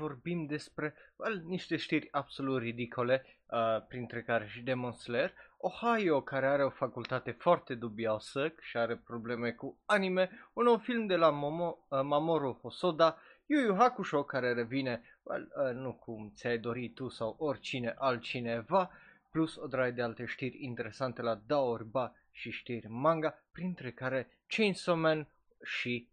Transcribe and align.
vorbim 0.00 0.46
despre 0.46 0.94
well, 1.16 1.42
niște 1.46 1.76
știri 1.76 2.08
absolut 2.10 2.60
ridicole, 2.60 3.24
uh, 3.46 3.86
printre 3.88 4.22
care 4.22 4.46
și 4.46 4.60
Demon 4.60 4.92
Slayer. 4.92 5.34
Ohio, 5.58 6.20
care 6.20 6.46
are 6.46 6.64
o 6.64 6.70
facultate 6.70 7.30
foarte 7.30 7.74
dubioasă 7.74 8.52
și 8.60 8.76
are 8.76 8.96
probleme 8.96 9.50
cu 9.50 9.78
anime, 9.86 10.30
un 10.52 10.64
nou 10.64 10.76
film 10.76 11.06
de 11.06 11.16
la 11.16 11.30
Momo, 11.30 11.78
uh, 11.88 12.00
Mamoru 12.02 12.58
Hosoda, 12.62 13.18
Yu 13.46 13.60
Yu 13.60 13.74
Hakusho, 13.74 14.22
care 14.22 14.52
revine, 14.52 15.02
well, 15.22 15.52
uh, 15.56 15.74
nu 15.74 15.92
cum 15.92 16.32
ți-ai 16.34 16.58
dorit 16.58 16.94
tu 16.94 17.08
sau 17.08 17.36
oricine 17.38 17.94
altcineva, 17.98 18.90
plus 19.30 19.56
o 19.56 19.66
draie 19.66 19.90
de 19.90 20.02
alte 20.02 20.24
știri 20.24 20.64
interesante 20.64 21.22
la 21.22 21.40
Daorba 21.46 22.14
și 22.30 22.50
știri 22.50 22.86
manga, 22.88 23.44
printre 23.52 23.90
care 23.92 24.28
Chainsaw 24.46 24.96
Man 24.96 25.28
și 25.62 26.08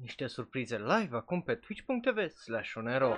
niște 0.00 0.26
surprize 0.26 0.76
live 0.76 1.16
acum 1.16 1.42
pe 1.42 1.54
twitch.tv 1.54 2.28
slash 2.28 2.74
onero. 2.74 3.16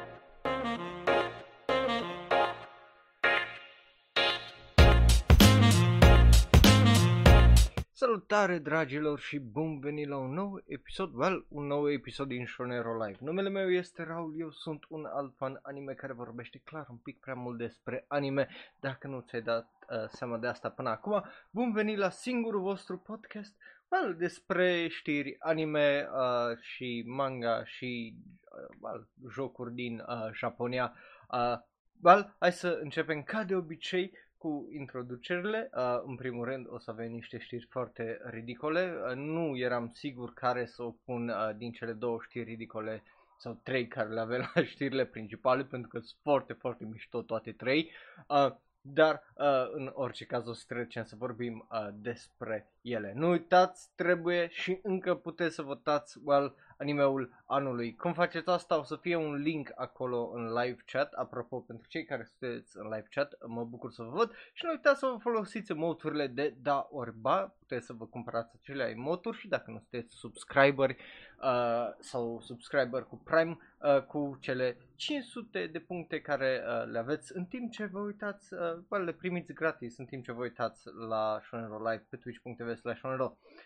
Salutare 7.93 8.59
dragilor 8.59 9.19
și 9.19 9.39
bun 9.39 9.79
venit 9.81 10.09
la 10.09 10.17
un 10.17 10.33
nou 10.33 10.63
episod, 10.67 11.15
well, 11.15 11.47
un 11.49 11.67
nou 11.67 11.91
episod 11.91 12.29
din 12.29 12.47
Shonero 12.47 13.05
Live. 13.05 13.19
Numele 13.21 13.49
meu 13.49 13.71
este 13.71 14.03
Raul, 14.03 14.35
eu 14.39 14.51
sunt 14.51 14.85
un 14.89 15.05
alt 15.05 15.37
fan 15.37 15.59
anime 15.63 15.93
care 15.93 16.13
vorbește 16.13 16.61
clar 16.65 16.87
un 16.91 16.97
pic 16.97 17.21
prea 17.21 17.35
mult 17.35 17.59
despre 17.59 18.05
anime, 18.09 18.49
dacă 18.81 19.07
nu 19.07 19.21
ți-ai 19.21 19.43
dat 19.43 19.69
uh, 19.91 20.09
seama 20.09 20.39
de 20.39 20.47
asta 20.47 20.71
până 20.71 20.89
acum. 20.89 21.25
Bun 21.51 21.73
venit 21.73 21.97
la 21.97 22.11
singurul 22.11 22.61
vostru 22.61 22.99
podcast, 22.99 23.57
well, 23.91 24.17
despre 24.17 24.89
știri 24.89 25.37
anime 25.39 26.09
uh, 26.13 26.59
și 26.61 27.05
manga 27.07 27.65
și 27.65 28.15
uh, 28.41 28.77
well, 28.81 29.09
jocuri 29.31 29.75
din 29.75 30.05
uh, 30.09 30.33
Japonia. 30.33 30.95
Uh, 31.33 31.55
well, 32.03 32.37
hai 32.39 32.53
să 32.53 32.79
începem 32.83 33.23
ca 33.23 33.45
de 33.45 33.55
obicei 33.55 34.13
cu 34.37 34.69
introducerile. 34.73 35.71
Uh, 35.75 36.01
în 36.07 36.17
primul 36.17 36.45
rând 36.45 36.67
o 36.71 36.79
să 36.79 36.91
avem 36.91 37.11
niște 37.11 37.39
știri 37.39 37.67
foarte 37.71 38.21
ridicole. 38.25 38.95
Uh, 39.09 39.15
nu 39.15 39.57
eram 39.57 39.91
sigur 39.95 40.33
care 40.33 40.67
să 40.67 40.83
o 40.83 40.95
pun 41.05 41.29
uh, 41.29 41.51
din 41.57 41.73
cele 41.73 41.93
două 41.93 42.19
știri 42.23 42.45
ridicole 42.45 43.03
sau 43.39 43.61
trei 43.63 43.89
care 43.89 44.09
le 44.09 44.21
avem 44.21 44.51
la 44.55 44.65
știrile 44.65 45.05
principale 45.05 45.65
pentru 45.65 45.89
că 45.89 45.99
sunt 45.99 46.19
foarte, 46.23 46.53
foarte 46.53 46.85
mișto 46.85 47.23
toate 47.23 47.53
trei. 47.53 47.91
Uh, 48.29 48.55
dar 48.81 49.23
uh, 49.35 49.69
în 49.73 49.91
orice 49.95 50.25
caz 50.25 50.47
o 50.47 50.53
să 50.53 50.65
trecem 50.67 51.05
să 51.05 51.17
vorbim 51.19 51.69
uh, 51.71 51.89
despre 51.93 52.73
ele. 52.83 53.13
Nu 53.17 53.29
uitați, 53.31 53.89
trebuie 53.95 54.49
și 54.51 54.79
încă 54.83 55.15
puteți 55.15 55.55
să 55.55 55.63
votați 55.63 56.19
well, 56.25 56.55
animeul 56.79 57.43
anului. 57.47 57.95
Cum 57.95 58.13
faceți 58.13 58.49
asta? 58.49 58.79
O 58.79 58.83
să 58.83 58.97
fie 58.97 59.17
un 59.17 59.35
link 59.35 59.73
acolo 59.75 60.31
în 60.35 60.53
live 60.53 60.83
chat. 60.87 61.13
Apropo, 61.13 61.61
pentru 61.61 61.89
cei 61.89 62.05
care 62.05 62.25
sunteți 62.25 62.77
în 62.77 62.85
live 62.85 63.07
chat, 63.11 63.35
mă 63.47 63.65
bucur 63.65 63.91
să 63.91 64.03
vă 64.03 64.17
văd. 64.17 64.33
Și 64.53 64.65
nu 64.65 64.71
uitați 64.71 64.99
să 64.99 65.07
vă 65.07 65.17
folosiți 65.21 65.73
emoturile 65.73 66.27
de 66.27 66.55
da 66.63 66.89
ori 66.91 67.13
ba. 67.21 67.55
Puteți 67.59 67.87
să 67.87 67.93
vă 67.93 68.07
cumpărați 68.07 68.55
acele 68.61 68.85
emoturi 68.85 69.37
și 69.37 69.49
dacă 69.49 69.71
nu 69.71 69.79
sunteți 69.79 70.17
subscriberi 70.17 70.97
uh, 71.43 71.89
sau 71.99 72.41
subscriber 72.41 73.03
cu 73.03 73.17
Prime, 73.25 73.59
uh, 73.83 74.03
cu 74.03 74.37
cele 74.41 74.77
500 74.95 75.67
de 75.67 75.79
puncte 75.79 76.21
care 76.21 76.63
uh, 76.67 76.91
le 76.91 76.99
aveți 76.99 77.37
în 77.37 77.45
timp 77.45 77.73
ce 77.73 77.85
vă 77.85 77.99
uitați, 77.99 78.55
uh, 78.55 79.01
le 79.05 79.13
primiți 79.13 79.53
gratis 79.53 79.99
în 79.99 80.05
timp 80.05 80.25
ce 80.25 80.33
vă 80.33 80.43
uitați 80.43 80.83
la 81.09 81.41
Shonero 81.43 81.79
Live 81.79 82.07
pe 82.09 82.17
twitch.tv 82.17 82.78
slash 82.81 83.01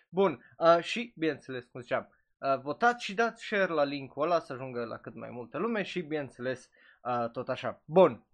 Bun, 0.08 0.44
uh, 0.58 0.82
și 0.82 1.12
bineînțeles, 1.16 1.64
cum 1.64 1.80
ziceam, 1.80 2.10
Uh, 2.42 2.60
votați 2.60 3.04
și 3.04 3.14
dați 3.14 3.44
share 3.44 3.72
la 3.72 3.84
linkul 3.84 4.22
ăla 4.22 4.38
să 4.38 4.52
ajungă 4.52 4.84
la 4.84 4.96
cât 4.96 5.14
mai 5.14 5.30
multă 5.30 5.58
lume 5.58 5.82
și 5.82 6.00
bineînțeles 6.00 6.70
uh, 7.02 7.30
tot 7.30 7.48
așa. 7.48 7.82
Bun. 7.84 8.24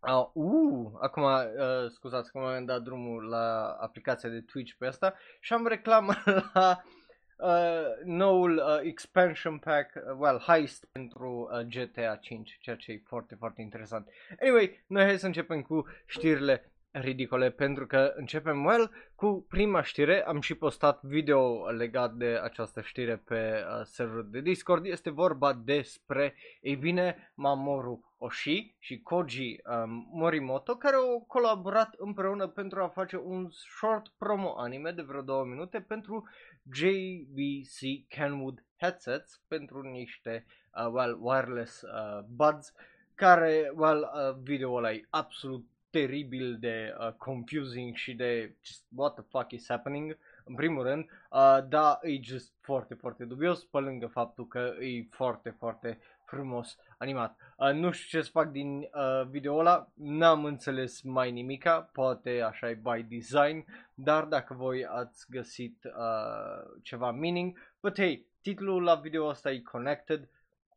Uh, 0.00 0.28
uh, 0.32 0.90
acum, 1.00 1.22
uh, 1.22 1.90
scuzați 1.90 2.30
că 2.30 2.38
m-am 2.38 2.64
dat 2.64 2.82
drumul 2.82 3.28
la 3.28 3.76
aplicația 3.80 4.28
de 4.28 4.40
Twitch 4.40 4.72
pe 4.78 4.86
asta 4.86 5.14
și 5.40 5.52
am 5.52 5.66
reclamă 5.66 6.12
la 6.54 6.82
uh, 7.38 8.04
noul 8.04 8.56
uh, 8.56 8.78
expansion 8.82 9.58
pack, 9.58 9.94
uh, 9.94 10.02
well, 10.18 10.38
heist 10.38 10.84
pentru 10.92 11.50
uh, 11.52 11.60
GTA 11.60 12.16
5, 12.16 12.58
ceea 12.60 12.76
ce 12.76 12.92
e 12.92 13.02
foarte, 13.04 13.34
foarte 13.34 13.60
interesant. 13.60 14.08
Anyway, 14.40 14.84
noi 14.86 15.04
hai 15.04 15.18
să 15.18 15.26
începem 15.26 15.62
cu 15.62 15.86
știrile 16.06 16.72
ridicole 16.90 17.50
pentru 17.50 17.86
că 17.86 18.12
începem 18.16 18.64
well 18.64 18.90
cu 19.14 19.46
prima 19.48 19.82
știre. 19.82 20.26
Am 20.26 20.40
și 20.40 20.54
postat 20.54 21.02
video 21.02 21.70
legat 21.70 22.14
de 22.14 22.40
această 22.42 22.80
știre 22.80 23.16
pe 23.16 23.34
uh, 23.34 23.84
serverul 23.84 24.30
de 24.30 24.40
Discord. 24.40 24.86
Este 24.86 25.10
vorba 25.10 25.52
despre, 25.52 26.34
ei 26.60 26.76
bine, 26.76 27.32
Mamoru 27.34 28.14
Oshii 28.18 28.76
și 28.78 29.00
Koji 29.00 29.60
um, 29.64 30.08
Morimoto 30.12 30.76
care 30.76 30.96
au 30.96 31.24
colaborat 31.26 31.94
împreună 31.98 32.46
pentru 32.46 32.82
a 32.82 32.88
face 32.88 33.16
un 33.16 33.48
short 33.50 34.12
promo 34.18 34.54
anime 34.58 34.90
de 34.90 35.02
vreo 35.02 35.22
două 35.22 35.44
minute 35.44 35.80
pentru 35.80 36.28
JVC 36.72 38.08
Kenwood 38.08 38.64
headsets 38.76 39.40
pentru 39.48 39.80
niște 39.80 40.46
uh, 40.74 40.92
well, 40.92 41.18
wireless 41.20 41.82
uh, 41.82 42.24
buds 42.28 42.72
care, 43.14 43.72
well, 43.74 44.10
uh, 44.14 44.36
video 44.42 44.72
ăla 44.72 44.92
e 44.92 45.06
absolut 45.10 45.66
teribil 45.90 46.56
de 46.60 46.94
uh, 46.98 47.12
confusing 47.12 47.94
și 47.94 48.14
de 48.14 48.54
just 48.64 48.84
what 48.96 49.14
the 49.14 49.24
fuck 49.28 49.52
is 49.52 49.68
happening 49.68 50.18
în 50.44 50.54
primul 50.54 50.82
rând, 50.82 51.04
uh, 51.30 51.58
da, 51.68 51.98
e 52.02 52.20
just 52.22 52.52
foarte, 52.60 52.94
foarte 52.94 53.24
dubios 53.24 53.64
pe 53.64 53.78
lângă 53.78 54.06
faptul 54.06 54.46
că 54.46 54.74
e 54.80 55.06
foarte, 55.10 55.50
foarte 55.50 55.98
frumos 56.24 56.76
animat. 56.98 57.36
Uh, 57.56 57.72
nu 57.72 57.90
știu 57.90 58.18
ce 58.18 58.24
să 58.24 58.30
fac 58.30 58.50
din 58.50 58.78
uh, 58.78 59.26
video 59.28 59.56
ăla, 59.56 59.88
n-am 59.94 60.44
înțeles 60.44 61.02
mai 61.02 61.30
nimica, 61.30 61.80
poate 61.92 62.40
așa 62.40 62.70
e 62.70 62.80
by 62.82 63.16
design, 63.16 63.64
dar 63.94 64.24
dacă 64.24 64.54
voi 64.54 64.86
ați 64.86 65.26
găsit 65.30 65.84
uh, 65.84 66.80
ceva 66.82 67.10
meaning, 67.10 67.58
but 67.80 67.98
hey, 67.98 68.26
titlul 68.42 68.82
la 68.82 68.94
video 68.94 69.26
ăsta 69.26 69.50
e 69.50 69.58
connected, 69.58 70.28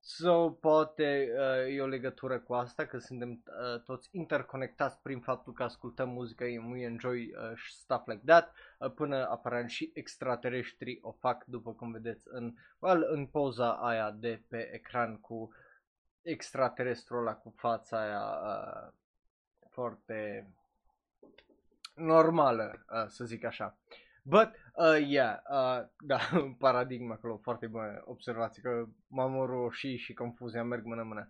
So, 0.06 0.50
poate 0.50 1.32
uh, 1.38 1.76
e 1.76 1.82
o 1.82 1.86
legătură 1.86 2.40
cu 2.40 2.54
asta, 2.54 2.86
că 2.86 2.98
suntem 2.98 3.30
uh, 3.32 3.82
toți 3.82 4.10
interconectați 4.12 5.02
prin 5.02 5.20
faptul 5.20 5.54
că 5.54 5.64
ascultăm 5.64 6.10
muzică, 6.10 6.44
we 6.44 6.84
enjoy 6.84 7.34
uh, 7.36 7.52
stuff 7.72 8.08
like 8.08 8.22
that, 8.26 8.54
uh, 8.80 8.92
până 8.92 9.28
aparent 9.30 9.70
și 9.70 9.92
extraterestrii 9.94 11.00
o 11.02 11.12
fac, 11.12 11.46
după 11.46 11.74
cum 11.74 11.92
vedeți 11.92 12.28
în, 12.30 12.54
well, 12.80 13.08
în 13.10 13.26
poza 13.26 13.72
aia 13.72 14.12
de 14.12 14.42
pe 14.48 14.74
ecran 14.74 15.20
cu 15.20 15.54
extraterestrul 16.22 17.20
ăla 17.20 17.36
cu 17.36 17.54
fața 17.56 18.02
aia 18.02 18.24
uh, 18.24 18.94
foarte 19.70 20.48
normală, 21.96 22.86
uh, 22.90 23.08
să 23.08 23.26
zic 23.26 23.44
așa. 23.44 23.78
But 24.26 24.52
Uh, 24.76 25.00
yeah, 25.08 25.40
uh, 25.50 25.86
da, 26.10 26.20
paradigma 26.58 27.14
acolo, 27.14 27.38
foarte 27.38 27.68
bună 27.68 28.02
observație, 28.06 28.62
că 28.62 28.86
Mamoru 29.08 29.70
și 29.70 29.98
și 29.98 30.14
confuzia 30.14 30.64
merg 30.64 30.86
mână-mână. 30.86 31.28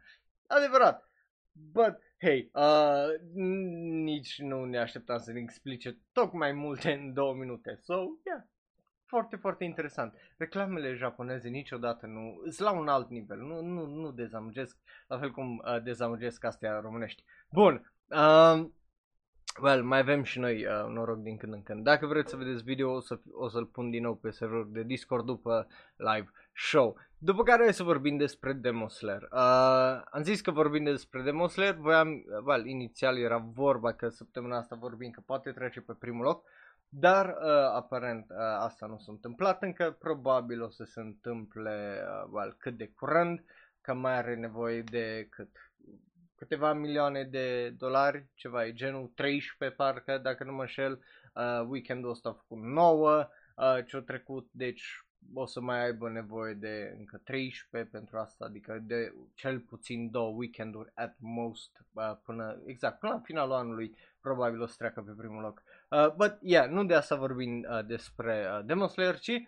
Adevărat, 0.47 1.09
but, 1.51 1.97
hey, 2.19 2.49
uh, 2.53 3.07
nici 4.03 4.39
nu 4.39 4.65
ne 4.65 4.79
așteptam 4.79 5.17
să 5.17 5.31
ne 5.31 5.39
explice 5.39 5.99
tocmai 6.11 6.51
multe 6.51 6.91
în 6.91 7.13
două 7.13 7.33
minute, 7.33 7.75
so, 7.81 7.93
yeah, 8.25 8.43
foarte, 9.05 9.35
foarte 9.35 9.63
interesant. 9.63 10.13
Reclamele 10.37 10.93
japoneze 10.93 11.49
niciodată 11.49 12.05
nu, 12.05 12.41
sunt 12.41 12.67
la 12.67 12.71
un 12.71 12.87
alt 12.87 13.09
nivel, 13.09 13.37
nu, 13.37 13.61
nu, 13.61 13.85
nu 13.85 14.11
dezamăgesc, 14.11 14.77
la 15.07 15.19
fel 15.19 15.31
cum 15.31 15.57
uh, 15.57 15.81
dezamăgesc 15.81 16.43
astea 16.43 16.79
românești. 16.79 17.23
Bun, 17.49 17.93
uh, 18.07 18.65
Well, 19.61 19.83
mai 19.83 19.99
avem 19.99 20.23
și 20.23 20.39
noi 20.39 20.65
uh, 20.65 20.85
noroc 20.87 21.17
din 21.17 21.37
când 21.37 21.53
în 21.53 21.63
când. 21.63 21.83
Dacă 21.83 22.05
vreți 22.05 22.29
să 22.29 22.35
vedeți 22.35 22.63
video, 22.63 22.91
o, 22.91 22.99
să, 22.99 23.19
o 23.31 23.49
să-l 23.49 23.65
pun 23.65 23.89
din 23.89 24.01
nou 24.01 24.15
pe 24.15 24.29
serverul 24.29 24.69
de 24.71 24.83
Discord 24.83 25.25
după 25.25 25.67
live 25.95 26.31
show. 26.53 26.97
După 27.17 27.43
care 27.43 27.71
să 27.71 27.83
vorbim 27.83 28.17
despre 28.17 28.53
Demon 28.53 28.87
Slayer. 28.87 29.21
Uh, 29.21 30.01
am 30.11 30.21
zis 30.21 30.41
că 30.41 30.51
vorbim 30.51 30.83
despre 30.83 31.21
Demon 31.21 31.47
Slayer, 31.47 31.75
voiam, 31.75 32.23
well, 32.45 32.65
inițial 32.65 33.17
era 33.17 33.37
vorba 33.37 33.93
că 33.93 34.09
săptămâna 34.09 34.57
asta 34.57 34.75
vorbim 34.75 35.11
că 35.11 35.21
poate 35.25 35.51
trece 35.51 35.81
pe 35.81 35.93
primul 35.99 36.23
loc, 36.23 36.43
dar 36.89 37.25
uh, 37.25 37.73
aparent 37.75 38.25
uh, 38.29 38.37
asta 38.59 38.85
nu 38.85 38.97
s-a 38.97 39.11
întâmplat 39.11 39.63
încă, 39.63 39.95
probabil 39.99 40.61
o 40.61 40.69
să 40.69 40.83
se 40.83 40.99
întâmple 40.99 42.01
uh, 42.01 42.29
well, 42.31 42.55
cât 42.59 42.77
de 42.77 42.91
curând, 42.95 43.43
că 43.81 43.93
mai 43.93 44.17
are 44.17 44.35
nevoie 44.35 44.81
de 44.81 45.27
cât 45.29 45.49
câteva 46.43 46.73
milioane 46.73 47.23
de 47.23 47.69
dolari, 47.69 48.25
ceva 48.33 48.65
e 48.65 48.73
genul 48.73 49.11
13 49.15 49.77
parcă, 49.77 50.17
dacă 50.17 50.43
nu 50.43 50.53
mă 50.53 50.61
înșel, 50.61 51.03
uh, 51.33 51.65
weekendul 51.67 52.09
ăsta 52.09 52.29
a 52.29 52.33
făcut 52.33 52.63
9, 52.63 53.27
uh, 53.55 53.85
ce-a 53.87 53.99
trecut, 53.99 54.49
deci 54.51 55.05
o 55.33 55.45
să 55.45 55.61
mai 55.61 55.83
aibă 55.83 56.09
nevoie 56.09 56.53
de 56.53 56.95
încă 56.97 57.21
13 57.23 57.91
pentru 57.91 58.17
asta, 58.17 58.45
adică 58.45 58.79
de 58.81 59.13
cel 59.33 59.59
puțin 59.59 60.11
două 60.11 60.33
weekenduri 60.35 60.91
at 60.93 61.15
most 61.19 61.85
uh, 61.93 62.11
până, 62.23 62.61
exact, 62.65 62.99
până 62.99 63.13
la 63.13 63.19
finalul 63.19 63.53
anului 63.53 63.97
probabil 64.21 64.61
o 64.61 64.65
să 64.65 64.75
treacă 64.77 65.01
pe 65.01 65.11
primul 65.17 65.41
loc. 65.41 65.63
Uh, 65.89 66.13
but 66.15 66.37
yeah, 66.41 66.69
nu 66.69 66.85
de 66.85 66.95
asta 66.95 67.15
vorbim 67.15 67.65
uh, 67.69 67.85
despre 67.85 68.47
uh, 68.57 68.65
Demon 68.65 68.87
Slayer, 68.87 69.19
ci 69.19 69.43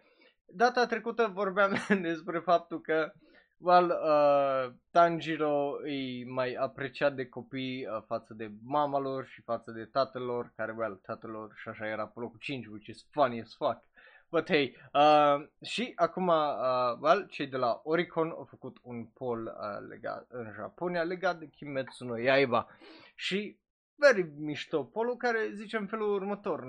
data 0.45 0.85
trecută 0.85 1.31
vorbeam 1.33 1.73
despre 2.01 2.39
faptul 2.39 2.81
că 2.81 3.13
well, 3.57 3.89
uh, 3.89 4.73
Tanjiro 4.91 5.87
e 5.87 6.25
mai 6.25 6.53
apreciat 6.53 7.15
de 7.15 7.25
copii 7.25 7.87
uh, 7.87 8.03
față 8.07 8.33
de 8.33 8.51
mama 8.63 8.99
lor 8.99 9.25
și 9.25 9.41
față 9.41 9.71
de 9.71 9.85
tatăl 9.85 10.21
lor, 10.21 10.53
care, 10.55 10.73
well, 10.77 10.99
tatăl 11.05 11.29
lor 11.29 11.53
și 11.55 11.69
așa 11.69 11.87
era 11.87 12.07
pe 12.07 12.19
locul 12.19 12.39
5, 12.39 12.65
which 12.65 12.87
is 12.87 13.05
funny 13.11 13.41
as 13.41 13.55
fuck. 13.55 13.83
But 14.29 14.47
hey, 14.47 14.77
uh, 14.93 15.47
și 15.61 15.91
acum, 15.95 16.27
uh, 16.27 16.97
well, 16.99 17.27
cei 17.27 17.47
de 17.47 17.57
la 17.57 17.81
Oricon 17.83 18.29
au 18.29 18.47
făcut 18.49 18.77
un 18.81 19.05
poll 19.05 19.45
uh, 19.45 19.87
legat 19.89 20.25
în 20.29 20.51
Japonia 20.55 21.03
legat 21.03 21.39
de 21.39 21.47
Kimetsu 21.47 22.05
no 22.05 22.17
Yaiba 22.17 22.67
și 23.15 23.57
very 23.95 24.31
mișto 24.37 24.83
polul 24.83 25.15
care 25.17 25.49
zice 25.53 25.77
în 25.77 25.87
felul 25.87 26.13
următor, 26.13 26.65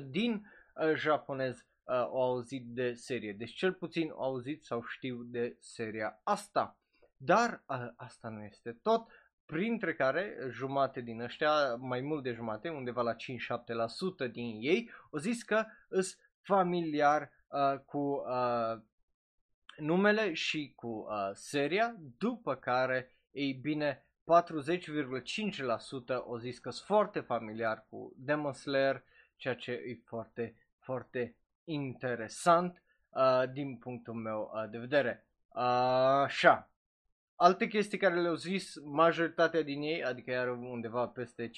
98% 0.00 0.04
din 0.04 0.46
uh, 0.74 0.94
japonezi 0.94 1.66
uh, 1.86 1.94
au 1.94 2.22
auzit 2.22 2.66
de 2.66 2.92
serie, 2.94 3.32
deci 3.32 3.54
cel 3.54 3.72
puțin 3.72 4.10
au 4.10 4.22
auzit 4.22 4.64
sau 4.64 4.82
știu 4.82 5.22
de 5.22 5.56
seria 5.60 6.20
asta. 6.22 6.78
Dar 7.16 7.64
uh, 7.68 7.88
asta 7.96 8.28
nu 8.28 8.42
este 8.42 8.72
tot, 8.72 9.08
printre 9.46 9.94
care 9.94 10.36
jumate 10.50 11.00
din 11.00 11.20
ăștia, 11.20 11.74
mai 11.74 12.00
mult 12.00 12.22
de 12.22 12.32
jumate, 12.32 12.68
undeva 12.68 13.02
la 13.02 13.14
5-7% 13.14 14.30
din 14.30 14.58
ei, 14.60 14.90
au 15.10 15.18
zis 15.18 15.42
că 15.42 15.64
îs 15.88 16.18
familiar 16.40 17.32
uh, 17.48 17.78
cu 17.78 17.98
uh, 17.98 18.80
numele 19.76 20.32
și 20.32 20.72
cu 20.76 20.86
uh, 20.86 21.30
seria, 21.32 21.96
după 22.18 22.54
care, 22.54 23.10
ei 23.30 23.52
bine, 23.52 24.00
40,5% 24.00 24.06
au 26.08 26.36
zis 26.36 26.58
că 26.58 26.70
sunt 26.70 26.86
foarte 26.86 27.20
familiar 27.20 27.86
cu 27.88 28.12
Demon 28.16 28.52
Slayer, 28.52 29.04
ceea 29.36 29.54
ce 29.54 29.72
e 29.72 30.00
foarte, 30.04 30.56
foarte 30.78 31.36
interesant 31.66 32.82
uh, 33.10 33.42
din 33.52 33.76
punctul 33.76 34.14
meu 34.14 34.50
uh, 34.54 34.70
de 34.70 34.78
vedere. 34.78 35.26
Uh, 35.48 35.62
așa. 36.22 36.70
Alte 37.38 37.66
chestii 37.66 37.98
care 37.98 38.20
le-au 38.20 38.34
zis, 38.34 38.74
majoritatea 38.84 39.62
din 39.62 39.82
ei, 39.82 40.04
adică 40.04 40.30
iar 40.30 40.48
undeva 40.48 41.06
peste 41.06 41.50
50%, 41.50 41.52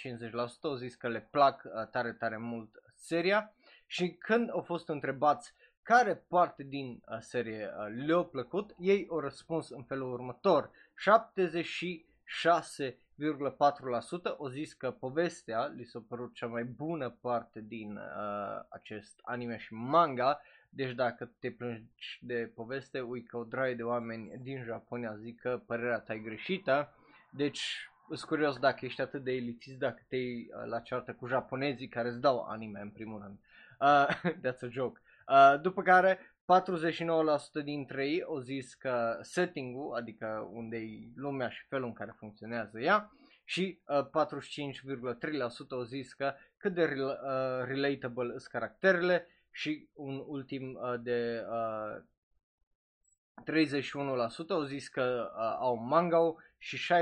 au 0.62 0.74
zis 0.74 0.94
că 0.94 1.08
le 1.08 1.28
plac 1.30 1.62
uh, 1.64 1.88
tare, 1.90 2.12
tare 2.12 2.36
mult 2.36 2.82
seria 2.94 3.54
și 3.86 4.08
când 4.08 4.50
au 4.50 4.60
fost 4.60 4.88
întrebați 4.88 5.54
care 5.82 6.14
parte 6.28 6.62
din 6.62 6.86
uh, 6.86 7.18
serie 7.20 7.70
uh, 7.78 7.86
le-a 8.06 8.22
plăcut, 8.22 8.74
ei 8.78 9.06
au 9.10 9.20
răspuns 9.20 9.70
în 9.70 9.82
felul 9.82 10.12
următor. 10.12 10.70
76,4% 12.90 12.94
au 14.38 14.48
zis 14.48 14.72
că 14.72 14.90
povestea 14.90 15.66
li 15.66 15.84
s-a 15.84 16.04
părut 16.08 16.34
cea 16.34 16.46
mai 16.46 16.64
bună 16.64 17.16
parte 17.20 17.60
din 17.60 17.96
uh, 17.96 18.64
acest 18.68 19.20
anime 19.22 19.56
și 19.56 19.74
manga, 19.74 20.40
deci 20.70 20.94
dacă 20.94 21.30
te 21.38 21.50
plângi 21.50 22.18
de 22.20 22.52
poveste, 22.54 23.00
ui 23.00 23.22
că 23.22 23.36
o 23.36 23.44
draie 23.44 23.74
de 23.74 23.82
oameni 23.82 24.32
din 24.42 24.62
Japonia 24.64 25.16
zic 25.16 25.40
că 25.40 25.60
părerea 25.66 25.98
ta 25.98 26.14
e 26.14 26.18
greșită, 26.18 26.94
deci 27.30 27.90
sunt 28.06 28.28
curios 28.28 28.58
dacă 28.58 28.84
ești 28.84 29.00
atât 29.00 29.24
de 29.24 29.32
elitist, 29.32 29.78
dacă 29.78 30.02
te 30.08 30.16
iei 30.16 30.50
uh, 30.50 30.66
la 30.66 30.80
ceartă 30.80 31.12
cu 31.12 31.26
japonezii 31.26 31.88
care 31.88 32.08
îți 32.08 32.20
dau 32.20 32.40
anime 32.40 32.80
în 32.80 32.90
primul 32.90 33.20
rând. 33.20 33.38
Uh, 33.80 34.32
that's 34.44 34.60
a 34.62 34.68
joke. 34.70 35.00
Uh, 35.28 35.60
după 35.60 35.82
care 35.82 36.18
49% 37.60 37.64
dintre 37.64 38.08
ei 38.08 38.22
au 38.22 38.38
zis 38.38 38.74
că 38.74 39.18
setting-ul, 39.20 39.94
adică 39.94 40.48
unde 40.52 40.76
e 40.76 41.10
lumea 41.14 41.48
și 41.48 41.66
felul 41.68 41.86
în 41.86 41.92
care 41.92 42.14
funcționează 42.16 42.80
ea, 42.80 43.12
și 43.44 43.80
uh, 43.86 44.06
45,3% 44.06 44.10
au 45.70 45.82
zis 45.82 46.12
că 46.12 46.34
cât 46.56 46.74
de 46.74 46.82
uh, 46.84 47.14
relatable 47.64 48.28
sunt 48.28 48.42
caracterele 48.42 49.26
și 49.50 49.88
un 49.92 50.24
ultim 50.26 50.74
uh, 50.74 51.00
de 51.00 51.44
uh, 51.50 52.02
31% 53.42 54.48
au 54.48 54.62
zis 54.62 54.88
că 54.88 55.30
uh, 55.34 55.56
au 55.58 55.76
manga 55.76 56.34
și 56.58 56.94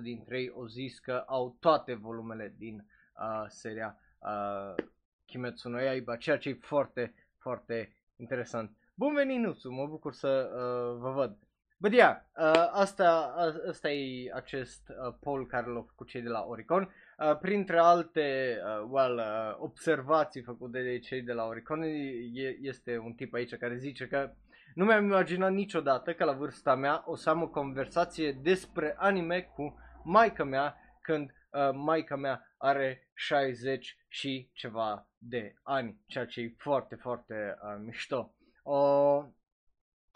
66% 0.00 0.02
dintre 0.02 0.40
ei 0.40 0.50
au 0.54 0.66
zis 0.66 0.98
că 0.98 1.24
au 1.26 1.56
toate 1.60 1.94
volumele 1.94 2.54
din 2.58 2.86
uh, 3.18 3.44
seria 3.48 3.98
uh, 4.18 4.84
Kimetsu 5.24 5.68
no 5.68 5.80
Yaiba, 5.80 6.16
ceea 6.16 6.38
ce 6.38 6.48
e 6.48 6.58
foarte, 6.60 7.14
foarte 7.38 7.96
interesant. 8.16 8.70
Bun 8.94 9.14
venit, 9.14 9.40
Nuțu, 9.40 9.70
mă 9.70 9.86
bucur 9.86 10.12
să 10.12 10.50
uh, 10.54 11.00
vă 11.00 11.10
văd. 11.10 11.36
But 11.76 11.92
yeah, 11.92 12.16
uh, 12.36 12.68
asta, 12.72 13.34
uh, 13.36 13.68
asta 13.68 13.90
e 13.90 14.30
acest 14.34 14.88
uh, 14.88 15.14
poll 15.20 15.46
care 15.46 15.66
l-au 15.66 15.86
făcut 15.88 16.08
cei 16.08 16.22
de 16.22 16.28
la 16.28 16.44
Oricon. 16.48 16.94
Uh, 17.18 17.38
printre 17.38 17.78
alte 17.78 18.58
uh, 18.64 18.86
well, 18.90 19.16
uh, 19.16 19.56
observații 19.58 20.42
făcute 20.42 20.82
de 20.82 20.98
cei 20.98 21.22
de 21.22 21.32
la 21.32 21.44
Oricon, 21.44 21.82
e, 21.82 22.58
este 22.60 22.98
un 22.98 23.12
tip 23.12 23.34
aici 23.34 23.56
care 23.56 23.76
zice 23.76 24.06
că 24.06 24.30
nu 24.74 24.84
mi-am 24.84 25.04
imaginat 25.04 25.52
niciodată 25.52 26.12
că 26.12 26.24
la 26.24 26.32
vârsta 26.32 26.74
mea 26.74 27.02
o 27.06 27.16
să 27.16 27.30
am 27.30 27.42
o 27.42 27.48
conversație 27.48 28.32
despre 28.32 28.94
anime 28.98 29.40
cu 29.54 29.78
maica 30.02 30.44
mea 30.44 30.76
când 31.00 31.30
uh, 31.50 31.70
maica 31.72 32.16
mea 32.16 32.53
are 32.64 33.08
60 33.14 33.96
și 34.08 34.48
ceva 34.52 35.08
de 35.18 35.54
ani, 35.62 36.00
ceea 36.06 36.26
ce 36.26 36.40
e 36.40 36.54
foarte, 36.56 36.94
foarte 36.94 37.58
uh, 37.62 37.82
mișto. 37.84 38.34
O, 38.62 38.78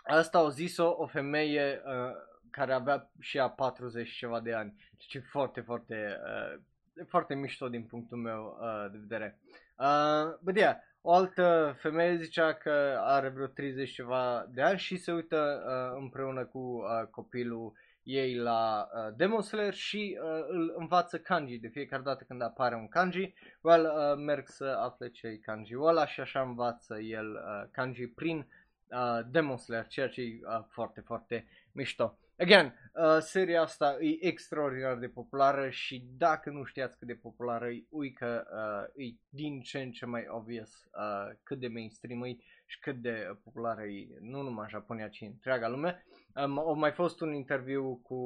asta 0.03 0.39
au 0.39 0.49
zis-o 0.49 0.95
o 0.99 1.07
femeie 1.07 1.83
uh, 1.85 2.13
care 2.51 2.73
avea 2.73 3.11
și 3.21 3.39
a 3.39 3.49
40 3.49 4.11
ceva 4.11 4.41
de 4.41 4.55
ani, 4.55 4.75
ceea 4.77 5.09
ce 5.09 5.19
e 5.19 5.31
foarte, 5.31 5.61
foarte, 5.61 6.17
uh, 6.25 6.61
foarte 7.09 7.35
mișto 7.35 7.69
din 7.69 7.85
punctul 7.85 8.19
meu 8.19 8.59
uh, 8.61 8.91
de 8.91 8.99
vedere. 8.99 9.39
Uh, 9.79 10.39
but 10.43 10.57
yeah, 10.57 10.77
o 11.01 11.13
altă 11.13 11.77
femeie 11.79 12.17
zicea 12.17 12.55
că 12.55 13.01
are 13.01 13.29
vreo 13.29 13.47
30 13.47 13.91
ceva 13.91 14.47
de 14.51 14.63
ani 14.63 14.79
și 14.79 14.97
se 14.97 15.13
uită 15.13 15.63
uh, 15.67 15.99
împreună 16.01 16.45
cu 16.45 16.59
uh, 16.59 17.07
copilul 17.11 17.73
ei 18.09 18.35
la 18.35 18.89
uh, 18.95 19.15
Demon 19.17 19.43
Slayer 19.43 19.75
și 19.75 20.19
uh, 20.23 20.45
îl 20.49 20.75
învață 20.77 21.19
kanji 21.19 21.59
de 21.59 21.69
fiecare 21.69 22.03
dată 22.03 22.25
când 22.25 22.43
apare 22.43 22.75
un 22.75 22.89
kanji. 22.89 23.35
Well, 23.61 23.85
uh, 23.85 24.25
merg 24.25 24.49
să 24.49 24.65
afle 24.65 25.09
ce 25.09 25.27
e 25.27 25.37
kanji-ul 25.37 25.87
ăla 25.87 26.07
și 26.07 26.21
așa 26.21 26.41
învață 26.41 26.99
el 27.01 27.33
uh, 27.33 27.69
kanji 27.71 28.07
prin 28.07 28.47
uh, 28.91 29.21
Demon 29.31 29.57
Slayer, 29.57 29.87
ceea 29.87 30.09
ce 30.09 30.21
e 30.21 30.39
uh, 30.43 30.65
foarte, 30.69 31.01
foarte 31.01 31.47
mișto. 31.73 32.19
Again, 32.39 32.75
uh, 32.95 33.19
seria 33.21 33.63
asta 33.63 33.97
e 34.01 34.27
extraordinar 34.27 34.97
de 34.97 35.09
populară 35.09 35.69
și 35.69 36.05
dacă 36.17 36.51
nu 36.51 36.65
știați 36.65 36.99
cât 36.99 37.07
de 37.07 37.15
populară 37.15 37.69
e, 37.69 37.85
ui 37.89 38.13
că 38.13 38.47
uh, 38.53 39.05
e 39.07 39.15
din 39.29 39.61
ce 39.61 39.79
în 39.79 39.91
ce 39.91 40.07
mai 40.07 40.27
obvious 40.29 40.71
uh, 40.71 41.37
cât 41.43 41.59
de 41.59 41.69
mainstream 41.69 42.23
e 42.23 42.37
și 42.71 42.79
cât 42.79 42.97
de 42.97 43.39
populară 43.45 43.83
e 43.83 44.19
nu 44.21 44.43
numai 44.43 44.63
în 44.63 44.69
Japonia, 44.69 45.09
ci 45.09 45.21
în 45.21 45.29
întreaga 45.33 45.69
lume. 45.69 46.07
Um, 46.35 46.59
au 46.59 46.75
mai 46.75 46.93
fost 46.93 47.21
un 47.21 47.35
interviu 47.35 48.01
cu 48.03 48.17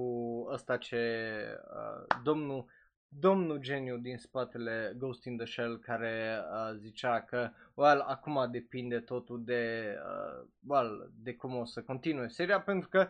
ăsta 0.52 0.76
ce 0.76 1.26
uh, 1.56 2.16
domnul 2.22 2.66
domnul 3.08 3.58
geniu 3.58 3.96
din 3.96 4.16
spatele 4.18 4.94
Ghost 4.96 5.24
in 5.24 5.36
the 5.36 5.46
Shell 5.46 5.78
care 5.78 6.38
uh, 6.38 6.76
zicea 6.78 7.20
că 7.22 7.50
well, 7.74 8.00
acum 8.00 8.48
depinde 8.50 8.98
totul 8.98 9.44
de, 9.44 9.94
uh, 10.06 10.48
well, 10.66 11.10
de 11.14 11.34
cum 11.34 11.56
o 11.56 11.64
să 11.64 11.82
continue 11.82 12.28
seria 12.28 12.60
pentru 12.60 12.88
că 12.88 13.08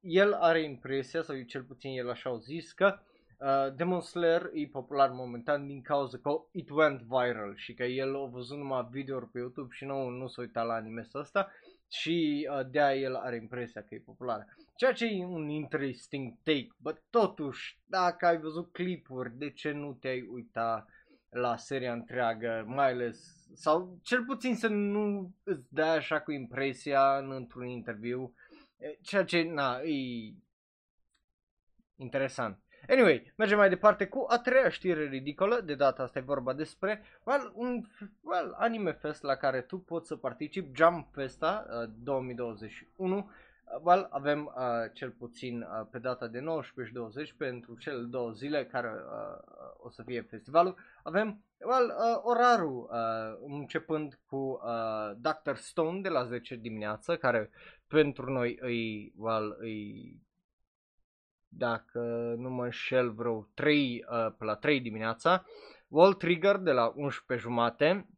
el 0.00 0.32
are 0.32 0.62
impresia, 0.62 1.22
sau 1.22 1.42
cel 1.42 1.62
puțin 1.62 1.98
el 1.98 2.10
așa 2.10 2.30
au 2.30 2.38
zis, 2.38 2.72
că 2.72 2.98
uh, 2.98 3.13
Demon 3.74 4.00
Slayer 4.00 4.50
e 4.52 4.66
popular 4.66 5.10
momentan 5.10 5.66
din 5.66 5.82
cauza 5.82 6.18
că 6.18 6.30
it 6.50 6.70
went 6.70 7.00
viral 7.00 7.56
și 7.56 7.74
că 7.74 7.84
el 7.84 8.16
a 8.16 8.26
văzut 8.26 8.56
numai 8.56 8.88
video 8.90 9.20
pe 9.20 9.38
YouTube 9.38 9.74
și 9.74 9.84
nu, 9.84 10.08
nu 10.08 10.26
s-a 10.26 10.40
uitat 10.40 10.66
la 10.66 10.74
anime 10.74 11.08
ăsta 11.14 11.50
și 11.90 12.48
uh, 12.50 12.70
de-aia 12.70 13.00
el 13.00 13.14
are 13.14 13.36
impresia 13.36 13.82
că 13.82 13.94
e 13.94 13.98
popular. 13.98 14.46
Ceea 14.76 14.92
ce 14.92 15.04
e 15.04 15.24
un 15.24 15.48
interesting 15.48 16.34
take, 16.42 16.68
but 16.76 17.02
totuși, 17.10 17.78
dacă 17.84 18.26
ai 18.26 18.38
văzut 18.38 18.72
clipuri, 18.72 19.36
de 19.36 19.50
ce 19.50 19.70
nu 19.70 19.92
te-ai 19.92 20.26
uita 20.30 20.86
la 21.30 21.56
seria 21.56 21.92
întreagă, 21.92 22.64
mai 22.66 22.90
ales, 22.90 23.46
sau 23.54 23.98
cel 24.02 24.24
puțin 24.24 24.56
să 24.56 24.68
nu 24.68 25.34
îți 25.42 25.74
dai 25.74 25.96
așa 25.96 26.20
cu 26.20 26.32
impresia 26.32 27.18
în, 27.18 27.32
într-un 27.32 27.66
interviu, 27.66 28.34
ceea 29.02 29.24
ce, 29.24 29.42
na, 29.42 29.80
e 29.80 30.34
interesant. 31.96 32.63
Anyway, 32.88 33.32
mergem 33.36 33.58
mai 33.58 33.68
departe 33.68 34.06
cu 34.06 34.24
a 34.28 34.38
treia 34.38 34.68
știre 34.68 35.08
ridicolă, 35.08 35.60
de 35.60 35.74
data 35.74 36.02
asta 36.02 36.18
e 36.18 36.22
vorba 36.22 36.52
despre 36.52 37.02
well, 37.24 37.52
un 37.54 37.84
well, 38.20 38.54
anime 38.58 38.92
fest 38.92 39.22
la 39.22 39.34
care 39.34 39.60
tu 39.60 39.78
poți 39.78 40.06
să 40.06 40.16
participi, 40.16 40.76
Jump 40.76 41.08
Festa 41.12 41.66
uh, 41.82 41.90
2021. 42.02 43.16
Uh, 43.16 43.24
well, 43.82 44.08
avem 44.10 44.52
uh, 44.56 44.62
cel 44.92 45.10
puțin 45.10 45.60
uh, 45.60 45.86
pe 45.90 45.98
data 45.98 46.26
de 46.26 46.40
19 46.40 46.94
și 46.94 47.00
20 47.00 47.32
pentru 47.32 47.76
cele 47.76 48.02
două 48.02 48.30
zile 48.30 48.66
care 48.66 48.88
uh, 48.88 49.72
o 49.76 49.90
să 49.90 50.02
fie 50.02 50.20
festivalul. 50.20 50.76
Avem 51.02 51.42
well, 51.58 51.86
uh, 51.86 52.20
orarul 52.22 52.88
uh, 52.90 53.56
începând 53.58 54.18
cu 54.26 54.36
uh, 54.36 55.16
Dr. 55.16 55.54
Stone 55.54 56.00
de 56.00 56.08
la 56.08 56.24
10 56.24 56.56
dimineață, 56.56 57.16
care 57.16 57.50
pentru 57.86 58.30
noi 58.30 58.58
îi, 58.60 59.12
well, 59.16 59.56
îi 59.60 60.22
dacă 61.56 62.34
nu 62.38 62.50
mă 62.50 62.64
înșel, 62.64 63.10
vreo 63.10 63.48
3 63.54 64.04
uh, 64.10 64.32
pe 64.38 64.44
la 64.44 64.54
3 64.54 64.80
dimineața, 64.80 65.44
Wall 65.88 66.14
Trigger 66.14 66.56
de 66.56 66.70
la 66.70 66.92
11 66.94 67.46
jumate, 67.46 68.08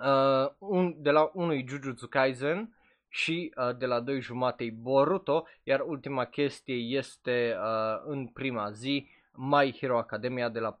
uh, 0.00 0.50
un, 0.58 0.94
de 1.02 1.10
la 1.10 1.30
unui 1.32 1.66
Jujutsu 1.68 2.08
Kaisen 2.08 2.76
și 3.08 3.52
uh, 3.56 3.76
de 3.76 3.86
la 3.86 4.00
2 4.00 4.20
jumate 4.20 4.74
Boruto, 4.80 5.46
iar 5.62 5.80
ultima 5.80 6.24
chestie 6.24 6.74
este 6.74 7.56
uh, 7.58 8.02
în 8.04 8.26
prima 8.26 8.70
zi 8.70 9.08
My 9.32 9.76
Hero 9.78 9.98
Academia 9.98 10.48
de 10.48 10.58
la 10.58 10.80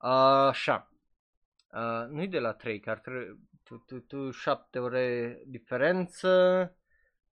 Uh, 0.00 0.10
așa, 0.48 0.90
uh, 1.72 2.06
nu-i 2.08 2.28
de 2.28 2.38
la 2.38 2.52
3, 2.52 2.80
că 2.80 2.90
ar 2.90 2.98
trebui, 2.98 3.38
tu, 3.64 3.76
tu, 3.86 3.98
tu, 3.98 4.30
7 4.30 4.78
ore 4.78 5.38
diferență, 5.46 6.28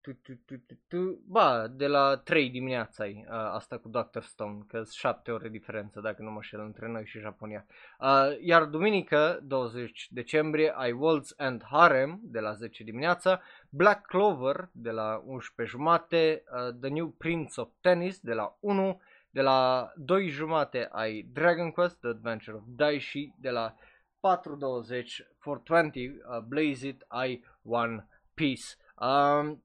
tu, 0.05 0.13
tu, 0.13 0.33
tu, 0.45 0.57
tu, 0.67 0.75
tu. 0.87 1.21
Ba, 1.27 1.67
de 1.67 1.87
la 1.87 2.17
3 2.17 2.49
dimineața 2.49 3.03
ai 3.03 3.25
uh, 3.27 3.33
asta 3.33 3.77
cu 3.77 3.87
Dr. 3.87 4.21
Stone, 4.21 4.63
că 4.67 4.77
sunt 4.77 4.89
7 4.89 5.31
ore 5.31 5.49
diferență, 5.49 5.99
dacă 5.99 6.21
nu 6.21 6.31
mă 6.31 6.41
șel, 6.41 6.59
între 6.59 6.87
noi 6.87 7.05
și 7.05 7.19
Japonia. 7.19 7.65
Uh, 7.99 8.37
iar 8.41 8.63
duminică, 8.63 9.39
20 9.43 10.07
decembrie, 10.11 10.73
ai 10.75 10.91
Worlds 10.91 11.33
and 11.37 11.63
Harem 11.63 12.19
de 12.23 12.39
la 12.39 12.53
10 12.53 12.83
dimineața, 12.83 13.41
Black 13.69 14.05
Clover 14.05 14.69
de 14.71 14.91
la 14.91 15.23
11 15.25 15.75
jumate, 15.75 16.43
uh, 16.51 16.73
The 16.81 16.89
New 16.89 17.07
Prince 17.07 17.61
of 17.61 17.69
Tennis 17.81 18.19
de 18.19 18.33
la 18.33 18.57
1, 18.59 19.01
de 19.29 19.41
la 19.41 19.91
2 19.95 20.27
jumate 20.27 20.87
ai 20.91 21.29
Dragon 21.33 21.71
Quest, 21.71 21.99
The 21.99 22.09
Adventure 22.09 22.57
of 22.57 22.63
Daishi, 22.67 23.33
de 23.37 23.49
la 23.49 23.75
4.20, 24.19 25.27
420, 25.39 26.09
uh, 26.09 26.39
Blaze 26.39 26.87
It, 26.87 27.05
ai 27.07 27.43
One 27.63 28.07
Piece. 28.33 28.77
Um, 28.97 29.63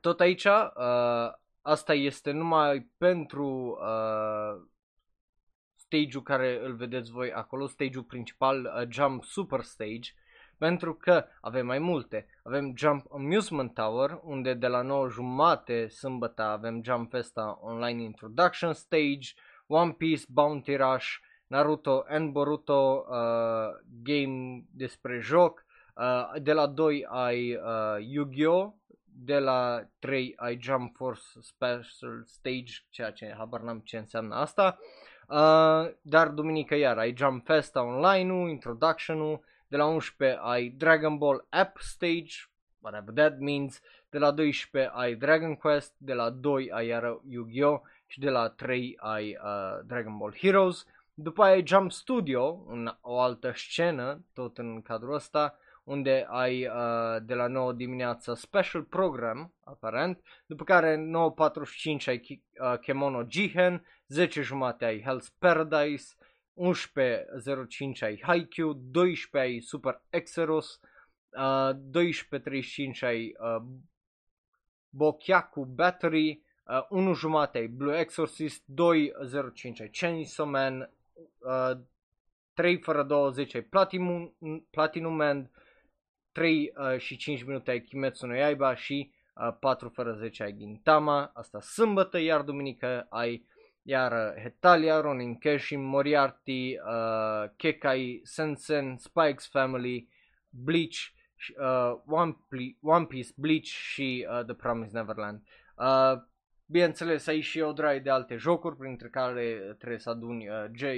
tot 0.00 0.20
aici, 0.20 0.44
uh, 0.44 1.32
asta 1.62 1.94
este 1.94 2.30
numai 2.30 2.90
pentru 2.96 3.78
uh, 3.80 4.62
stage-ul 5.74 6.22
care 6.22 6.64
îl 6.64 6.74
vedeți 6.74 7.10
voi 7.10 7.32
acolo, 7.32 7.66
stage-ul 7.66 8.04
principal, 8.04 8.64
uh, 8.64 8.88
Jump 8.88 9.24
Super 9.24 9.60
Stage, 9.60 10.10
pentru 10.58 10.94
că 10.94 11.24
avem 11.40 11.66
mai 11.66 11.78
multe. 11.78 12.26
Avem 12.42 12.72
Jump 12.76 13.06
Amusement 13.12 13.74
Tower, 13.74 14.20
unde 14.22 14.54
de 14.54 14.66
la 14.66 14.82
9 14.82 15.08
jumate 15.08 15.88
sâmbătă 15.88 16.42
avem 16.42 16.82
Jump 16.84 17.10
Festa 17.10 17.58
Online 17.62 18.02
Introduction 18.02 18.72
Stage, 18.72 19.34
One 19.66 19.92
Piece 19.92 20.24
Bounty 20.28 20.76
Rush, 20.76 21.16
Naruto 21.46 22.04
and 22.08 22.32
Boruto 22.32 23.06
uh, 23.08 23.16
game 24.02 24.64
despre 24.70 25.18
joc, 25.20 25.64
uh, 25.96 26.42
de 26.42 26.52
la 26.52 26.66
2 26.66 27.06
ai 27.08 27.54
uh, 27.54 28.06
Yu-Gi-Oh! 28.08 28.72
De 29.24 29.38
la 29.38 29.88
3 29.98 30.32
ai 30.36 30.58
Jump 30.60 30.96
Force 30.96 31.22
Special 31.40 32.22
Stage, 32.26 32.72
ceea 32.90 33.10
ce 33.10 33.34
habar 33.38 33.60
n-am 33.60 33.78
ce 33.78 33.96
înseamnă 33.98 34.34
asta, 34.34 34.78
uh, 35.28 35.92
dar 36.02 36.28
duminică 36.28 36.74
iar 36.74 36.98
ai 36.98 37.14
Jump 37.16 37.44
Festa 37.44 37.82
Online-ul, 37.82 38.48
Introduction-ul, 38.48 39.44
de 39.68 39.76
la 39.76 39.84
11 39.84 40.38
ai 40.42 40.68
Dragon 40.68 41.18
Ball 41.18 41.46
App 41.50 41.76
Stage, 41.80 42.34
whatever 42.80 43.14
that 43.14 43.38
means, 43.38 43.80
de 44.10 44.18
la 44.18 44.30
12 44.30 44.90
ai 44.94 45.14
Dragon 45.14 45.54
Quest, 45.54 45.94
de 45.98 46.12
la 46.12 46.30
2 46.30 46.70
ai 46.72 46.86
iar 46.86 47.20
Yu-Gi-Oh! 47.28 47.80
și 48.12 48.18
de 48.18 48.30
la 48.30 48.48
3 48.48 48.98
ai 49.00 49.38
uh, 49.42 49.84
Dragon 49.86 50.16
Ball 50.16 50.34
Heroes. 50.36 50.86
După 51.14 51.42
aia 51.42 51.52
ai 51.52 51.66
Jump 51.66 51.92
Studio, 51.92 52.64
în 52.68 52.96
o 53.00 53.18
altă 53.20 53.52
scenă, 53.54 54.24
tot 54.32 54.58
în 54.58 54.82
cadrul 54.82 55.14
ăsta, 55.14 55.58
unde 55.84 56.26
ai 56.28 56.66
uh, 56.66 57.22
de 57.22 57.34
la 57.34 57.46
9 57.46 57.72
dimineața 57.72 58.34
special 58.34 58.82
program, 58.82 59.54
aparent, 59.64 60.22
după 60.46 60.64
care 60.64 60.96
9.45 60.96 62.04
ai 62.06 62.42
uh, 62.60 62.78
Kemono 62.78 63.24
Jihen, 63.28 63.86
10 64.06 64.42
jumate 64.42 64.84
ai 64.84 65.00
Hell's 65.00 65.28
Paradise, 65.38 66.14
11.05 66.54 68.00
ai 68.00 68.20
Haikyuu, 68.22 68.72
12 68.72 69.38
ai 69.38 69.60
Super 69.60 70.02
Exeros, 70.10 70.80
uh, 71.30 71.70
12.35 71.72 73.00
ai 73.00 73.34
uh, 73.38 73.62
Bokyaku 74.90 75.64
Battery, 75.64 76.42
uh, 76.66 76.86
1 76.88 77.14
jumate 77.14 77.58
ai 77.58 77.66
Blue 77.66 77.98
Exorcist, 77.98 78.64
2.05 78.68 79.80
ai 79.80 79.90
Chainsaw 79.92 80.46
Man, 80.46 80.90
uh, 81.38 81.78
3 82.54 82.78
fără 82.80 83.02
20 83.02 83.54
ai 83.54 83.62
Platinum, 83.62 84.34
Platinum 84.70 85.14
Man, 85.14 85.50
3 86.32 86.72
uh, 86.76 86.98
și 86.98 87.16
5 87.16 87.44
minute 87.44 87.70
ai 87.70 87.80
Kimetsu 87.80 88.26
no 88.26 88.34
Yaiba 88.34 88.74
și 88.74 89.12
uh, 89.34 89.56
4 89.60 89.88
fără 89.88 90.12
10 90.12 90.42
ai 90.42 90.54
Gintama, 90.56 91.30
asta 91.34 91.60
sâmbătă, 91.60 92.18
iar 92.18 92.40
duminică 92.40 93.06
ai 93.10 93.46
iar 93.82 94.12
uh, 94.12 94.42
Hetalia, 94.42 95.00
Ronin 95.00 95.38
Kenshin, 95.38 95.82
Moriarty, 95.84 96.76
uh, 96.76 97.50
Kekai, 97.56 98.20
Sensen, 98.24 98.96
Spikes 98.96 99.48
Family, 99.48 100.08
Bleach, 100.48 100.96
uh, 101.58 102.00
One, 102.06 102.36
Ple- 102.48 102.76
One 102.80 103.04
Piece, 103.04 103.32
Bleach 103.36 103.66
și 103.66 104.26
uh, 104.30 104.44
The 104.44 104.54
Promised 104.54 104.94
Neverland. 104.94 105.42
Uh, 105.76 106.12
bineînțeles, 106.66 107.26
ai 107.26 107.40
și 107.40 107.60
o 107.60 107.72
draie 107.72 107.98
de 107.98 108.10
alte 108.10 108.36
jocuri, 108.36 108.76
printre 108.76 109.08
care 109.08 109.74
trebuie 109.78 109.98
să 109.98 110.10
aduni 110.10 110.48
uh, 110.48 110.64
J, 110.74 110.82
uh, 110.82 110.88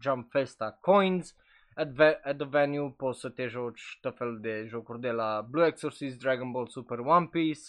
Jump 0.00 0.30
Festa 0.30 0.78
Coins, 0.80 1.28
at, 1.30 1.45
ve- 1.84 2.20
at 2.22 2.36
the 2.36 2.46
venue 2.46 2.94
poți 2.96 3.20
să 3.20 3.28
te 3.28 3.46
joci 3.46 3.98
tot 4.00 4.16
fel 4.16 4.38
de 4.40 4.64
jocuri 4.68 5.00
de 5.00 5.10
la 5.10 5.46
Blue 5.50 5.66
Exorcist, 5.66 6.18
Dragon 6.18 6.50
Ball 6.50 6.66
Super 6.66 6.98
One 6.98 7.28
Piece, 7.30 7.60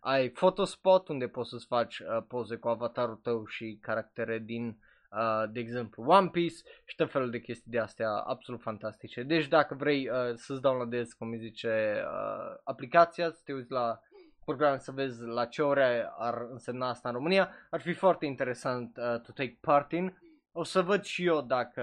ai 0.00 0.28
Photospot 0.28 1.08
unde 1.08 1.28
poți 1.28 1.50
să-ți 1.50 1.66
faci 1.66 1.98
uh, 1.98 2.06
poze 2.28 2.56
cu 2.56 2.68
avatarul 2.68 3.16
tău 3.16 3.46
și 3.46 3.78
caractere 3.82 4.38
din, 4.38 4.78
uh, 5.12 5.50
de 5.52 5.60
exemplu, 5.60 6.02
One 6.06 6.28
Piece 6.28 6.56
și 6.84 6.96
tot 6.96 7.10
felul 7.10 7.30
de 7.30 7.40
chestii 7.40 7.70
de 7.70 7.78
astea 7.78 8.10
absolut 8.10 8.60
fantastice. 8.60 9.22
Deci 9.22 9.48
dacă 9.48 9.74
vrei 9.74 10.08
uh, 10.08 10.34
să-ți 10.34 10.60
downloadezi, 10.60 11.16
cum 11.16 11.30
îi 11.30 11.38
zice, 11.38 12.02
uh, 12.04 12.56
aplicația, 12.64 13.30
să 13.30 13.40
te 13.44 13.52
uiți 13.52 13.70
la 13.70 14.00
program 14.44 14.78
să 14.78 14.92
vezi 14.92 15.22
la 15.24 15.44
ce 15.44 15.62
ore 15.62 16.10
ar 16.18 16.46
însemna 16.50 16.88
asta 16.88 17.08
în 17.08 17.14
România, 17.14 17.50
ar 17.70 17.80
fi 17.80 17.92
foarte 17.92 18.26
interesant 18.26 18.96
uh, 18.96 19.20
to 19.20 19.32
take 19.34 19.58
part 19.60 19.92
in. 19.92 20.16
O 20.60 20.64
să 20.64 20.82
văd 20.82 21.04
și 21.04 21.24
eu 21.24 21.40
dacă 21.40 21.82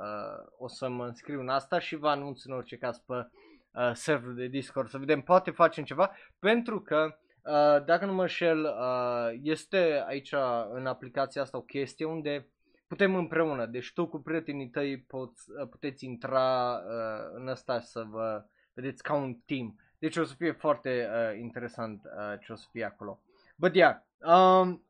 uh, 0.00 0.52
o 0.58 0.68
să 0.68 0.88
mă 0.88 1.06
înscriu 1.06 1.40
în 1.40 1.48
asta 1.48 1.78
și 1.78 1.96
vă 1.96 2.08
anunț 2.08 2.44
în 2.44 2.52
orice 2.52 2.76
caz 2.76 2.98
pe 2.98 3.14
uh, 3.14 3.90
serverul 3.92 4.34
de 4.34 4.46
Discord 4.46 4.88
să 4.88 4.98
vedem, 4.98 5.20
poate 5.20 5.50
facem 5.50 5.84
ceva, 5.84 6.10
pentru 6.38 6.80
că 6.80 7.16
uh, 7.42 7.84
dacă 7.84 8.04
nu 8.04 8.12
mă 8.12 8.26
șel, 8.26 8.64
uh, 8.64 9.38
este 9.42 10.04
aici 10.06 10.34
în 10.72 10.86
aplicația 10.86 11.42
asta 11.42 11.56
o 11.56 11.60
chestie 11.60 12.04
unde 12.04 12.48
putem 12.86 13.14
împreună, 13.14 13.66
deci 13.66 13.92
tu 13.92 14.06
cu 14.06 14.18
prietenii 14.18 14.68
tăi 14.68 14.98
poți, 14.98 15.50
uh, 15.60 15.68
puteți 15.68 16.04
intra 16.04 16.72
uh, 16.72 17.30
în 17.34 17.48
asta 17.48 17.80
să 17.80 18.04
vă 18.10 18.44
vedeți 18.74 19.02
ca 19.02 19.14
un 19.14 19.34
team. 19.46 19.80
Deci 19.98 20.16
o 20.16 20.24
să 20.24 20.34
fie 20.34 20.52
foarte 20.52 21.08
uh, 21.10 21.38
interesant 21.40 22.02
uh, 22.04 22.38
ce 22.40 22.52
o 22.52 22.56
să 22.56 22.66
fie 22.70 22.84
acolo. 22.84 23.20
But 23.56 23.74
yeah, 23.74 23.96
um, 24.18 24.84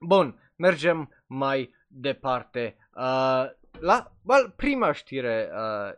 bun, 0.00 0.52
mergem 0.56 1.22
mai 1.26 1.74
departe. 1.86 2.76
Uh, 2.94 3.44
la 3.80 4.12
well, 4.22 4.52
prima 4.56 4.92
știre 4.92 5.50
uh, 5.52 5.92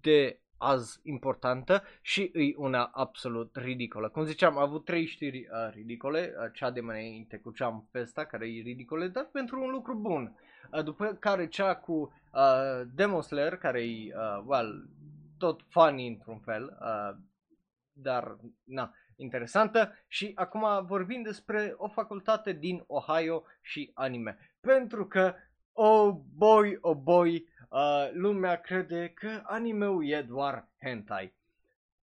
de 0.00 0.40
azi 0.62 1.00
importantă 1.02 1.82
și 2.00 2.22
e 2.34 2.54
una 2.56 2.84
absolut 2.84 3.56
ridicolă. 3.56 4.08
Cum 4.08 4.24
ziceam, 4.24 4.56
am 4.56 4.62
avut 4.62 4.84
trei 4.84 5.06
știri 5.06 5.38
uh, 5.38 5.72
ridicole, 5.74 6.34
uh, 6.38 6.50
cea 6.52 6.70
de 6.70 6.80
mai 6.80 6.98
înainte 6.98 7.36
cu 7.38 7.50
cea 7.50 7.84
Festa, 7.90 8.24
care 8.24 8.46
e 8.46 8.62
ridicole, 8.62 9.08
dar 9.08 9.28
pentru 9.32 9.62
un 9.62 9.70
lucru 9.70 9.94
bun. 9.94 10.36
Uh, 10.72 10.84
după 10.84 11.06
care 11.06 11.48
cea 11.48 11.74
cu 11.74 11.92
uh, 12.32 12.82
Demon 12.94 13.22
Slayer, 13.22 13.56
care 13.56 13.82
e, 13.82 14.14
uh, 14.16 14.42
well, 14.46 14.88
tot 15.38 15.60
funny 15.68 16.08
într-un 16.08 16.38
fel, 16.38 16.78
uh, 16.80 17.16
dar, 17.92 18.36
na, 18.64 18.94
interesantă. 19.16 19.92
Și 20.08 20.32
acum 20.34 20.86
vorbim 20.86 21.22
despre 21.22 21.74
o 21.76 21.88
facultate 21.88 22.52
din 22.52 22.84
Ohio 22.86 23.44
și 23.60 23.90
anime. 23.94 24.51
Pentru 24.66 25.06
că, 25.06 25.34
oh 25.72 26.14
boy, 26.36 26.78
oh 26.80 26.96
boy, 26.96 27.48
uh, 27.70 28.10
lumea 28.12 28.60
crede 28.60 29.08
că 29.08 29.40
anime-ul 29.44 30.08
e 30.08 30.22
doar 30.22 30.68
hentai. 30.80 31.36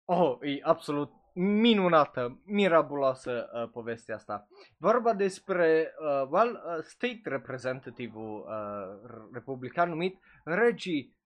Oh, 0.04 0.38
e 0.40 0.58
absolut 0.62 1.12
minunată, 1.34 2.40
mirabuloasă 2.44 3.50
uh, 3.52 3.70
povestea 3.70 4.14
asta. 4.14 4.48
Vorba 4.76 5.14
despre 5.14 5.94
uh, 5.98 6.28
well, 6.30 6.50
uh, 6.52 6.82
state 6.82 7.20
reprezentativul 7.24 8.46
uh, 8.48 9.26
republican 9.32 9.88
numit 9.88 10.18
Reggie 10.44 11.16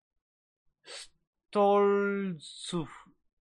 Stolzuf, 1.49 2.91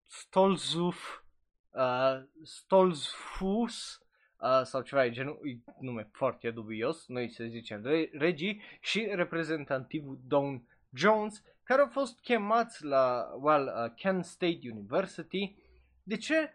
Stolzuf, 0.06 1.22
uh, 1.70 2.22
Stolzfus 2.42 4.07
uh, 4.40 4.60
sau 4.62 4.82
ceva 4.82 5.02
de 5.02 5.10
genul, 5.10 5.40
e 5.44 5.72
nume 5.80 6.08
foarte 6.12 6.50
dubios, 6.50 7.06
noi 7.06 7.28
să 7.28 7.44
zicem 7.44 7.82
Reggie 8.12 8.60
și 8.80 9.08
reprezentativul 9.12 10.18
Don 10.26 10.62
Jones, 10.94 11.42
care 11.62 11.80
au 11.80 11.88
fost 11.88 12.20
chemați 12.20 12.84
la 12.84 13.30
well, 13.40 13.66
uh, 13.66 13.92
Kent 13.96 14.24
State 14.24 14.58
University. 14.70 15.54
De 16.02 16.16
ce? 16.16 16.52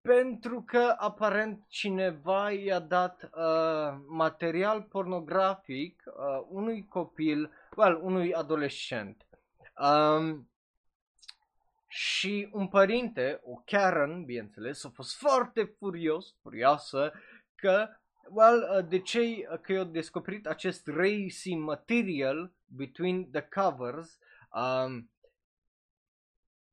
Pentru 0.00 0.62
că 0.62 0.94
aparent 0.98 1.64
cineva 1.68 2.50
i-a 2.50 2.78
dat 2.78 3.22
uh, 3.22 3.98
material 4.06 4.82
pornografic 4.82 6.02
uh, 6.06 6.46
unui 6.48 6.86
copil, 6.88 7.50
well, 7.76 8.00
unui 8.02 8.34
adolescent. 8.34 9.26
Um, 9.80 10.48
și 11.98 12.48
un 12.52 12.68
părinte, 12.68 13.40
o 13.44 13.62
Karen, 13.64 14.24
bineînțeles, 14.24 14.84
a 14.84 14.88
fost 14.88 15.16
foarte 15.16 15.64
furios, 15.64 16.34
furioasă, 16.42 17.12
că, 17.54 17.88
well, 18.30 18.76
uh, 18.78 18.88
de 18.88 18.98
ce 18.98 19.18
uh, 19.18 19.58
că 19.60 19.72
eu 19.72 19.84
descoperit 19.84 20.46
acest 20.46 20.86
racy 20.86 21.54
material 21.54 22.52
between 22.64 23.30
the 23.30 23.40
covers, 23.40 24.18
um, 24.54 25.10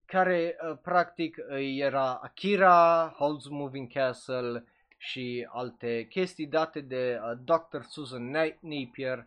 care 0.05 0.57
uh, 0.69 0.77
practic 0.81 1.37
era 1.59 2.15
Akira, 2.15 3.13
Holds 3.17 3.47
Moving 3.47 3.91
Castle 3.91 4.65
și 4.97 5.47
alte 5.51 6.07
chestii 6.09 6.47
date 6.47 6.81
de 6.81 7.19
uh, 7.21 7.37
Dr. 7.43 7.81
Susan 7.87 8.29
Napier. 8.59 9.25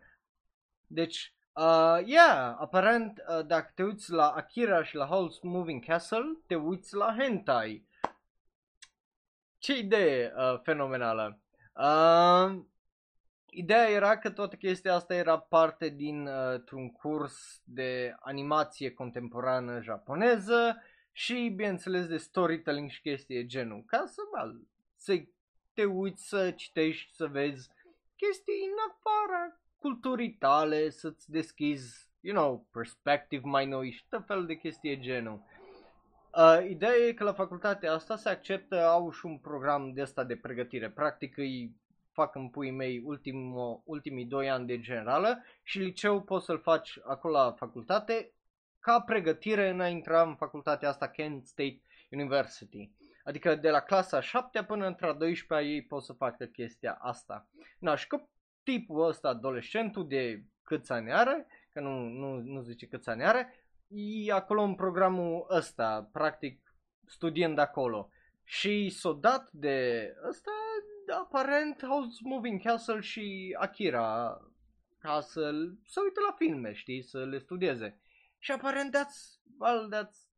Deci, 0.87 1.33
uh, 1.59 2.07
yeah, 2.07 2.57
aparent, 2.59 3.23
uh, 3.29 3.47
dacă 3.47 3.73
te 3.75 3.83
uiți 3.83 4.11
la 4.11 4.29
Akira 4.29 4.85
și 4.85 4.97
la 4.97 5.07
Holds 5.07 5.41
Moving 5.41 5.85
Castle, 5.85 6.39
te 6.47 6.55
uiți 6.55 6.95
la 6.95 7.15
hentai. 7.19 7.87
Ce 9.59 9.79
idee 9.79 10.33
uh, 10.37 10.61
fenomenală! 10.63 11.39
Uh, 11.75 12.67
Ideea 13.51 13.89
era 13.89 14.19
că 14.19 14.31
toată 14.31 14.57
chestia 14.57 14.95
asta 14.95 15.15
era 15.15 15.39
parte 15.39 15.89
dintr-un 15.89 16.85
uh, 16.85 16.93
curs 16.99 17.61
de 17.65 18.15
animație 18.21 18.91
contemporană 18.91 19.81
japoneză 19.81 20.83
și, 21.13 21.53
bineînțeles, 21.57 22.07
de 22.07 22.17
storytelling 22.17 22.91
și 22.91 23.01
chestii 23.01 23.47
genul, 23.47 23.83
ca 23.87 24.05
să, 24.07 24.21
bă, 24.31 24.55
să 24.97 25.23
te 25.75 25.85
uiți 25.85 26.29
să 26.29 26.51
citești, 26.51 27.15
să 27.15 27.27
vezi 27.27 27.69
chestii 28.17 28.65
în 28.65 28.77
afara 28.89 29.61
culturii 29.79 30.33
tale, 30.33 30.91
să-ți 30.91 31.31
deschizi, 31.31 32.11
you 32.21 32.37
know, 32.37 32.67
perspective 32.73 33.43
mai 33.45 33.67
noi 33.67 33.91
și 33.91 34.05
tot 34.09 34.27
fel 34.27 34.47
de 34.47 34.55
chestii 34.55 35.01
genul. 35.01 35.43
Uh, 36.35 36.67
ideea 36.69 36.95
e 36.95 37.13
că 37.13 37.25
la 37.25 37.33
facultatea 37.33 37.93
asta 37.93 38.17
se 38.17 38.29
acceptă, 38.29 38.87
au 38.87 39.11
și 39.11 39.27
un 39.27 39.39
program 39.39 39.93
de 39.93 40.01
asta 40.01 40.25
de 40.25 40.37
pregătire. 40.37 40.91
Practic 40.91 41.37
îi 41.37 41.77
fac 42.13 42.35
în 42.35 42.49
puii 42.49 42.71
mei 42.71 43.03
ultimo, 43.05 43.83
ultimii 43.85 44.25
doi 44.25 44.51
ani 44.51 44.67
de 44.67 44.81
generală 44.81 45.45
și 45.63 45.79
liceu 45.79 46.23
poți 46.23 46.45
să-l 46.45 46.61
faci 46.61 46.99
acolo 47.05 47.35
la 47.35 47.53
facultate 47.53 48.33
ca 48.81 49.01
pregătire 49.01 49.69
în 49.69 49.81
a 49.81 49.89
intra 49.89 50.23
în 50.23 50.35
facultatea 50.35 50.89
asta 50.89 51.09
Kent 51.09 51.47
State 51.47 51.83
University. 52.11 52.91
Adică 53.25 53.55
de 53.55 53.71
la 53.71 53.81
clasa 53.81 54.21
7 54.21 54.63
până 54.63 54.87
într 54.87 55.05
a 55.05 55.13
12 55.13 55.69
ei 55.69 55.83
pot 55.83 56.03
să 56.03 56.13
facă 56.13 56.45
chestia 56.45 56.99
asta. 57.01 57.49
Na, 57.79 57.95
și 57.95 58.07
că 58.07 58.21
tipul 58.69 59.09
ăsta, 59.09 59.29
adolescentul 59.29 60.09
de 60.09 60.45
câți 60.63 60.93
ani 60.93 61.13
are, 61.13 61.47
că 61.73 61.81
nu, 61.81 62.09
nu, 62.09 62.41
nu 62.41 62.61
zice 62.61 62.87
câți 62.87 63.09
ani 63.09 63.25
are, 63.25 63.65
e 64.25 64.33
acolo 64.33 64.63
în 64.63 64.75
programul 64.75 65.47
ăsta, 65.51 66.09
practic 66.13 66.75
studiind 67.07 67.59
acolo. 67.59 68.11
Și 68.45 68.89
s-o 68.91 69.13
dat 69.13 69.51
de 69.53 70.09
ăsta 70.29 70.51
aparent 71.21 71.85
House 71.85 72.19
Moving 72.23 72.63
Castle 72.63 73.01
și 73.01 73.57
Akira 73.59 74.41
ca 74.99 75.21
să 75.21 75.51
să 75.85 76.01
uite 76.05 76.21
la 76.29 76.35
filme, 76.37 76.73
știi, 76.73 77.03
să 77.03 77.25
le 77.25 77.39
studieze. 77.39 78.01
Și 78.39 78.53
aparent 78.53 78.97
that's, 78.97 79.41
well, 79.59 79.91
that's 79.95 80.31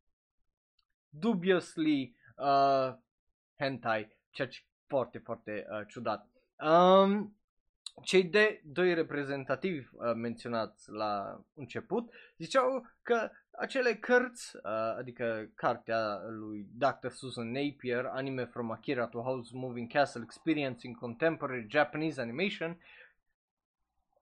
dubiously 1.08 2.16
uh, 2.36 2.94
hentai, 3.58 4.16
ceea 4.30 4.48
ce 4.48 4.60
foarte, 4.86 5.18
foarte 5.18 5.66
uh, 5.70 5.86
ciudat. 5.88 6.28
Um, 6.58 7.39
cei 8.02 8.24
de 8.24 8.60
doi 8.64 8.94
reprezentativi 8.94 9.86
uh, 9.92 10.12
menționați 10.14 10.90
la 10.90 11.40
început 11.54 12.12
ziceau 12.36 12.86
că 13.02 13.30
acele 13.50 13.94
cărți, 13.94 14.56
uh, 14.56 14.62
adică 14.98 15.50
cartea 15.54 16.20
lui 16.28 16.66
Dr. 16.72 17.08
Susan 17.08 17.50
Napier, 17.50 18.04
Anime 18.04 18.44
from 18.44 18.70
Akira 18.70 19.06
to 19.06 19.20
House 19.20 19.50
Moving 19.54 19.92
Castle 19.92 20.22
Experiencing 20.24 20.96
Contemporary 20.96 21.66
Japanese 21.68 22.20
Animation, 22.20 22.78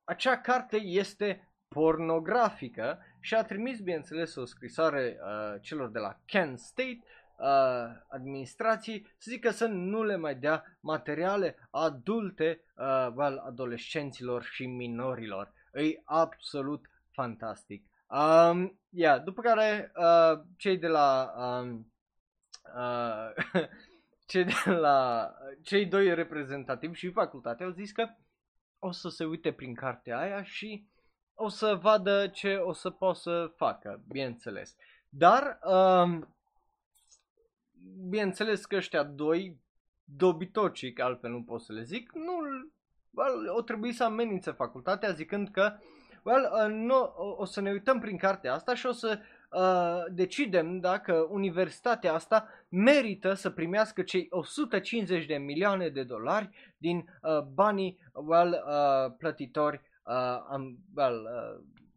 acea 0.05 0.41
carte 0.41 0.77
este 0.77 1.49
pornografică 1.69 2.99
și 3.21 3.35
a 3.35 3.45
trimis, 3.45 3.81
bineînțeles, 3.81 4.35
o 4.35 4.45
scrisoare 4.45 5.19
uh, 5.21 5.61
celor 5.61 5.89
de 5.91 5.99
la 5.99 6.21
Kent 6.25 6.59
State 6.59 7.03
uh, 7.39 8.03
administrației 8.09 9.07
să 9.19 9.31
zică 9.31 9.51
să 9.51 9.67
nu 9.67 10.03
le 10.03 10.17
mai 10.17 10.35
dea 10.35 10.79
materiale 10.81 11.69
adulte 11.71 12.65
uh, 12.77 13.09
well, 13.15 13.43
adolescenților 13.47 14.43
și 14.43 14.67
minorilor. 14.67 15.53
E 15.73 16.01
absolut 16.05 16.87
fantastic. 17.11 17.85
Um, 18.09 18.81
yeah, 18.91 19.23
după 19.23 19.41
care 19.43 19.93
uh, 19.97 20.41
cei 20.57 20.79
de 20.79 20.87
la 20.87 21.33
um, 21.37 21.93
uh, 22.77 23.63
cei 24.31 24.45
de 24.45 24.71
la 24.71 25.31
cei 25.63 25.87
doi 25.87 26.15
reprezentativi 26.15 26.99
și 26.99 27.11
facultate 27.11 27.65
au 27.65 27.71
zis 27.71 27.93
că 27.93 28.09
o 28.79 28.91
să 28.91 29.09
se 29.09 29.25
uite 29.25 29.53
prin 29.53 29.75
cartea 29.75 30.19
aia 30.19 30.43
și 30.43 30.89
o 31.35 31.49
să 31.49 31.79
vadă 31.83 32.27
ce 32.27 32.57
o 32.57 32.73
să 32.73 32.91
poată 32.91 33.19
să 33.19 33.53
facă, 33.57 34.03
bineînțeles. 34.09 34.77
Dar 35.09 35.59
um, 35.63 36.37
bineînțeles 38.09 38.65
că 38.65 38.77
ăștia 38.77 39.03
doi 39.03 39.61
dobitocii, 40.05 40.93
că 40.93 41.03
altfel 41.03 41.31
nu 41.31 41.43
pot 41.43 41.61
să 41.61 41.73
le 41.73 41.83
zic, 41.83 42.13
nu 42.15 42.33
well, 43.11 43.57
o 43.57 43.61
trebuie 43.61 43.93
să 43.93 44.05
amenințe 44.05 44.51
facultatea 44.51 45.11
zicând 45.11 45.49
că 45.49 45.73
well, 46.23 46.51
uh, 46.53 46.73
no, 46.73 47.13
o, 47.17 47.35
o 47.37 47.45
să 47.45 47.61
ne 47.61 47.71
uităm 47.71 48.01
prin 48.01 48.17
cartea 48.17 48.55
asta 48.55 48.75
și 48.75 48.87
o 48.87 48.93
să 48.93 49.19
uh, 49.51 50.13
decidem 50.15 50.81
dacă 50.81 51.27
universitatea 51.31 52.13
asta 52.13 52.49
merită 52.69 53.35
să 53.35 53.51
primească 53.51 54.03
cei 54.03 54.27
150 54.31 55.27
de 55.27 55.37
milioane 55.37 55.89
de 55.89 56.03
dolari 56.03 56.75
din 56.77 56.97
uh, 57.23 57.41
banii 57.41 57.99
well, 58.13 58.65
uh, 58.67 59.15
plătitori, 59.19 59.81
uh, 60.05 60.57
um, 60.57 60.79
well, 60.97 61.29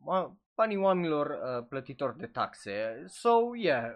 uh, 0.06 0.30
banii 0.56 0.78
oamenilor 0.78 1.28
uh, 1.28 1.66
plătitori 1.70 2.18
de 2.18 2.28
taxe. 2.28 3.04
So, 3.08 3.56
yeah, 3.56 3.96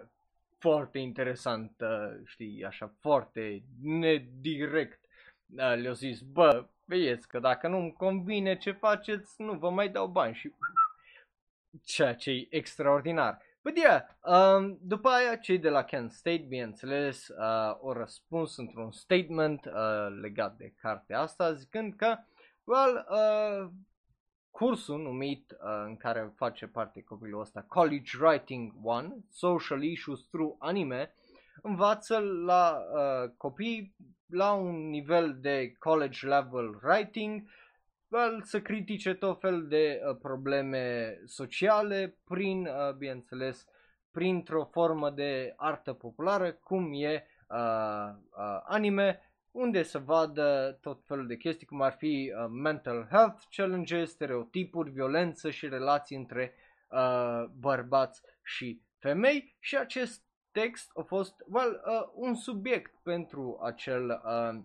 foarte 0.66 0.98
interesant, 0.98 1.72
uh, 1.80 2.20
știi, 2.24 2.64
așa, 2.64 2.94
foarte 3.00 3.62
nedirect. 3.82 5.00
Uh, 5.56 5.74
le-au 5.76 5.94
zis, 5.94 6.20
bă, 6.20 6.66
veiesc 6.84 7.28
că 7.28 7.38
dacă 7.38 7.68
nu-mi 7.68 7.92
convine 7.92 8.56
ce 8.56 8.72
faceți, 8.72 9.34
nu 9.42 9.52
vă 9.52 9.70
mai 9.70 9.88
dau 9.88 10.06
bani 10.06 10.34
și 10.34 10.52
ceea 11.84 12.14
ce 12.14 12.30
e 12.30 12.46
extraordinar. 12.50 13.38
But 13.62 13.76
yeah, 13.76 14.02
um, 14.20 14.78
după 14.82 15.08
aia 15.08 15.36
cei 15.36 15.58
de 15.58 15.68
la 15.68 15.82
Kent 15.82 16.12
State, 16.12 16.44
bineînțeles, 16.48 17.28
uh, 17.28 17.36
au 17.82 17.92
răspuns 17.92 18.56
într-un 18.56 18.92
statement 18.92 19.64
uh, 19.64 20.18
legat 20.20 20.56
de 20.56 20.74
cartea 20.80 21.20
asta, 21.20 21.52
zicând 21.52 21.94
că, 21.94 22.18
well, 22.64 23.06
uh, 23.10 23.70
cursul 24.58 25.02
numit 25.02 25.50
uh, 25.50 25.58
în 25.86 25.96
care 25.96 26.32
face 26.36 26.66
parte 26.66 27.02
copilul 27.02 27.40
ăsta 27.40 27.64
College 27.68 28.16
Writing 28.20 28.72
One, 28.82 29.14
Social 29.30 29.82
Issues 29.82 30.26
Through 30.30 30.56
Anime, 30.58 31.14
învață 31.62 32.18
la 32.18 32.78
uh, 32.92 33.30
copii 33.36 33.94
la 34.26 34.52
un 34.52 34.88
nivel 34.88 35.38
de 35.40 35.72
college 35.78 36.26
level 36.26 36.80
writing 36.82 37.42
well, 38.08 38.42
să 38.42 38.60
critique 38.60 39.14
tot 39.14 39.40
fel 39.40 39.66
de 39.66 40.00
uh, 40.08 40.16
probleme 40.22 41.14
sociale 41.24 42.18
prin, 42.24 42.66
uh, 42.66 42.94
bineînțeles, 42.94 43.64
printr-o 44.10 44.64
formă 44.64 45.10
de 45.10 45.54
artă 45.56 45.92
populară 45.92 46.52
cum 46.52 46.92
e 46.92 47.26
uh, 47.48 48.08
uh, 48.36 48.60
anime 48.64 49.20
unde 49.56 49.82
să 49.82 49.98
vadă 49.98 50.78
tot 50.80 51.04
felul 51.06 51.26
de 51.26 51.36
chestii 51.36 51.66
cum 51.66 51.82
ar 51.82 51.92
fi 51.92 52.32
uh, 52.36 52.46
mental 52.50 53.06
health 53.10 53.42
challenges, 53.50 54.10
stereotipuri, 54.10 54.90
violență 54.90 55.50
și 55.50 55.68
relații 55.68 56.16
între 56.16 56.54
uh, 56.90 57.44
bărbați 57.58 58.22
și 58.42 58.82
femei. 58.98 59.56
Și 59.58 59.76
acest 59.76 60.22
text 60.50 60.90
a 60.94 61.02
fost 61.02 61.34
well, 61.48 61.82
uh, 61.86 62.08
un 62.14 62.34
subiect 62.34 62.94
pentru 63.02 63.58
acel 63.62 64.22
uh, 64.24 64.62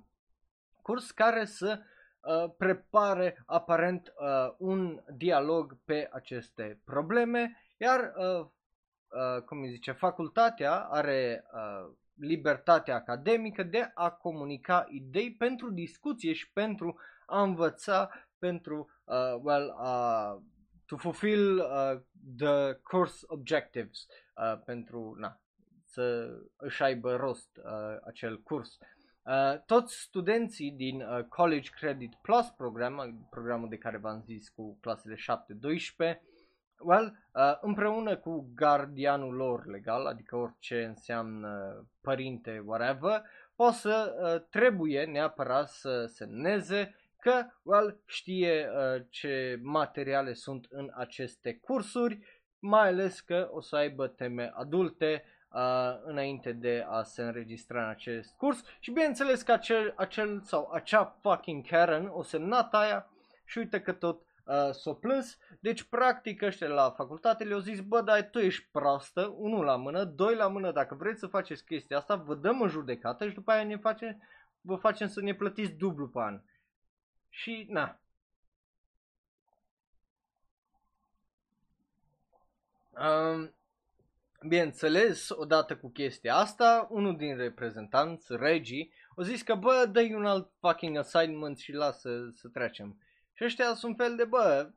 curs 0.81 1.11
care 1.11 1.45
să 1.45 1.79
uh, 2.21 2.51
prepare 2.57 3.43
aparent 3.45 4.13
uh, 4.15 4.53
un 4.57 5.03
dialog 5.15 5.77
pe 5.85 6.09
aceste 6.11 6.81
probleme, 6.85 7.57
iar 7.77 8.13
uh, 8.15 8.39
uh, 8.39 9.41
cum 9.45 9.61
îi 9.61 9.69
zice, 9.69 9.91
facultatea 9.91 10.75
are 10.75 11.45
uh, 11.53 11.91
libertatea 12.15 12.95
academică 12.95 13.63
de 13.63 13.91
a 13.93 14.09
comunica 14.09 14.85
idei 14.89 15.33
pentru 15.35 15.71
discuție 15.71 16.33
și 16.33 16.51
pentru 16.51 16.99
a 17.25 17.41
învăța, 17.41 18.09
pentru 18.39 18.89
uh, 19.03 19.39
well, 19.41 19.75
uh, 19.79 20.41
to 20.85 20.97
fulfill 20.97 21.57
uh, 21.57 21.99
the 22.37 22.73
course 22.73 23.25
objectives, 23.27 24.07
uh, 24.35 24.61
pentru 24.65 25.15
na, 25.17 25.41
să 25.85 26.29
își 26.57 26.83
aibă 26.83 27.15
rost 27.15 27.57
uh, 27.57 27.97
acel 28.05 28.41
curs. 28.41 28.77
Uh, 29.23 29.59
toți 29.65 29.99
studenții 29.99 30.71
din 30.71 31.01
uh, 31.01 31.23
College 31.23 31.69
Credit 31.69 32.15
Plus 32.21 32.49
program, 32.49 33.27
programul 33.29 33.69
de 33.69 33.77
care 33.77 33.97
v-am 33.97 34.21
zis 34.25 34.49
cu 34.49 34.77
clasele 34.81 35.15
7-12, 36.15 36.21
well, 36.83 37.17
uh, 37.33 37.57
împreună 37.61 38.17
cu 38.17 38.51
gardianul 38.55 39.33
lor 39.33 39.65
legal, 39.65 40.05
adică 40.05 40.35
orice 40.35 40.83
înseamnă 40.83 41.83
părinte, 42.01 42.63
whatever, 42.65 43.21
o 43.55 43.71
să 43.71 44.15
uh, 44.21 44.47
trebuie 44.49 45.05
neapărat 45.05 45.69
să 45.69 46.05
semneze 46.05 46.95
că 47.19 47.45
well, 47.63 48.01
știe 48.05 48.69
uh, 48.69 49.03
ce 49.09 49.59
materiale 49.61 50.33
sunt 50.33 50.65
în 50.69 50.91
aceste 50.93 51.53
cursuri, 51.53 52.19
mai 52.59 52.87
ales 52.87 53.19
că 53.19 53.49
o 53.51 53.61
să 53.61 53.75
aibă 53.75 54.07
teme 54.07 54.51
adulte 54.53 55.23
uh, 55.51 55.99
înainte 56.03 56.51
de 56.51 56.85
a 56.89 57.03
se 57.03 57.21
înregistra 57.21 57.83
în 57.83 57.89
acest 57.89 58.35
curs. 58.37 58.63
Și 58.79 58.91
bineînțeles 58.91 59.41
că 59.41 59.51
acel, 59.51 59.93
acel 59.97 60.41
sau 60.41 60.71
acea 60.71 61.17
fucking 61.21 61.67
Karen 61.67 62.09
o 62.13 62.23
semnat 62.23 62.73
aia 62.73 63.09
și 63.45 63.57
uite 63.57 63.81
că 63.81 63.91
tot 63.91 64.25
uh, 64.45 64.71
s-o 64.71 64.93
plâns. 64.93 65.37
Deci, 65.59 65.83
practic, 65.83 66.41
ăștia 66.41 66.67
la 66.67 66.89
facultate 66.89 67.43
le-au 67.43 67.59
zis, 67.59 67.79
bă, 67.79 68.01
dar 68.01 68.29
tu 68.29 68.39
ești 68.39 68.67
proastă, 68.71 69.33
unul 69.37 69.65
la 69.65 69.75
mână, 69.75 70.03
doi 70.03 70.35
la 70.35 70.47
mână, 70.47 70.71
dacă 70.71 70.95
vreți 70.95 71.19
să 71.19 71.27
faceți 71.27 71.65
chestia 71.65 71.97
asta, 71.97 72.15
vă 72.15 72.35
dăm 72.35 72.61
în 72.61 72.69
judecată 72.69 73.27
și 73.27 73.33
după 73.33 73.51
aia 73.51 73.63
ne 73.63 73.77
face, 73.77 74.19
vă 74.61 74.75
facem 74.75 75.07
să 75.07 75.21
ne 75.21 75.33
plătiți 75.33 75.71
dublu 75.71 76.07
pe 76.07 76.19
an. 76.19 76.41
Și, 77.29 77.65
na. 77.69 77.99
Um, 82.89 83.53
bineînțeles, 84.47 85.29
odată 85.29 85.75
cu 85.77 85.89
chestia 85.89 86.35
asta, 86.35 86.87
unul 86.89 87.17
din 87.17 87.37
reprezentanți, 87.37 88.35
regii, 88.35 88.93
au 89.15 89.23
zis 89.23 89.41
că, 89.41 89.55
bă, 89.55 89.89
dă 89.91 90.01
un 90.15 90.25
alt 90.25 90.49
fucking 90.59 90.97
assignment 90.97 91.57
și 91.57 91.71
lasă 91.71 92.31
să 92.33 92.47
trecem. 92.47 92.97
Și 93.41 93.47
ăștia 93.47 93.73
sunt 93.73 93.95
fel 93.95 94.15
de, 94.15 94.23
bă, 94.23 94.69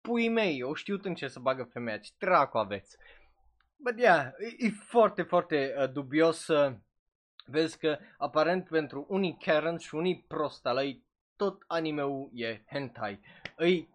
pui 0.00 0.28
mei, 0.28 0.62
o 0.62 0.74
știu 0.74 0.98
în 1.02 1.14
ce 1.14 1.28
să 1.28 1.38
bagă 1.40 1.68
femeia, 1.72 1.98
ce 1.98 2.10
dracu 2.18 2.58
aveți. 2.58 2.96
Bă, 3.76 3.92
yeah, 3.96 4.26
e, 4.38 4.66
e 4.66 4.70
foarte, 4.70 5.22
foarte 5.22 5.74
uh, 5.78 5.90
dubios 5.92 6.38
să 6.44 6.76
vezi 7.46 7.78
că 7.78 7.98
aparent 8.18 8.68
pentru 8.68 9.06
unii 9.08 9.36
Karen 9.44 9.76
și 9.78 9.94
unii 9.94 10.24
prostalăi 10.28 11.04
tot 11.36 11.64
animeul 11.66 12.30
e 12.34 12.62
hentai. 12.66 13.20
E 13.58 13.86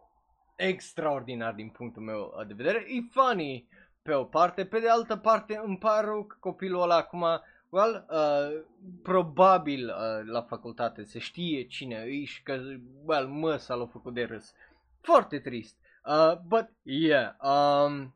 extraordinar 0.56 1.54
din 1.54 1.69
punctul 1.69 2.02
meu 2.02 2.34
uh, 2.39 2.48
de 2.48 2.54
vedere. 2.54 2.86
E 2.88 3.00
funny 3.12 3.67
pe 4.02 4.13
o 4.13 4.24
parte, 4.24 4.65
pe 4.65 4.80
de 4.80 4.89
altă 4.89 5.17
parte 5.17 5.62
îmi 5.63 5.78
pare 5.78 6.06
rău 6.06 6.26
că 6.26 6.38
copilul 6.39 6.82
ăla 6.82 6.95
acum, 6.95 7.26
well, 7.70 8.06
uh, 8.10 8.64
probabil 9.04 9.88
uh, 9.88 10.26
la 10.26 10.42
facultate 10.42 11.04
se 11.04 11.20
știe 11.20 11.66
cine 11.66 11.96
e 11.96 12.24
și 12.24 12.44
că, 12.44 12.60
well, 13.06 13.28
măsa 13.28 13.76
l-a 13.76 13.86
făcut 13.86 14.14
de 14.14 14.24
râs. 14.24 14.54
Foarte 15.02 15.40
trist. 15.40 15.78
Uh, 16.06 16.38
but, 16.48 16.70
yeah, 16.84 17.34
um, 17.42 18.16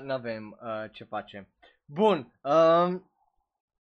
n-avem 0.00 0.58
uh, 0.62 0.84
ce 0.90 1.04
face. 1.04 1.48
Bun, 1.84 2.32
um, 2.42 3.10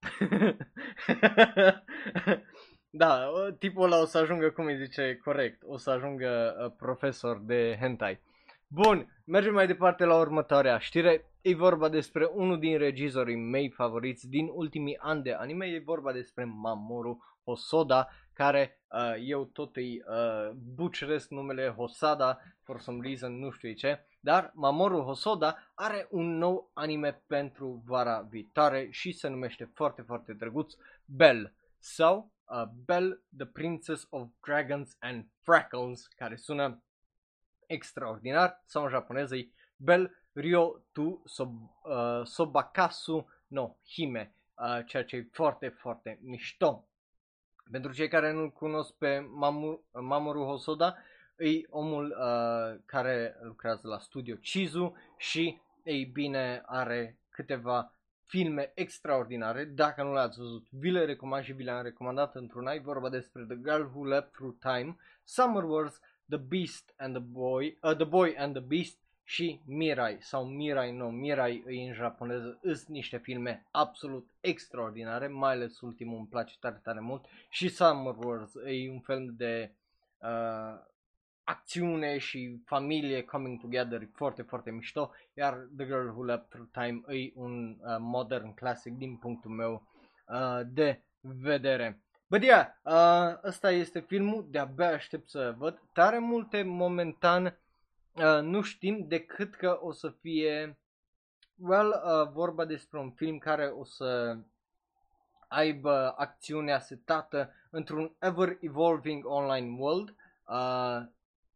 Da, 2.93 3.31
tipul 3.59 3.85
ăla 3.85 4.01
o 4.01 4.05
să 4.05 4.19
ajungă, 4.19 4.51
cum 4.51 4.65
îi 4.65 4.77
zice, 4.77 5.21
corect, 5.25 5.63
o 5.67 5.77
să 5.77 5.91
ajungă 5.91 6.57
uh, 6.65 6.73
profesor 6.79 7.39
de 7.39 7.77
hentai. 7.81 8.21
Bun, 8.73 9.23
mergem 9.25 9.53
mai 9.53 9.67
departe 9.67 10.05
la 10.05 10.19
următoarea 10.19 10.79
știre. 10.79 11.25
E 11.41 11.55
vorba 11.55 11.89
despre 11.89 12.25
unul 12.25 12.59
din 12.59 12.79
regizorii 12.79 13.37
mei 13.37 13.71
favoriți 13.71 14.29
din 14.29 14.49
ultimii 14.53 14.99
ani 14.99 15.23
de 15.23 15.33
anime. 15.33 15.67
E 15.67 15.83
vorba 15.85 16.13
despre 16.13 16.45
Mamoru 16.45 17.25
Hosoda, 17.45 18.09
care 18.33 18.81
uh, 18.91 19.15
eu 19.27 19.45
tot 19.45 19.77
îi 19.77 20.03
uh, 20.07 20.51
buceresc 20.75 21.31
numele 21.31 21.69
Hosada, 21.69 22.39
for 22.63 22.81
some 22.81 23.07
reason, 23.07 23.39
nu 23.39 23.51
știu 23.51 23.73
ce. 23.73 24.07
Dar 24.21 24.51
Mamoru 24.55 25.01
Hosoda 25.01 25.57
are 25.75 26.07
un 26.11 26.37
nou 26.39 26.71
anime 26.75 27.23
pentru 27.27 27.83
vara 27.87 28.21
viitoare 28.21 28.89
și 28.91 29.13
se 29.13 29.29
numește 29.29 29.71
foarte, 29.75 30.03
foarte 30.03 30.33
drăguț 30.33 30.75
Bell. 31.05 31.55
Sau 31.79 32.33
uh, 32.45 32.63
Belle, 32.85 33.21
the 33.37 33.47
Princess 33.47 34.07
of 34.11 34.29
Dragons 34.47 34.97
and 34.99 35.27
Freckles, 35.43 36.07
care 36.07 36.37
sună 36.37 36.83
extraordinar, 37.71 38.63
sau 38.67 38.83
în 38.83 38.89
japoneză 38.89 39.37
e 39.37 39.49
Belle 39.77 40.11
Ryo 40.33 40.83
tu 40.93 41.23
sob, 41.25 41.55
uh, 41.83 42.21
Sobakasu 42.25 43.29
no 43.47 43.77
Hime, 43.89 44.35
uh, 44.55 44.85
ceea 44.87 45.05
ce 45.05 45.17
e 45.17 45.29
foarte, 45.33 45.69
foarte 45.69 46.19
mișto. 46.23 46.85
Pentru 47.71 47.93
cei 47.93 48.09
care 48.09 48.33
nu 48.33 48.51
cunosc 48.51 48.95
pe 48.95 49.19
Mamu, 49.19 49.85
Mamoru 49.93 50.45
Hosoda, 50.45 50.97
e 51.37 51.67
omul 51.69 52.17
uh, 52.19 52.81
care 52.85 53.37
lucrează 53.43 53.89
la 53.89 53.99
studio 53.99 54.37
Chizu 54.37 54.97
și, 55.17 55.61
ei 55.83 56.05
bine, 56.05 56.63
are 56.67 57.19
câteva 57.31 57.95
filme 58.25 58.73
extraordinare, 58.75 59.65
dacă 59.65 60.03
nu 60.03 60.13
le-ați 60.13 60.39
văzut, 60.39 60.67
vi 60.71 60.91
le 60.91 61.05
recomand 61.05 61.45
și 61.45 61.53
vi 61.53 61.63
le-am 61.63 61.83
recomandat 61.83 62.35
într-una, 62.35 62.73
e 62.73 62.79
vorba 62.79 63.09
despre 63.09 63.45
The 63.45 63.57
Girl 63.57 63.83
Who 63.83 64.05
Leapt 64.05 64.33
Through 64.33 64.57
Time, 64.61 64.97
Summer 65.25 65.65
Wars, 65.65 66.01
The 66.31 66.39
Beast 66.39 66.95
and 66.97 67.15
the 67.15 67.23
Boy, 67.23 67.79
uh, 67.83 67.97
The 67.97 68.05
Boy 68.05 68.35
and 68.39 68.55
the 68.55 68.63
Beast 68.63 68.99
și 69.25 69.61
Mirai 69.67 70.17
sau 70.21 70.45
Mirai, 70.45 70.93
nu, 70.93 71.11
Mirai 71.11 71.65
e 71.67 71.87
în 71.87 71.93
japoneză, 71.93 72.59
sunt 72.63 72.87
niște 72.87 73.19
filme 73.19 73.67
absolut 73.71 74.31
extraordinare, 74.41 75.29
mai 75.29 75.53
ales 75.53 75.81
ultimul 75.81 76.19
îmi 76.19 76.27
place 76.27 76.55
tare, 76.61 76.81
tare 76.83 77.01
mult 77.01 77.25
și 77.51 77.69
Summer 77.69 78.15
Wars 78.17 78.55
e 78.55 78.91
un 78.91 79.01
film 79.01 79.35
de 79.37 79.73
uh, 80.19 80.89
acțiune 81.45 82.19
și 82.19 82.61
familie 82.65 83.23
coming 83.23 83.61
together 83.61 84.09
foarte, 84.13 84.43
foarte 84.43 84.71
mișto, 84.71 85.13
iar 85.35 85.69
The 85.77 85.87
Girl 85.87 86.09
Who 86.09 86.25
Leapt 86.25 86.49
Through 86.49 86.69
Time 86.73 87.19
e 87.19 87.33
un 87.35 87.77
uh, 87.81 87.97
modern 87.99 88.55
classic 88.55 88.93
din 88.93 89.17
punctul 89.17 89.51
meu 89.51 89.89
uh, 90.27 90.61
de 90.67 91.03
vedere. 91.21 92.01
But 92.31 92.43
yeah, 92.43 92.67
uh, 92.85 93.39
ăsta 93.45 93.71
este 93.71 94.01
filmul, 94.01 94.47
de-abia 94.51 94.93
aștept 94.93 95.29
să 95.29 95.55
văd. 95.59 95.83
Tare 95.93 96.19
multe 96.19 96.63
momentan 96.63 97.45
uh, 98.15 98.41
nu 98.43 98.63
știm 98.63 99.09
decât 99.09 99.55
că 99.55 99.79
o 99.83 99.93
să 99.93 100.11
fie, 100.11 100.79
well, 101.57 101.89
uh, 101.89 102.33
vorba 102.33 102.65
despre 102.65 102.99
un 102.99 103.11
film 103.11 103.39
care 103.39 103.67
o 103.67 103.85
să 103.85 104.39
aibă 105.49 106.15
acțiunea 106.17 106.81
setată 106.81 107.55
într-un 107.71 108.17
ever-evolving 108.19 109.25
online 109.27 109.77
world. 109.79 110.15
Uh, 110.47 111.01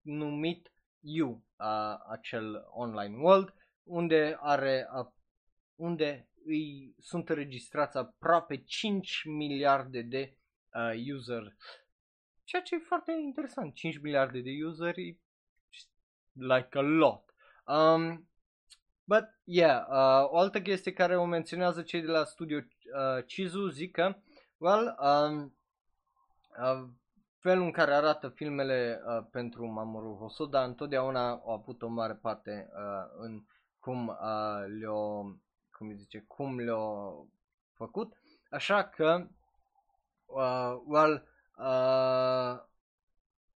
numit 0.01 0.73
You, 1.01 1.43
uh, 1.59 1.97
acel 2.11 2.65
online 2.71 3.17
world, 3.17 3.55
unde 3.83 4.39
are 4.41 4.89
uh, 4.99 5.07
unde 5.75 6.29
îi 6.45 6.95
sunt 7.01 7.29
înregistrați 7.29 7.97
aproape 7.97 8.57
5 8.57 9.23
miliarde 9.25 10.03
de 10.03 10.37
uh, 10.75 11.15
user. 11.15 11.57
Ceea 12.45 12.63
ce 12.63 12.75
e 12.75 12.79
foarte 12.79 13.13
interesant. 13.13 13.75
5 13.75 14.01
miliarde 14.01 14.41
de 14.41 14.51
useri 14.65 15.19
like 16.33 16.79
a 16.79 16.81
lot. 16.81 17.35
Um, 17.67 18.29
but 19.05 19.25
yeah, 19.45 19.87
uh, 19.89 20.31
o 20.31 20.39
altă 20.39 20.63
chestie 20.63 20.93
care 20.93 21.17
o 21.17 21.25
menționează 21.25 21.83
cei 21.83 22.01
de 22.01 22.11
la 22.11 22.25
studio 22.25 22.57
uh, 22.57 23.25
Chizu 23.25 23.69
zic 23.69 23.93
că 23.93 24.17
well, 24.57 24.97
um, 25.01 25.57
uh, 26.59 26.89
felul 27.39 27.65
în 27.65 27.71
care 27.71 27.95
arată 27.95 28.29
filmele 28.29 29.01
uh, 29.07 29.27
pentru 29.31 29.67
Mamoru 29.67 30.17
Hosoda 30.21 30.65
întotdeauna 30.65 31.31
au 31.31 31.51
avut 31.51 31.83
o 31.83 31.89
mare 31.89 32.15
parte 32.15 32.71
uh, 32.73 33.15
în 33.17 33.45
cum 33.79 34.09
uh, 34.09 34.65
le-o, 34.79 35.23
cum 35.71 35.89
îi 35.89 35.97
zice, 35.97 36.25
cum 36.27 36.59
le-o 36.59 37.15
făcut. 37.73 38.13
Așa 38.51 38.85
că, 38.85 39.27
uh, 40.35 40.83
well, 40.87 41.27
uh, 41.59 42.63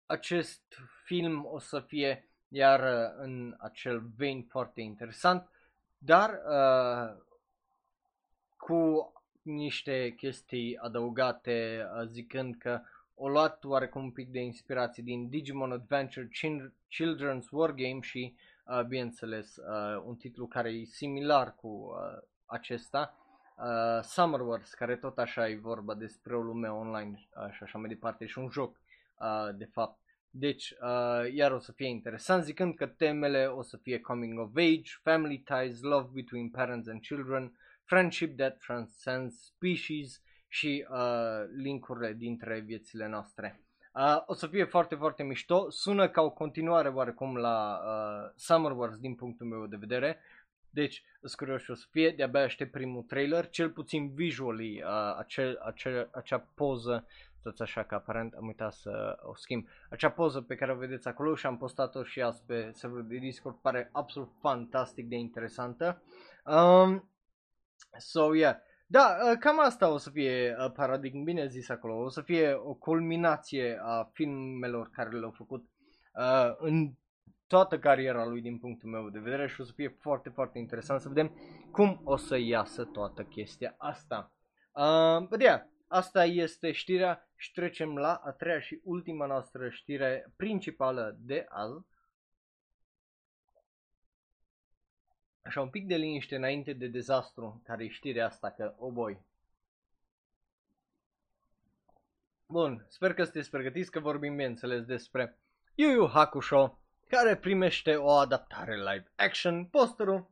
acest 0.06 0.62
film 1.04 1.46
o 1.46 1.60
să 1.60 1.80
fie 1.80 2.30
iar 2.48 2.80
uh, 2.80 3.16
în 3.18 3.56
acel 3.58 4.00
vein 4.16 4.44
foarte 4.44 4.82
interesant, 4.82 5.50
dar 5.98 6.30
uh, 6.30 7.24
cu 8.58 9.12
niște 9.42 10.14
chestii 10.18 10.78
adăugate 10.78 11.88
uh, 11.94 12.08
zicând 12.08 12.56
că 12.56 12.82
o 13.20 13.30
luat 13.30 13.64
oarecum 13.64 14.04
un 14.04 14.12
pic 14.12 14.30
de 14.30 14.40
inspirație 14.40 15.04
din 15.04 15.30
Digimon 15.30 15.72
Adventure 15.72 16.30
Children's 16.90 17.50
Wargame 17.52 18.00
și, 18.02 18.36
uh, 18.66 18.84
bineînțeles, 18.84 19.56
uh, 19.56 20.04
un 20.06 20.16
titlu 20.16 20.48
care 20.48 20.70
e 20.70 20.84
similar 20.84 21.56
cu 21.56 21.68
uh, 21.68 22.24
acesta, 22.46 23.16
uh, 23.58 24.04
Summer 24.04 24.40
Wars, 24.40 24.74
care 24.74 24.96
tot 24.96 25.18
așa 25.18 25.50
e 25.50 25.56
vorba 25.56 25.94
despre 25.94 26.36
o 26.36 26.42
lume 26.42 26.68
online 26.68 27.14
uh, 27.14 27.52
și 27.52 27.64
așa 27.64 27.78
mai 27.78 27.90
departe, 27.90 28.26
și 28.26 28.40
un 28.40 28.50
joc, 28.50 28.80
uh, 29.20 29.56
de 29.56 29.66
fapt. 29.66 30.00
Deci, 30.30 30.74
uh, 30.82 31.34
iar 31.34 31.52
o 31.52 31.60
să 31.60 31.72
fie 31.72 31.88
interesant, 31.88 32.44
zicând 32.44 32.76
că 32.76 32.86
temele 32.88 33.46
o 33.46 33.62
să 33.62 33.78
fie 33.78 34.00
coming 34.00 34.40
of 34.40 34.56
age, 34.56 34.92
family 35.04 35.40
ties, 35.40 35.82
love 35.82 36.10
between 36.14 36.50
parents 36.50 36.88
and 36.88 37.02
children, 37.02 37.58
friendship 37.84 38.38
that 38.38 38.58
transcends 38.58 39.44
species, 39.44 40.22
și 40.48 40.88
uh, 40.90 41.46
linkurile 41.56 42.14
dintre 42.14 42.60
viețile 42.60 43.08
noastre. 43.08 43.62
Uh, 43.94 44.24
o 44.26 44.34
să 44.34 44.48
fie 44.48 44.64
foarte, 44.64 44.96
foarte 44.96 45.24
mișto. 45.24 45.70
Sună 45.70 46.10
ca 46.10 46.22
o 46.22 46.30
continuare 46.30 46.90
oarecum 46.90 47.36
la 47.36 47.80
uh, 47.84 48.32
Summer 48.36 48.72
Wars 48.72 48.98
din 48.98 49.16
punctul 49.16 49.48
meu 49.48 49.68
de 49.68 49.76
vedere. 49.76 50.20
Deci, 50.70 51.04
sunt 51.20 51.34
curios 51.36 51.62
și 51.62 51.72
o 51.72 51.74
să 51.74 51.86
fie, 51.92 52.10
de-abia 52.10 52.42
aștept 52.42 52.72
primul 52.72 53.04
trailer, 53.04 53.50
cel 53.50 53.70
puțin 53.70 54.14
visually, 54.14 54.82
uh, 54.82 55.16
acel, 55.18 55.58
acel, 55.66 56.10
acea 56.12 56.40
poză, 56.56 57.06
stați 57.40 57.62
așa 57.62 57.84
că 57.84 57.96
aparent 57.96 58.34
am 58.34 58.48
uitat 58.48 58.74
să 58.74 59.18
o 59.22 59.36
schimb, 59.36 59.68
acea 59.90 60.10
poză 60.10 60.42
pe 60.42 60.56
care 60.56 60.72
o 60.72 60.76
vedeți 60.76 61.08
acolo 61.08 61.36
și 61.36 61.46
am 61.46 61.58
postat-o 61.58 62.04
și 62.04 62.22
azi 62.22 62.44
pe 62.46 62.70
serverul 62.74 63.08
de 63.08 63.18
Discord, 63.18 63.56
pare 63.56 63.90
absolut 63.92 64.30
fantastic 64.40 65.08
de 65.08 65.16
interesantă. 65.16 66.02
Um, 66.46 67.10
so, 67.98 68.36
yeah. 68.36 68.56
Da, 68.90 69.18
uh, 69.32 69.38
cam 69.40 69.60
asta 69.60 69.90
o 69.90 69.98
să 69.98 70.10
fie 70.10 70.56
uh, 70.60 70.72
paradigm, 70.72 71.24
bine 71.24 71.48
zis 71.48 71.70
acolo, 71.70 72.04
o 72.04 72.10
să 72.10 72.22
fie 72.22 72.54
o 72.54 72.74
culminație 72.74 73.80
a 73.82 74.10
filmelor 74.14 74.90
care 74.90 75.10
le-au 75.10 75.32
făcut 75.32 75.70
uh, 76.14 76.56
în 76.58 76.94
toată 77.48 77.80
cariera 77.80 78.26
lui 78.26 78.42
din 78.42 78.60
punctul 78.60 78.90
meu 78.90 79.10
de 79.10 79.20
vedere 79.20 79.48
și 79.48 79.62
o 79.62 79.64
să 79.64 79.72
fie 79.76 79.88
foarte, 79.88 80.30
foarte 80.30 80.58
interesant 80.58 81.02
să 81.02 81.08
vedem 81.08 81.36
cum 81.72 82.02
o 82.04 82.16
să 82.16 82.38
iasă 82.38 82.84
toată 82.84 83.24
chestia 83.24 83.76
asta. 83.78 84.32
Uh, 84.72 85.28
but 85.30 85.42
yeah, 85.42 85.62
asta 85.88 86.26
este 86.26 86.72
știrea 86.72 87.30
și 87.36 87.52
trecem 87.52 87.98
la 87.98 88.14
a 88.14 88.32
treia 88.32 88.60
și 88.60 88.82
ultima 88.84 89.26
noastră 89.26 89.70
știre 89.70 90.34
principală 90.36 91.18
de 91.20 91.46
azi. 91.50 91.86
Așa 95.42 95.62
un 95.62 95.70
pic 95.70 95.88
de 95.88 95.96
liniște 95.96 96.36
înainte 96.36 96.74
de 96.74 96.88
dezastru 96.88 97.62
care 97.66 97.84
e 97.84 97.88
știrea 97.88 98.26
asta 98.26 98.52
că, 98.52 98.76
oh 98.78 98.92
boy. 98.92 99.26
Bun, 102.46 102.86
sper 102.90 103.14
că 103.14 103.24
sunteți 103.24 103.50
pregătiți 103.50 103.92
că 103.92 104.00
vorbim 104.00 104.32
bineînțeles 104.32 104.86
despre 104.86 105.38
Yu 105.76 105.90
Yu 105.90 106.08
Hakusho 106.08 106.80
care 107.08 107.36
primește 107.36 107.96
o 107.96 108.10
adaptare 108.10 108.76
live 108.76 109.12
action. 109.16 109.66
Posterul 109.66 110.32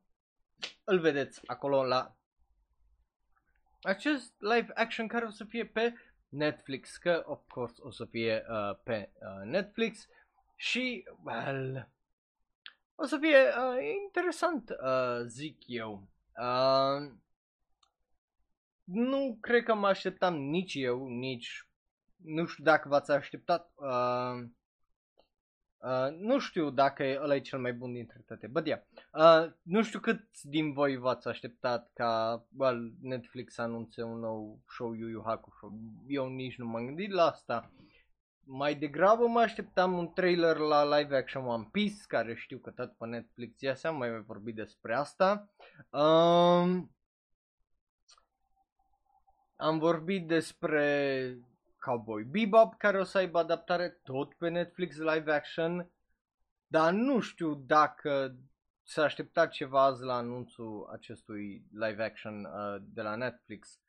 îl 0.83 0.99
vedeți 0.99 1.41
acolo 1.45 1.83
la 1.83 2.15
acest 3.81 4.33
live 4.37 4.71
action 4.73 5.07
care 5.07 5.25
o 5.25 5.29
să 5.29 5.43
fie 5.43 5.65
pe 5.65 5.93
Netflix, 6.29 6.97
că 6.97 7.23
of 7.25 7.41
course 7.47 7.75
o 7.79 7.91
să 7.91 8.05
fie 8.05 8.45
uh, 8.49 8.77
pe 8.83 9.11
uh, 9.13 9.45
Netflix 9.45 10.07
și, 10.55 11.03
well, 11.23 11.89
o 12.95 13.05
să 13.05 13.17
fie 13.17 13.37
uh, 13.37 13.83
interesant, 14.03 14.69
uh, 14.69 15.25
zic 15.25 15.57
eu. 15.67 16.07
Uh, 16.37 17.11
nu 18.83 19.37
cred 19.41 19.63
că 19.63 19.73
mă 19.73 19.87
așteptam 19.87 20.35
nici 20.35 20.73
eu, 20.73 21.07
nici, 21.07 21.67
nu 22.15 22.45
știu 22.45 22.63
dacă 22.63 22.87
v-ați 22.87 23.11
așteptat, 23.11 23.71
uh, 23.75 24.47
Uh, 25.77 26.15
nu 26.19 26.39
știu 26.39 26.69
dacă 26.69 27.19
ăla 27.21 27.35
e 27.35 27.39
cel 27.39 27.59
mai 27.59 27.73
bun 27.73 27.93
dintre 27.93 28.23
toate, 28.27 28.47
but 28.47 28.65
yeah. 28.65 28.81
Uh, 29.13 29.51
nu 29.61 29.83
știu 29.83 29.99
cât 29.99 30.21
din 30.41 30.73
voi 30.73 30.97
v-ați 30.97 31.27
așteptat 31.27 31.91
ca 31.93 32.43
well, 32.57 32.93
Netflix 33.01 33.53
să 33.53 33.61
anunțe 33.61 34.03
un 34.03 34.19
nou 34.19 34.59
show 34.67 34.93
Yu 34.93 35.07
Yu 35.07 35.23
Hakusho. 35.25 35.71
Eu 36.07 36.27
nici 36.27 36.57
nu 36.57 36.65
m-am 36.65 36.85
gândit 36.85 37.11
la 37.11 37.23
asta. 37.23 37.71
Mai 38.47 38.75
degrabă 38.75 39.27
mă 39.27 39.39
așteptam 39.39 39.97
un 39.97 40.13
trailer 40.13 40.57
la 40.57 40.97
live 40.97 41.15
action 41.15 41.45
One 41.45 41.67
Piece, 41.71 42.03
care 42.07 42.35
știu 42.35 42.57
că 42.57 42.69
tot 42.69 42.93
pe 42.97 43.05
Netflix 43.05 43.61
iasea, 43.61 43.91
mai 43.91 44.09
mai 44.09 44.23
vorbit 44.27 44.55
despre 44.55 44.95
asta. 44.95 45.49
Um, 45.89 46.91
am 49.55 49.77
vorbit 49.77 50.27
despre 50.27 51.37
Cowboy 51.85 52.23
Bebop 52.23 52.77
care 52.77 52.99
o 52.99 53.03
să 53.03 53.17
aibă 53.17 53.39
adaptare 53.39 53.89
tot 54.03 54.33
pe 54.33 54.49
Netflix 54.49 54.97
live 54.97 55.31
action, 55.31 55.91
dar 56.67 56.91
nu 56.91 57.19
știu 57.19 57.55
dacă 57.55 58.35
s-a 58.83 59.03
așteptat 59.03 59.49
ceva 59.49 59.83
azi 59.83 60.03
la 60.03 60.15
anunțul 60.15 60.89
acestui 60.91 61.65
live 61.71 62.03
action 62.03 62.43
uh, 62.43 62.81
de 62.93 63.01
la 63.01 63.15
Netflix. 63.15 63.79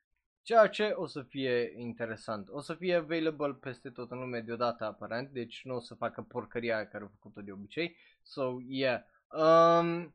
Ceea 0.42 0.68
ce 0.68 0.84
o 0.94 1.06
să 1.06 1.22
fie 1.22 1.72
interesant. 1.76 2.48
O 2.48 2.60
să 2.60 2.74
fie 2.74 2.94
available 2.94 3.54
peste 3.54 3.90
tot 3.90 4.10
în 4.10 4.18
lume 4.18 4.40
deodată 4.40 4.84
aparent, 4.84 5.30
deci 5.30 5.64
nu 5.64 5.74
o 5.74 5.80
să 5.80 5.94
facă 5.94 6.22
porcăria 6.22 6.88
care 6.88 7.02
au 7.02 7.10
făcut-o 7.14 7.40
de 7.40 7.52
obicei. 7.52 7.96
So, 8.22 8.56
yeah. 8.68 9.02
Um, 9.28 10.14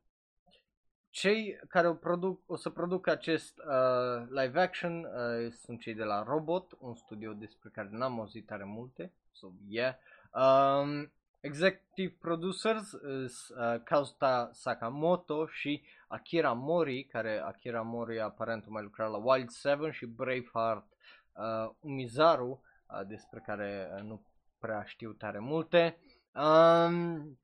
cei 1.11 1.59
care 1.67 1.87
o, 1.87 1.93
produc, 1.93 2.41
o 2.45 2.55
să 2.55 2.69
producă 2.69 3.11
acest 3.11 3.57
uh, 3.57 4.27
live 4.29 4.61
action 4.61 5.03
uh, 5.03 5.51
sunt 5.51 5.79
cei 5.79 5.93
de 5.93 6.03
la 6.03 6.23
Robot, 6.23 6.77
un 6.79 6.95
studio 6.95 7.33
despre 7.33 7.69
care 7.73 7.87
n-am 7.91 8.19
auzit 8.19 8.45
tare 8.45 8.63
multe. 8.63 9.13
So, 9.31 9.47
yeah. 9.67 9.95
Um, 10.33 11.11
executive 11.39 12.15
producers 12.19 12.91
is 13.25 13.47
uh, 13.47 13.81
Kazuta 13.83 14.49
Sakamoto 14.53 15.47
și 15.47 15.81
Akira 16.07 16.53
Mori, 16.53 17.03
care 17.03 17.39
Akira 17.39 17.81
Mori 17.81 18.21
aparent 18.21 18.67
mai 18.67 18.83
lucra 18.83 19.07
la 19.07 19.17
Wild 19.17 19.49
Seven 19.49 19.91
și 19.91 20.05
Braveheart 20.05 20.87
uh, 21.33 21.69
Umizaru, 21.79 22.61
uh, 22.87 23.07
despre 23.07 23.43
care 23.45 23.91
uh, 23.95 24.01
nu 24.01 24.21
prea 24.59 24.83
știu 24.83 25.11
tare 25.11 25.39
multe. 25.39 25.97
Um, 26.33 27.39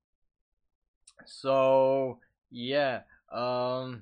so, 1.25 1.57
yeah. 2.47 3.03
Uh, 3.31 3.97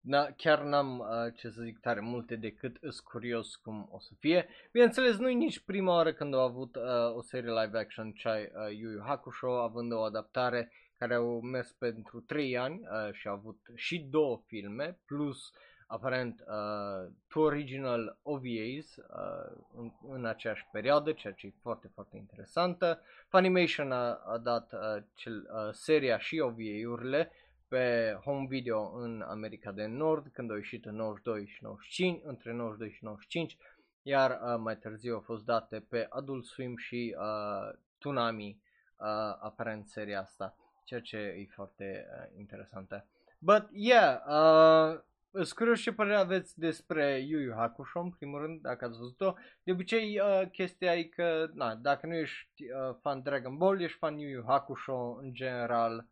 na, 0.00 0.26
chiar 0.36 0.62
n-am 0.62 0.98
uh, 0.98 1.06
ce 1.34 1.50
să 1.50 1.62
zic 1.62 1.78
tare 1.78 2.00
multe 2.00 2.36
decât 2.36 2.76
îs 2.80 3.00
curios 3.00 3.56
cum 3.56 3.88
o 3.90 3.98
să 4.00 4.12
fie. 4.18 4.48
Bineînțeles, 4.72 5.16
nu 5.16 5.28
e 5.28 5.32
nici 5.32 5.60
prima 5.60 5.92
oară 5.92 6.12
când 6.12 6.34
au 6.34 6.40
avut 6.40 6.76
uh, 6.76 7.14
o 7.14 7.22
serie 7.22 7.50
live 7.50 7.78
action 7.78 8.12
cea 8.12 8.36
uh, 8.36 8.76
Yu 8.76 8.90
Yu 8.90 9.02
Hakusho, 9.06 9.62
având 9.62 9.92
o 9.92 10.00
adaptare 10.00 10.72
care 10.98 11.14
au 11.14 11.40
mers 11.40 11.72
pentru 11.72 12.20
3 12.20 12.58
ani 12.58 12.80
uh, 12.80 13.12
și 13.12 13.28
au 13.28 13.34
avut 13.34 13.58
și 13.74 13.98
două 13.98 14.42
filme, 14.46 14.98
plus 15.06 15.52
aparent 15.86 16.44
uh, 16.46 17.12
two 17.28 17.42
original 17.42 18.18
OVAs 18.22 18.96
uh, 18.96 19.56
în, 19.76 19.92
în 20.08 20.24
aceeași 20.24 20.66
perioadă, 20.72 21.12
ceea 21.12 21.32
ce 21.32 21.46
e 21.46 21.52
foarte, 21.62 21.90
foarte 21.94 22.16
interesantă. 22.16 23.00
Funimation 23.28 23.92
a, 23.92 24.14
a 24.14 24.38
dat 24.38 24.72
uh, 24.72 25.02
cel, 25.14 25.34
uh, 25.34 25.72
seria 25.72 26.18
și 26.18 26.38
OVA-urile 26.38 27.30
pe 27.68 28.16
home 28.24 28.46
video 28.48 28.92
în 28.94 29.20
America 29.20 29.72
de 29.72 29.86
Nord 29.86 30.26
când 30.32 30.50
au 30.50 30.56
ieșit 30.56 30.84
în 30.84 30.94
92 30.94 31.46
și 31.46 31.62
95, 31.62 32.20
între 32.24 32.52
92 32.52 32.90
și 32.90 33.04
95, 33.04 33.56
iar 34.02 34.30
uh, 34.30 34.56
mai 34.58 34.76
târziu 34.76 35.14
au 35.14 35.20
fost 35.20 35.44
date 35.44 35.86
pe 35.88 36.06
Adult 36.10 36.44
Swim 36.44 36.76
și 36.76 37.16
uh, 37.18 37.78
Tsunami, 37.98 38.62
uh, 38.96 39.36
aparent 39.40 39.88
seria 39.88 40.20
asta, 40.20 40.56
ceea 40.84 41.00
ce 41.00 41.16
e 41.16 41.46
foarte 41.54 42.06
uh, 42.08 42.38
interesantă. 42.38 43.08
But 43.38 43.68
yeah, 43.72 44.20
uh, 44.26 45.00
Îți 45.38 45.54
curios 45.54 45.80
ce 45.80 45.92
părere 45.92 46.16
aveți 46.16 46.58
despre 46.58 47.18
Yu 47.18 47.38
Yu 47.38 47.52
Hakusho, 47.56 48.00
în 48.00 48.10
primul 48.10 48.40
rând, 48.40 48.60
dacă 48.60 48.84
ați 48.84 48.98
văzut-o. 48.98 49.34
De 49.62 49.72
obicei, 49.72 50.20
uh, 50.20 50.48
chestia 50.52 50.94
e 50.94 51.02
că, 51.02 51.50
na, 51.54 51.74
dacă 51.74 52.06
nu 52.06 52.14
ești 52.14 52.62
uh, 52.62 52.96
fan 53.00 53.22
Dragon 53.22 53.56
Ball, 53.56 53.80
ești 53.80 53.98
fan 53.98 54.18
Yu 54.18 54.28
Yu 54.28 54.44
Hakusho, 54.46 55.18
în 55.22 55.32
general, 55.32 56.06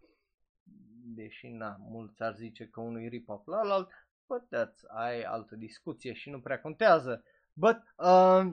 deși 1.15 1.49
na, 1.49 1.77
mulți 1.79 2.23
ar 2.23 2.35
zice 2.35 2.67
că 2.67 2.81
unul 2.81 3.03
e 3.03 3.09
rip-off 3.09 3.47
la 3.47 3.59
alt, 3.59 3.89
but 4.27 4.43
that's, 4.43 4.81
ai 4.87 5.23
altă 5.23 5.57
discuție 5.57 6.13
și 6.13 6.31
nu 6.31 6.41
prea 6.41 6.61
contează. 6.61 7.25
But, 7.53 7.77
uh, 7.97 8.49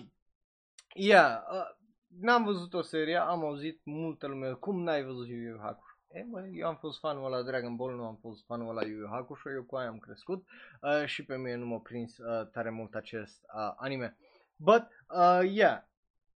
yeah, 0.93 1.41
uh, 1.51 1.69
n-am 2.19 2.43
văzut 2.43 2.73
o 2.73 2.81
serie, 2.81 3.15
am 3.15 3.43
auzit 3.43 3.81
multă 3.83 4.27
lume, 4.27 4.51
cum 4.51 4.83
n-ai 4.83 5.03
văzut 5.03 5.27
Yu 5.27 5.35
Yu 5.35 5.57
Hakusho? 5.61 5.95
E, 6.07 6.25
bă, 6.29 6.47
eu 6.53 6.67
am 6.67 6.75
fost 6.75 6.99
fanul 6.99 7.29
la 7.29 7.41
Dragon 7.41 7.75
Ball, 7.75 7.95
nu 7.95 8.05
am 8.05 8.15
fost 8.15 8.45
fanul 8.45 8.73
la 8.73 8.85
Yu 8.85 8.97
Yu 8.97 9.07
Hakusho, 9.07 9.51
eu 9.51 9.63
cu 9.63 9.75
aia 9.75 9.87
am 9.87 9.97
crescut 9.97 10.45
uh, 10.81 11.05
și 11.05 11.25
pe 11.25 11.37
mine 11.37 11.55
nu 11.55 11.65
m-a 11.65 11.79
prins 11.79 12.17
uh, 12.17 12.47
tare 12.51 12.69
mult 12.69 12.95
acest 12.95 13.43
uh, 13.55 13.73
anime. 13.75 14.17
But, 14.55 14.87
uh, 15.09 15.39
yeah, 15.43 15.83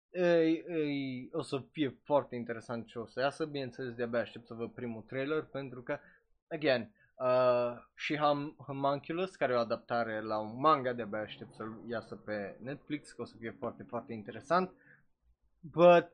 e, 0.09 0.21
e, 0.21 1.29
o 1.31 1.41
să 1.41 1.63
fie 1.71 1.99
foarte 2.03 2.35
interesant 2.35 2.87
ce 2.87 2.99
o 2.99 3.05
să 3.05 3.19
iasă, 3.19 3.45
bineînțeles 3.45 3.93
de-abia 3.93 4.19
aștept 4.19 4.45
să 4.45 4.53
văd 4.53 4.71
primul 4.71 5.01
trailer 5.01 5.43
pentru 5.43 5.81
că 5.83 5.99
again, 6.47 6.91
uh, 7.15 7.77
și 7.95 8.15
Hum- 8.15 8.55
Homunculus, 8.65 9.35
care 9.35 9.53
e 9.53 9.55
o 9.55 9.59
adaptare 9.59 10.21
la 10.21 10.39
un 10.39 10.59
manga, 10.59 10.93
de-abia 10.93 11.19
aștept 11.19 11.53
să-l 11.53 11.81
iasă 11.87 12.15
pe 12.15 12.57
Netflix, 12.61 13.11
că 13.11 13.21
o 13.21 13.25
să 13.25 13.35
fie 13.39 13.55
foarte, 13.59 13.83
foarte 13.83 14.13
interesant. 14.13 14.71
But, 15.59 16.11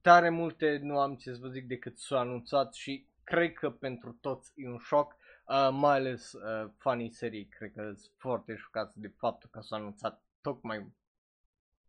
tare 0.00 0.28
multe 0.28 0.78
nu 0.82 0.98
am 0.98 1.14
ce 1.14 1.32
să 1.32 1.38
vă 1.40 1.48
zic 1.48 1.66
decât 1.66 1.98
s-a 1.98 2.18
anunțat 2.18 2.74
și 2.74 3.06
cred 3.24 3.52
că 3.52 3.70
pentru 3.70 4.12
toți 4.20 4.52
e 4.56 4.68
un 4.68 4.78
șoc, 4.78 5.16
uh, 5.46 5.68
mai 5.72 5.96
ales 5.96 6.32
uh, 6.32 6.70
fanii 6.78 7.10
serii, 7.10 7.46
cred 7.46 7.72
că 7.72 7.82
sunt 7.82 8.12
foarte 8.16 8.54
șocați 8.54 9.00
de 9.00 9.12
faptul 9.16 9.48
că 9.52 9.60
s-a 9.60 9.76
anunțat 9.76 10.22
tocmai 10.40 10.92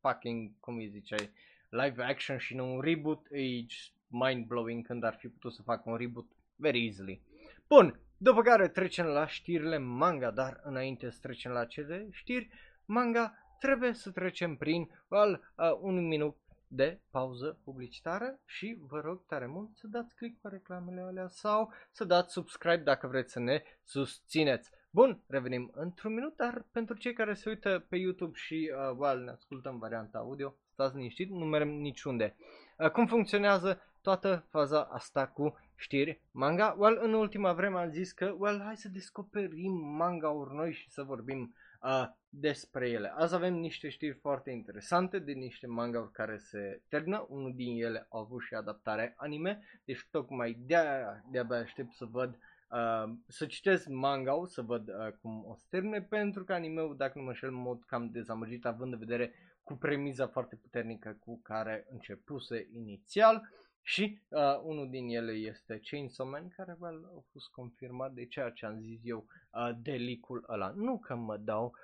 fucking, 0.01 0.51
cum 0.59 0.75
îi 0.75 0.89
ziceai, 0.89 1.31
live 1.69 2.03
action 2.03 2.37
și 2.37 2.55
nu 2.55 2.73
un 2.73 2.81
reboot, 2.81 3.27
e 3.31 3.65
mind-blowing 4.07 4.85
când 4.85 5.03
ar 5.03 5.15
fi 5.15 5.27
putut 5.27 5.53
să 5.53 5.61
facă 5.61 5.89
un 5.89 5.95
reboot 5.95 6.25
very 6.55 6.85
easily. 6.85 7.21
Bun, 7.69 7.99
după 8.17 8.41
care 8.41 8.67
trecem 8.67 9.05
la 9.05 9.27
știrile 9.27 9.77
manga, 9.77 10.31
dar 10.31 10.59
înainte 10.63 11.09
să 11.09 11.17
trecem 11.21 11.51
la 11.51 11.65
cele 11.65 12.07
știri 12.11 12.49
manga, 12.85 13.33
trebuie 13.59 13.93
să 13.93 14.11
trecem 14.11 14.55
prin 14.55 14.89
well, 15.07 15.53
uh, 15.55 15.77
un 15.81 16.07
minut 16.07 16.37
de 16.67 16.99
pauză 17.11 17.59
publicitară 17.63 18.39
și 18.45 18.77
vă 18.87 18.99
rog 18.99 19.25
tare 19.25 19.45
mult 19.45 19.69
să 19.75 19.87
dați 19.87 20.15
click 20.15 20.41
pe 20.41 20.47
reclamele 20.47 21.01
alea 21.01 21.27
sau 21.27 21.73
să 21.91 22.03
dați 22.03 22.33
subscribe 22.33 22.83
dacă 22.83 23.07
vreți 23.07 23.31
să 23.31 23.39
ne 23.39 23.63
susțineți. 23.83 24.71
Bun, 24.91 25.21
revenim 25.27 25.71
într-un 25.75 26.13
minut, 26.13 26.35
dar 26.35 26.65
pentru 26.71 26.95
cei 26.95 27.13
care 27.13 27.33
se 27.33 27.49
uită 27.49 27.85
pe 27.89 27.95
YouTube 27.95 28.37
și 28.37 28.71
uh, 28.73 28.95
well, 28.97 29.23
ne 29.23 29.31
ascultăm 29.31 29.77
varianta 29.77 30.17
audio, 30.17 30.55
stați 30.71 30.95
liniștit, 30.95 31.29
nu 31.29 31.45
merem 31.45 31.69
niciunde. 31.69 32.35
Uh, 32.77 32.89
cum 32.91 33.07
funcționează 33.07 33.81
toată 34.01 34.47
faza 34.49 34.83
asta 34.83 35.27
cu 35.27 35.57
știri 35.79 36.21
manga? 36.31 36.75
Well, 36.77 36.99
în 37.01 37.13
ultima 37.13 37.53
vreme 37.53 37.79
am 37.79 37.89
zis 37.89 38.11
că, 38.11 38.35
well, 38.37 38.61
hai 38.61 38.77
să 38.77 38.89
descoperim 38.89 39.73
manga-uri 39.73 40.53
noi 40.53 40.73
și 40.73 40.89
să 40.89 41.03
vorbim 41.03 41.55
uh, 41.81 42.07
despre 42.29 42.89
ele. 42.89 43.13
Azi 43.15 43.35
avem 43.35 43.53
niște 43.53 43.89
știri 43.89 44.17
foarte 44.21 44.51
interesante 44.51 45.19
de 45.19 45.31
niște 45.31 45.67
manga-uri 45.67 46.11
care 46.11 46.37
se 46.37 46.81
termină. 46.87 47.25
Unul 47.29 47.53
din 47.55 47.83
ele 47.83 48.05
a 48.09 48.19
avut 48.19 48.41
și 48.41 48.53
adaptare 48.53 49.13
anime, 49.17 49.59
deci 49.85 50.07
tocmai 50.11 50.57
de-aia 50.65 51.23
de-abia 51.31 51.57
aștept 51.57 51.93
să 51.93 52.05
văd 52.05 52.37
Uh, 52.69 53.13
să 53.27 53.45
citesc 53.45 53.87
manga 53.87 54.41
să 54.45 54.61
văd 54.61 54.87
uh, 54.87 55.11
cum 55.21 55.45
o 55.47 55.55
să 55.55 55.65
termine, 55.69 56.01
pentru 56.01 56.43
că 56.43 56.53
anime 56.53 56.93
dacă 56.97 57.11
nu 57.15 57.23
mă 57.23 57.29
înșel, 57.29 57.51
mod 57.51 57.83
cam 57.83 58.09
dezamăgit, 58.11 58.65
având 58.65 58.93
în 58.93 58.99
vedere 58.99 59.33
cu 59.63 59.73
premiza 59.73 60.27
foarte 60.27 60.55
puternică 60.55 61.17
cu 61.19 61.39
care 61.43 61.87
începuse 61.91 62.67
inițial. 62.73 63.49
Și 63.81 64.21
uh, 64.29 64.59
unul 64.63 64.89
din 64.89 65.07
ele 65.07 65.31
este 65.31 65.79
Chainsaw 65.83 66.27
Man, 66.27 66.49
care 66.49 66.77
well, 66.79 67.11
a 67.17 67.23
fost 67.31 67.47
confirmat 67.47 68.11
de 68.11 68.25
ceea 68.25 68.49
ce 68.49 68.65
am 68.65 68.79
zis 68.79 68.99
eu 69.03 69.25
uh, 69.53 69.69
de 69.81 69.91
licul 69.91 70.45
ăla. 70.49 70.69
Nu 70.75 70.99
că 70.99 71.15
mă 71.15 71.37
dau 71.37 71.75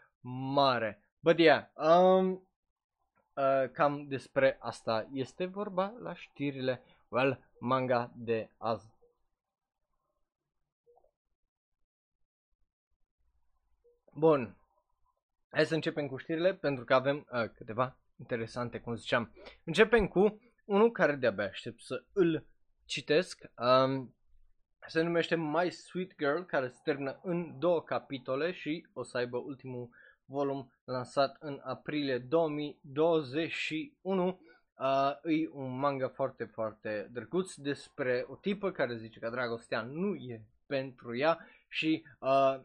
mare. 0.53 0.99
But 1.19 1.39
yeah, 1.39 1.65
um, 1.73 2.47
uh, 3.33 3.69
cam 3.71 4.07
despre 4.07 4.57
asta 4.59 5.07
este 5.11 5.45
vorba 5.45 5.93
la 5.99 6.13
știrile, 6.13 6.81
well, 7.07 7.39
manga 7.59 8.11
de 8.15 8.49
azi. 8.57 8.93
Bun, 14.13 14.55
hai 15.49 15.65
să 15.65 15.75
începem 15.75 16.07
cu 16.07 16.17
știrile 16.17 16.53
pentru 16.53 16.83
că 16.83 16.93
avem 16.93 17.27
uh, 17.31 17.49
câteva 17.49 17.97
interesante, 18.19 18.79
cum 18.79 18.95
ziceam. 18.95 19.31
Începem 19.63 20.07
cu 20.07 20.41
unul 20.65 20.91
care 20.91 21.15
de-abia 21.15 21.45
aștept 21.45 21.81
să 21.81 22.03
îl 22.13 22.45
citesc. 22.85 23.41
Um, 23.57 24.15
se 24.87 25.01
numește 25.01 25.35
My 25.35 25.71
Sweet 25.71 26.15
Girl, 26.17 26.41
care 26.41 26.67
se 26.67 26.79
termină 26.83 27.19
în 27.23 27.59
două 27.59 27.81
capitole 27.81 28.51
și 28.51 28.87
o 28.93 29.03
să 29.03 29.17
aibă 29.17 29.37
ultimul 29.37 29.89
volum 30.25 30.71
lansat 30.85 31.37
în 31.39 31.61
aprilie 31.63 32.17
2021. 32.17 34.39
Uh, 34.79 35.11
e 35.23 35.49
un 35.51 35.79
manga 35.79 36.09
foarte, 36.09 36.43
foarte 36.43 37.09
drăguț 37.11 37.53
despre 37.53 38.25
o 38.27 38.35
tipă 38.35 38.71
care 38.71 38.97
zice 38.97 39.19
că 39.19 39.29
dragostea 39.29 39.81
nu 39.81 40.15
e 40.15 40.41
pentru 40.65 41.17
ea 41.17 41.47
și 41.67 42.03
uh, 42.19 42.59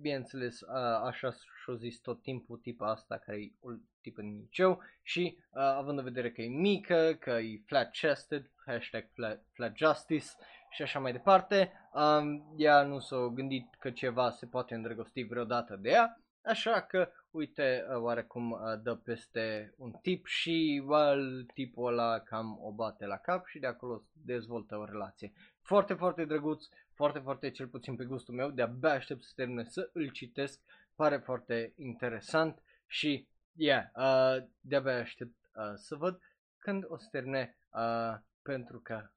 bineînțeles 0.00 0.60
uh, 0.60 0.68
așa 1.04 1.34
și-o 1.62 1.74
zis 1.74 1.98
tot 1.98 2.22
timpul 2.22 2.58
tipa 2.58 2.90
asta 2.90 3.18
care 3.18 3.38
e 3.38 3.52
o 3.60 3.70
tipă 4.00 4.20
în 4.20 4.36
liceu 4.40 4.82
și 5.02 5.36
uh, 5.38 5.62
având 5.62 5.98
în 5.98 6.04
vedere 6.04 6.32
că 6.32 6.42
e 6.42 6.48
mică, 6.48 7.16
că 7.20 7.30
e 7.30 7.62
flat-chested, 7.66 8.50
hashtag 8.66 9.08
flat, 9.12 9.44
flat 9.52 9.76
justice 9.76 10.26
și 10.70 10.82
așa 10.82 10.98
mai 10.98 11.12
departe, 11.12 11.72
um, 11.92 12.54
ea 12.56 12.82
nu 12.82 12.98
s-a 12.98 13.30
gândit 13.34 13.74
că 13.78 13.90
ceva 13.90 14.30
se 14.30 14.46
poate 14.46 14.74
îndrăgosti 14.74 15.22
vreodată 15.22 15.76
de 15.76 15.88
ea, 15.90 16.20
așa 16.42 16.80
că 16.80 17.08
uite 17.30 17.84
uh, 17.88 17.96
oarecum 17.96 18.50
uh, 18.50 18.58
dă 18.82 18.94
peste 18.94 19.74
un 19.76 19.92
tip 20.02 20.26
și 20.26 20.82
well, 20.86 21.46
tipul 21.54 21.86
ăla 21.86 22.18
cam 22.18 22.58
o 22.60 22.72
bate 22.72 23.06
la 23.06 23.16
cap 23.16 23.46
și 23.46 23.58
de 23.58 23.66
acolo 23.66 24.02
dezvoltă 24.12 24.76
o 24.76 24.84
relație. 24.84 25.32
Foarte, 25.64 25.94
foarte 25.94 26.24
drăguț, 26.24 26.64
foarte, 26.92 27.18
foarte 27.18 27.50
cel 27.50 27.68
puțin 27.68 27.96
pe 27.96 28.04
gustul 28.04 28.34
meu, 28.34 28.50
de-abia 28.50 28.90
aștept 28.90 29.22
să 29.22 29.32
termine 29.34 29.64
să 29.64 29.90
îl 29.92 30.08
citesc, 30.08 30.60
pare 30.94 31.16
foarte 31.16 31.72
interesant 31.76 32.62
și 32.86 33.28
yeah, 33.52 33.84
uh, 33.94 34.46
de-abia 34.60 34.98
aștept 34.98 35.34
uh, 35.54 35.72
să 35.74 35.96
văd 35.96 36.20
când 36.58 36.84
o 36.88 36.96
să 36.96 37.08
termine 37.10 37.58
uh, 37.72 38.14
pentru 38.42 38.80
că 38.80 39.10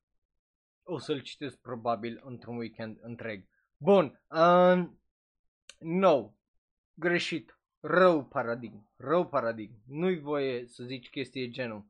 o 0.84 0.98
să-l 0.98 1.20
citesc 1.22 1.58
probabil 1.58 2.22
într-un 2.24 2.58
weekend 2.58 2.98
întreg. 3.02 3.46
Bun, 3.78 4.22
uh, 4.28 4.90
no, 5.80 6.34
greșit, 6.94 7.60
rău 7.80 8.26
paradigm, 8.26 8.90
rău 8.98 9.28
paradigm, 9.28 9.74
nu-i 9.88 10.20
voie 10.20 10.68
să 10.68 10.84
zici 10.84 11.10
chestii 11.10 11.50
genul. 11.50 11.86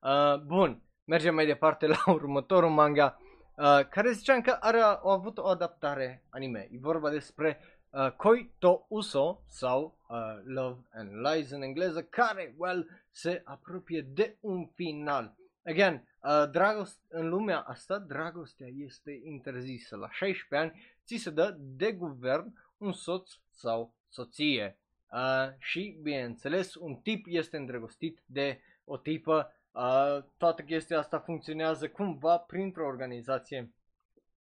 Uh, 0.00 0.40
bun, 0.40 0.82
mergem 1.04 1.34
mai 1.34 1.46
departe 1.46 1.86
la 1.86 2.02
următorul 2.12 2.70
manga 2.70 3.18
uh, 3.54 3.88
care 3.88 4.12
ziceam 4.12 4.40
că 4.40 4.56
are, 4.60 4.80
a 4.80 5.00
avut 5.02 5.38
o 5.38 5.46
adaptare 5.46 6.24
anime. 6.28 6.68
E 6.70 6.78
vorba 6.78 7.10
despre 7.10 7.60
uh, 7.90 8.12
Koi 8.12 8.50
to 8.58 8.86
Uso 8.88 9.42
sau 9.46 9.98
uh, 10.08 10.16
Love 10.44 10.80
and 10.92 11.10
Lies 11.26 11.50
în 11.50 11.62
engleză, 11.62 12.02
care, 12.02 12.54
well, 12.56 12.88
se 13.10 13.42
apropie 13.44 14.00
de 14.00 14.36
un 14.40 14.66
final. 14.66 15.34
Again, 15.66 16.08
uh, 16.22 16.50
dragost, 16.50 17.00
în 17.08 17.28
lumea 17.28 17.60
asta, 17.60 17.98
dragostea 17.98 18.68
este 18.76 19.20
interzisă. 19.24 19.96
La 19.96 20.10
16 20.10 20.68
ani 20.68 20.82
ți 21.04 21.16
se 21.16 21.30
dă 21.30 21.56
de 21.58 21.92
guvern 21.92 22.54
un 22.78 22.92
soț 22.92 23.30
sau 23.50 23.94
soție. 24.08 24.78
Uh, 25.12 25.48
și, 25.58 25.98
bineînțeles, 26.02 26.74
un 26.74 26.94
tip 26.94 27.24
este 27.28 27.56
îndrăgostit 27.56 28.22
de 28.26 28.60
o 28.84 28.96
tipă. 28.96 29.52
Uh, 29.72 30.18
toată 30.36 30.62
chestia 30.62 30.98
asta 30.98 31.18
funcționează 31.18 31.88
cumva 31.88 32.38
printr-o 32.38 32.86
organizație 32.86 33.72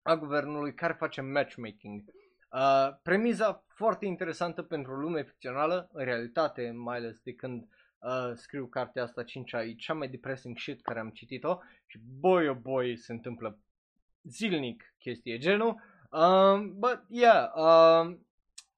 a 0.02 0.16
guvernului 0.16 0.74
care 0.74 0.94
face 0.94 1.22
matchmaking. 1.22 2.04
Uh, 2.52 2.96
premiza 3.04 3.64
foarte 3.68 4.06
interesantă 4.06 4.62
pentru 4.64 4.94
lume 4.96 5.24
ficțională, 5.24 5.90
în 5.94 6.06
realitate, 6.06 6.72
mai 6.72 6.98
ales 6.98 7.20
de 7.20 7.34
când 7.34 7.68
uh, 8.00 8.32
scriu 8.34 8.68
cartea 8.68 9.04
asta 9.04 9.24
5 9.24 9.52
e 9.52 9.74
cea 9.74 9.94
mai 9.94 10.08
depressing 10.08 10.58
shit 10.58 10.82
care 10.82 11.00
am 11.00 11.10
citit-o 11.10 11.58
și 11.86 12.00
boy 12.20 12.50
oh 12.50 12.58
boy 12.58 12.98
se 12.98 13.12
întâmplă 13.12 13.60
zilnic 14.24 14.96
chestie 15.00 15.38
genul. 15.38 15.82
Uh, 16.12 16.60
but 16.74 17.04
yeah, 17.10 17.52
uh, 17.56 18.18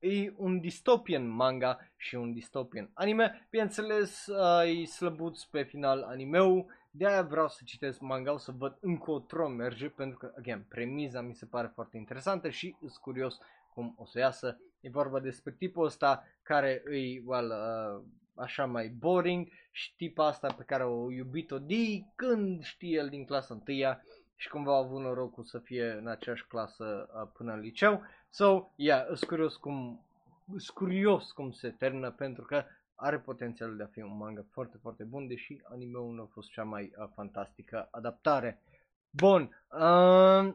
e 0.03 0.33
un 0.37 0.59
dystopian 0.59 1.27
manga 1.27 1.79
și 1.95 2.15
un 2.15 2.33
dystopian 2.33 2.89
anime. 2.93 3.47
Bineînțeles, 3.49 4.25
uh, 4.25 4.81
e 4.81 4.85
slăbuț 4.85 5.43
pe 5.43 5.63
final 5.63 6.01
animeu, 6.01 6.67
de 6.91 7.07
aia 7.07 7.21
vreau 7.21 7.47
să 7.47 7.61
citesc 7.65 7.99
manga 7.99 8.37
să 8.37 8.51
văd 8.51 8.77
încotro 8.81 9.47
merge, 9.47 9.89
pentru 9.89 10.17
că, 10.17 10.33
again, 10.37 10.65
premiza 10.69 11.21
mi 11.21 11.35
se 11.35 11.45
pare 11.45 11.71
foarte 11.73 11.97
interesantă 11.97 12.49
și 12.49 12.75
sunt 12.79 12.95
curios 12.95 13.37
cum 13.69 13.95
o 13.97 14.05
să 14.05 14.19
iasă. 14.19 14.59
E 14.79 14.89
vorba 14.89 15.19
despre 15.19 15.55
tipul 15.57 15.85
ăsta 15.85 16.23
care 16.41 16.81
îi, 16.85 17.23
well, 17.25 17.49
uh, 17.49 18.03
așa 18.35 18.65
mai 18.65 18.87
boring 18.87 19.47
și 19.71 19.95
tipa 19.95 20.27
asta 20.27 20.53
pe 20.57 20.63
care 20.63 20.83
o 20.83 21.11
iubit-o 21.11 21.59
de 21.59 22.03
când 22.15 22.63
știe 22.63 22.97
el 22.97 23.09
din 23.09 23.25
clasa 23.25 23.53
întâia 23.53 24.03
și 24.35 24.49
cumva 24.49 24.73
a 24.73 24.77
avut 24.77 25.01
norocul 25.01 25.43
să 25.43 25.59
fie 25.59 25.91
în 25.91 26.07
aceeași 26.07 26.47
clasă 26.47 27.09
uh, 27.13 27.29
până 27.33 27.53
în 27.53 27.59
liceu. 27.59 28.03
So, 28.36 28.72
yeah, 28.78 29.06
sunt 29.06 29.24
curios 29.24 29.56
cum, 29.56 30.06
sunt 30.48 30.78
curios 30.78 31.32
cum 31.32 31.52
se 31.52 31.69
termină 31.69 32.12
pentru 32.12 32.43
că 32.43 32.63
are 32.96 33.19
potențialul 33.19 33.78
de 33.78 33.84
a 33.84 33.88
fi 33.88 34.00
un 34.00 34.17
manga 34.17 34.46
foarte, 34.52 34.78
foarte 34.82 35.04
bun, 35.04 35.28
deși 35.28 35.62
anime-ul 35.63 36.13
nu 36.13 36.22
a 36.22 36.30
fost 36.32 36.50
cea 36.50 36.63
mai 36.63 36.93
uh, 36.98 37.10
fantastică 37.15 37.88
adaptare. 37.91 38.62
Bun, 39.10 39.41
uh, 39.69 40.54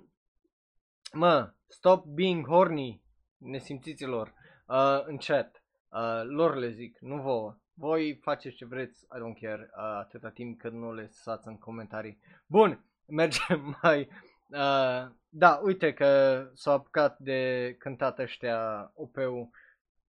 mă, 1.12 1.53
stop 1.67 2.05
being 2.05 2.47
horny, 2.47 3.03
nesimțiților, 3.37 4.35
uh, 4.67 5.05
în 5.05 5.17
chat, 5.17 5.62
uh, 5.88 6.23
lor 6.25 6.55
le 6.57 6.71
zic, 6.71 6.99
nu 7.01 7.21
vouă. 7.21 7.57
Voi 7.75 8.19
faceți 8.23 8.57
ce 8.57 8.64
vreți, 8.64 9.05
I 9.05 9.19
don't 9.19 9.41
care, 9.41 9.71
uh, 9.77 9.83
atâta 9.99 10.31
timp 10.31 10.59
cât 10.59 10.73
nu 10.73 10.93
le 10.93 11.03
lăsați 11.03 11.49
în 11.49 11.59
comentarii. 11.59 12.19
Bun, 12.47 12.85
mergem 13.07 13.79
mai... 13.83 14.09
Uh, 14.49 15.17
da, 15.29 15.61
uite 15.62 15.93
că 15.95 16.43
s-au 16.55 16.75
apucat 16.75 17.19
de 17.19 17.75
cântat 17.79 18.19
ăștia 18.19 18.91
OP-ul. 18.95 19.51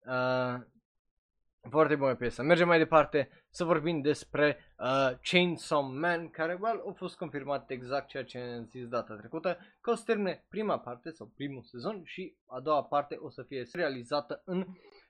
Uh, 0.05 0.55
foarte 1.69 1.95
bună 1.95 2.15
piesă. 2.15 2.43
Mergem 2.43 2.67
mai 2.67 2.77
departe 2.77 3.29
să 3.49 3.63
vorbim 3.63 4.01
despre 4.01 4.57
uh, 4.79 5.11
Chainsaw 5.21 5.81
Man, 5.81 6.29
care 6.29 6.57
well, 6.61 6.83
a 6.89 6.91
fost 6.91 7.17
confirmat 7.17 7.69
exact 7.69 8.07
ceea 8.07 8.23
ce 8.23 8.39
am 8.39 8.65
zis 8.65 8.87
data 8.87 9.15
trecută, 9.15 9.57
că 9.81 9.91
o 9.91 9.95
să 9.95 10.03
termine 10.05 10.45
prima 10.49 10.79
parte 10.79 11.11
sau 11.11 11.31
primul 11.35 11.63
sezon 11.63 12.01
și 12.03 12.35
a 12.45 12.59
doua 12.59 12.83
parte 12.83 13.15
o 13.19 13.29
să 13.29 13.43
fie 13.43 13.65
realizată 13.73 14.41
în 14.45 14.65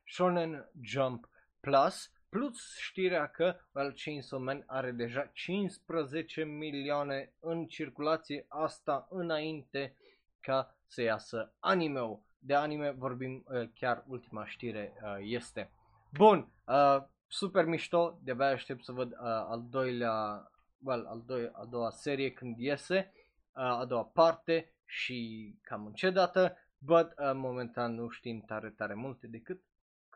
Shonen 0.05 0.70
Jump 0.82 1.30
Plus, 1.60 2.12
plus 2.38 2.77
știrea 2.77 3.27
că 3.27 3.55
well, 3.73 3.93
Chainsaw 4.03 4.39
Man 4.39 4.63
are 4.67 4.91
deja 4.91 5.29
15 5.33 6.43
milioane 6.43 7.33
în 7.39 7.65
circulație, 7.65 8.45
asta 8.47 9.07
înainte 9.09 9.95
ca 10.39 10.75
să 10.85 11.01
iasă 11.01 11.53
anime-ul. 11.59 12.21
De 12.39 12.53
anime 12.53 12.89
vorbim 12.89 13.43
uh, 13.47 13.69
chiar 13.75 14.03
ultima 14.07 14.45
știre 14.45 14.93
uh, 15.03 15.17
este. 15.19 15.71
Bun, 16.13 16.51
uh, 16.67 17.03
super 17.27 17.65
mișto, 17.65 18.19
de-abia 18.23 18.47
aștept 18.47 18.83
să 18.83 18.91
văd 18.91 19.11
uh, 19.11 19.17
al 19.23 19.65
doilea, 19.69 20.51
well, 20.83 21.05
al 21.05 21.23
doi, 21.25 21.49
a 21.53 21.65
doua 21.65 21.89
serie 21.89 22.31
când 22.31 22.57
iese, 22.57 23.11
uh, 23.13 23.63
a 23.63 23.85
doua 23.85 24.03
parte 24.03 24.73
și 24.85 25.53
cam 25.61 25.85
în 25.85 25.93
ce 25.93 26.09
dată, 26.09 26.57
but 26.77 27.07
uh, 27.17 27.31
momentan 27.33 27.93
nu 27.93 28.09
știm 28.09 28.41
tare, 28.41 28.69
tare 28.69 28.93
multe 28.93 29.27
decât 29.27 29.61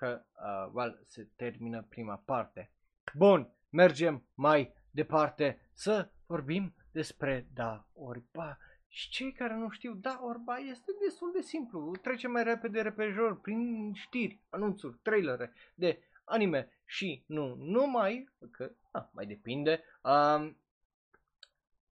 că, 0.01 0.25
uh, 0.33 0.71
well, 0.73 1.01
se 1.05 1.27
termină 1.35 1.83
prima 1.89 2.15
parte. 2.25 2.71
Bun, 3.13 3.49
mergem 3.69 4.23
mai 4.33 4.73
departe 4.91 5.69
să 5.73 6.09
vorbim 6.25 6.75
despre 6.91 7.47
Da 7.53 7.87
Orba. 7.93 8.57
Și 8.87 9.09
cei 9.09 9.31
care 9.31 9.55
nu 9.55 9.69
știu, 9.69 9.93
Da 9.93 10.19
Orba 10.23 10.57
este 10.57 10.91
destul 11.05 11.31
de 11.31 11.41
simplu. 11.41 11.91
Trecem 12.01 12.31
mai 12.31 12.43
repede 12.43 12.81
repejor 12.81 13.41
prin 13.41 13.91
știri, 13.93 14.41
anunțuri, 14.49 14.99
trailere 15.01 15.53
de 15.75 15.99
anime 16.23 16.69
și 16.85 17.23
nu 17.27 17.55
numai, 17.55 18.29
că 18.51 18.71
a, 18.91 19.09
mai 19.13 19.25
depinde. 19.25 19.83
Um, 20.03 20.57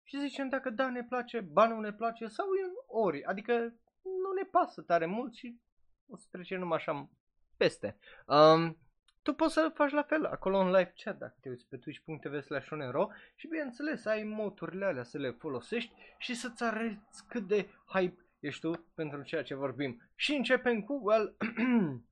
și 0.02 0.20
zicem 0.20 0.48
dacă 0.48 0.70
da 0.70 0.90
ne 0.90 1.04
place, 1.04 1.40
ba 1.40 1.66
nu 1.66 1.80
ne 1.80 1.92
place 1.92 2.26
sau 2.26 2.46
în 2.48 2.72
ori. 2.86 3.24
Adică 3.24 3.52
nu 4.02 4.32
ne 4.36 4.42
pasă 4.50 4.82
tare 4.82 5.07
mult 5.07 5.34
și 5.34 5.61
o 6.09 6.16
să 6.16 6.26
trecem 6.30 6.59
numai 6.59 6.76
așa 6.76 7.11
peste. 7.57 7.98
Um, 8.26 8.76
tu 9.22 9.32
poți 9.34 9.52
să 9.52 9.70
faci 9.74 9.90
la 9.90 10.02
fel 10.02 10.24
acolo 10.24 10.59
în 10.59 10.66
live 10.66 10.92
chat 10.96 11.18
dacă 11.18 11.36
te 11.40 11.48
uiți 11.48 11.66
pe 11.68 11.76
twitch.tv 11.76 12.42
slash 12.42 12.68
și 13.36 13.48
bineînțeles 13.48 14.04
ai 14.04 14.22
moturile 14.22 14.84
alea 14.84 15.02
să 15.02 15.18
le 15.18 15.30
folosești 15.30 15.92
și 16.18 16.34
să-ți 16.34 16.62
arăți 16.62 17.26
cât 17.28 17.46
de 17.46 17.68
hype 17.86 18.26
ești 18.40 18.61
tu 18.61 18.86
pentru 18.94 19.22
ceea 19.22 19.42
ce 19.42 19.54
vorbim. 19.54 20.11
Și 20.14 20.34
începem 20.34 20.82
cu, 20.82 21.00
well, 21.02 21.36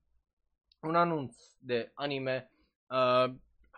un 0.89 0.95
anunț 0.95 1.35
de 1.59 1.91
anime 1.93 2.51
uh, 2.89 3.33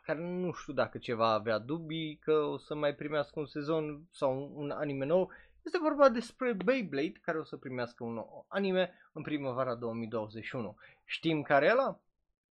care 0.08 0.20
nu 0.20 0.52
știu 0.52 0.74
dacă 0.74 0.98
ceva 0.98 1.34
avea 1.34 1.58
dubii 1.58 2.18
că 2.18 2.34
o 2.34 2.58
să 2.58 2.76
mai 2.76 2.96
primească 2.96 3.40
un 3.40 3.46
sezon 3.46 4.08
sau 4.12 4.52
un 4.56 4.72
anime 4.72 5.06
nou. 5.06 5.32
Este 5.68 5.80
vorba 5.80 6.10
despre 6.10 6.54
Beyblade 6.54 7.20
care 7.22 7.38
o 7.38 7.44
să 7.44 7.58
primească 7.58 8.04
un 8.04 8.14
nou 8.14 8.46
anime 8.50 8.94
în 9.14 9.22
primăvara 9.22 9.76
2021. 9.76 10.78
Știm 11.06 11.42
care 11.42 11.66
e 11.66 11.72
ăla? 11.72 12.00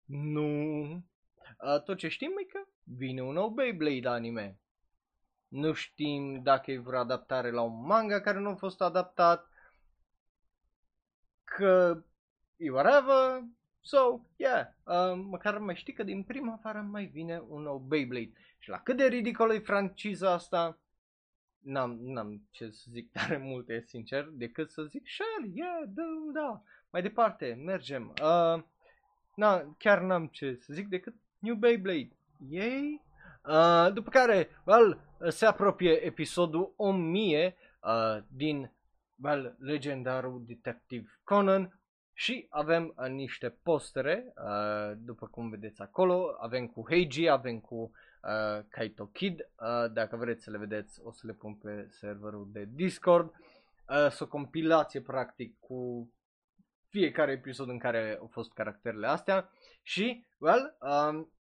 Nu. 0.05 0.91
Uh, 0.91 1.83
tot 1.83 1.97
ce 1.97 2.07
știm 2.07 2.31
e 2.37 2.43
că 2.43 2.59
vine 2.83 3.21
un 3.21 3.33
nou 3.33 3.49
Beyblade 3.49 4.07
anime. 4.07 4.59
Nu 5.47 5.73
știm 5.73 6.41
dacă 6.43 6.71
e 6.71 6.79
vreo 6.79 6.99
adaptare 6.99 7.51
la 7.51 7.61
un 7.61 7.85
manga 7.85 8.21
care 8.21 8.39
nu 8.39 8.49
a 8.49 8.55
fost 8.55 8.81
adaptat. 8.81 9.49
Că 11.43 12.03
e 12.55 12.71
whatever. 12.71 13.43
So, 13.81 14.21
yeah, 14.35 14.67
uh, 14.83 15.21
măcar 15.29 15.57
mai 15.57 15.75
știi 15.75 15.93
că 15.93 16.03
din 16.03 16.23
primăvară 16.23 16.79
mai 16.79 17.05
vine 17.05 17.43
un 17.47 17.61
nou 17.61 17.77
Beyblade. 17.77 18.31
Și 18.59 18.69
la 18.69 18.79
cât 18.79 18.97
de 18.97 19.05
ridicol 19.05 19.51
e 19.51 19.59
franciza 19.59 20.31
asta, 20.31 20.80
n-am, 21.63 21.97
n-am 22.01 22.47
ce 22.51 22.69
să 22.69 22.85
zic 22.89 23.11
tare 23.17 23.37
multe, 23.37 23.83
sincer, 23.87 24.29
decât 24.31 24.71
să 24.71 24.83
zic, 24.83 25.07
sure, 25.07 25.51
yeah, 25.53 25.83
da, 25.87 26.03
da. 26.33 26.63
Mai 26.89 27.01
departe, 27.01 27.61
mergem. 27.65 28.13
Uh, 28.21 28.63
na, 29.35 29.75
chiar 29.77 30.01
n-am 30.01 30.27
ce 30.27 30.55
să 30.55 30.73
zic 30.73 30.87
decât 30.87 31.15
New 31.39 31.55
Beyblade. 31.55 32.15
Yay! 32.49 33.01
Uh, 33.45 33.93
după 33.93 34.09
care, 34.09 34.49
well, 34.65 35.01
se 35.27 35.45
apropie 35.45 35.91
episodul 35.91 36.73
1000 36.75 37.55
uh, 37.81 38.23
din 38.27 38.71
well, 39.23 39.55
legendarul 39.59 40.43
detective 40.45 41.19
Conan 41.23 41.79
și 42.13 42.47
avem 42.49 42.93
uh, 42.97 43.07
niște 43.07 43.49
postere, 43.63 44.33
uh, 44.35 44.97
după 44.97 45.27
cum 45.27 45.49
vedeți 45.49 45.81
acolo, 45.81 46.35
avem 46.39 46.67
cu 46.67 46.85
Heiji, 46.89 47.27
avem 47.27 47.59
cu 47.59 47.75
uh, 47.75 47.89
Kaito 48.69 49.05
Kid, 49.05 49.39
uh, 49.39 49.91
dacă 49.93 50.15
vreți 50.15 50.43
să 50.43 50.51
le 50.51 50.57
vedeți 50.57 51.01
o 51.03 51.11
să 51.11 51.27
le 51.27 51.33
pun 51.33 51.55
pe 51.55 51.87
serverul 51.89 52.49
de 52.51 52.67
Discord. 52.73 53.33
Uh, 53.89 54.09
sunt 54.09 54.19
o 54.19 54.27
compilație 54.27 55.01
practic 55.01 55.59
cu 55.59 56.11
fiecare 56.89 57.31
episod 57.31 57.69
în 57.69 57.79
care 57.79 58.17
au 58.19 58.27
fost 58.27 58.53
caracterele 58.53 59.07
astea 59.07 59.49
și, 59.81 60.25
well, 60.37 60.77
um, 60.79 61.31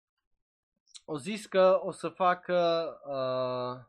o 1.04 1.18
zis 1.18 1.46
că 1.46 1.80
o 1.82 1.90
să 1.90 2.08
facă 2.08 2.88
uh, 3.06 3.84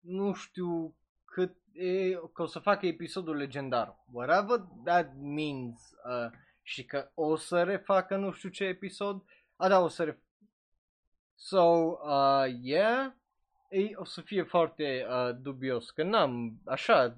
nu 0.00 0.32
știu 0.32 0.94
cât 1.24 1.56
e, 1.72 2.12
că 2.32 2.42
o 2.42 2.46
să 2.46 2.58
facă 2.58 2.86
episodul 2.86 3.36
legendar. 3.36 3.98
Whatever 4.12 4.58
that 4.84 5.12
means. 5.20 5.92
Uh, 6.04 6.38
și 6.62 6.84
că 6.84 7.10
o 7.14 7.36
să 7.36 7.62
refacă 7.62 8.16
nu 8.16 8.32
știu 8.32 8.48
ce 8.48 8.64
episod. 8.64 9.22
A, 9.60 9.68
da, 9.68 9.80
o 9.80 9.88
să 9.88 10.04
ref... 10.04 10.16
So, 11.34 11.60
uh, 11.60 12.44
yeah. 12.62 13.12
Ei, 13.68 13.94
o 13.96 14.04
să 14.04 14.20
fie 14.20 14.42
foarte 14.42 15.06
uh, 15.08 15.30
dubios, 15.40 15.90
că 15.90 16.02
n-am, 16.02 16.60
așa, 16.64 17.16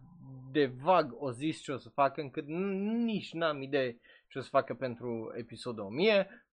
de 0.52 0.66
vag 0.66 1.22
o 1.22 1.30
zis 1.30 1.60
ce 1.60 1.72
o 1.72 1.76
să 1.76 1.88
facă, 1.88 2.20
încât 2.20 2.46
nici 2.46 3.32
n-am 3.32 3.62
idee 3.62 4.00
ce 4.28 4.38
o 4.38 4.40
să 4.40 4.48
facă 4.48 4.74
pentru 4.74 5.32
episodul 5.36 5.84
1000. 5.84 6.46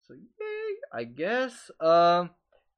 So, 0.00 0.12
yay, 0.14 1.02
I 1.02 1.12
guess. 1.12 1.68
Uh, 1.68 2.28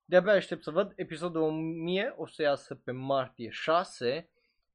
de-abia 0.05 0.33
aștept 0.33 0.63
să 0.63 0.71
văd. 0.71 0.93
Episodul 0.97 1.43
1000 1.43 2.15
o 2.17 2.27
să 2.27 2.43
iasă 2.43 2.75
pe 2.75 2.91
martie 2.93 3.51
6. 3.51 4.31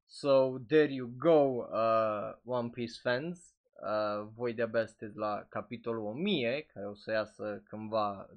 So, 0.06 0.58
there 0.58 0.92
you 0.92 1.12
go, 1.16 1.66
uh, 1.72 2.32
One 2.44 2.68
Piece 2.68 3.00
fans. 3.02 3.54
Uh, 3.82 4.26
voi 4.34 4.52
de-abia 4.52 4.86
sunteți 4.86 5.16
la 5.16 5.46
capitolul 5.48 6.04
1000, 6.04 6.66
care 6.72 6.86
o 6.86 6.94
să 6.94 7.10
iasă 7.10 7.62
cândva, 7.68 8.28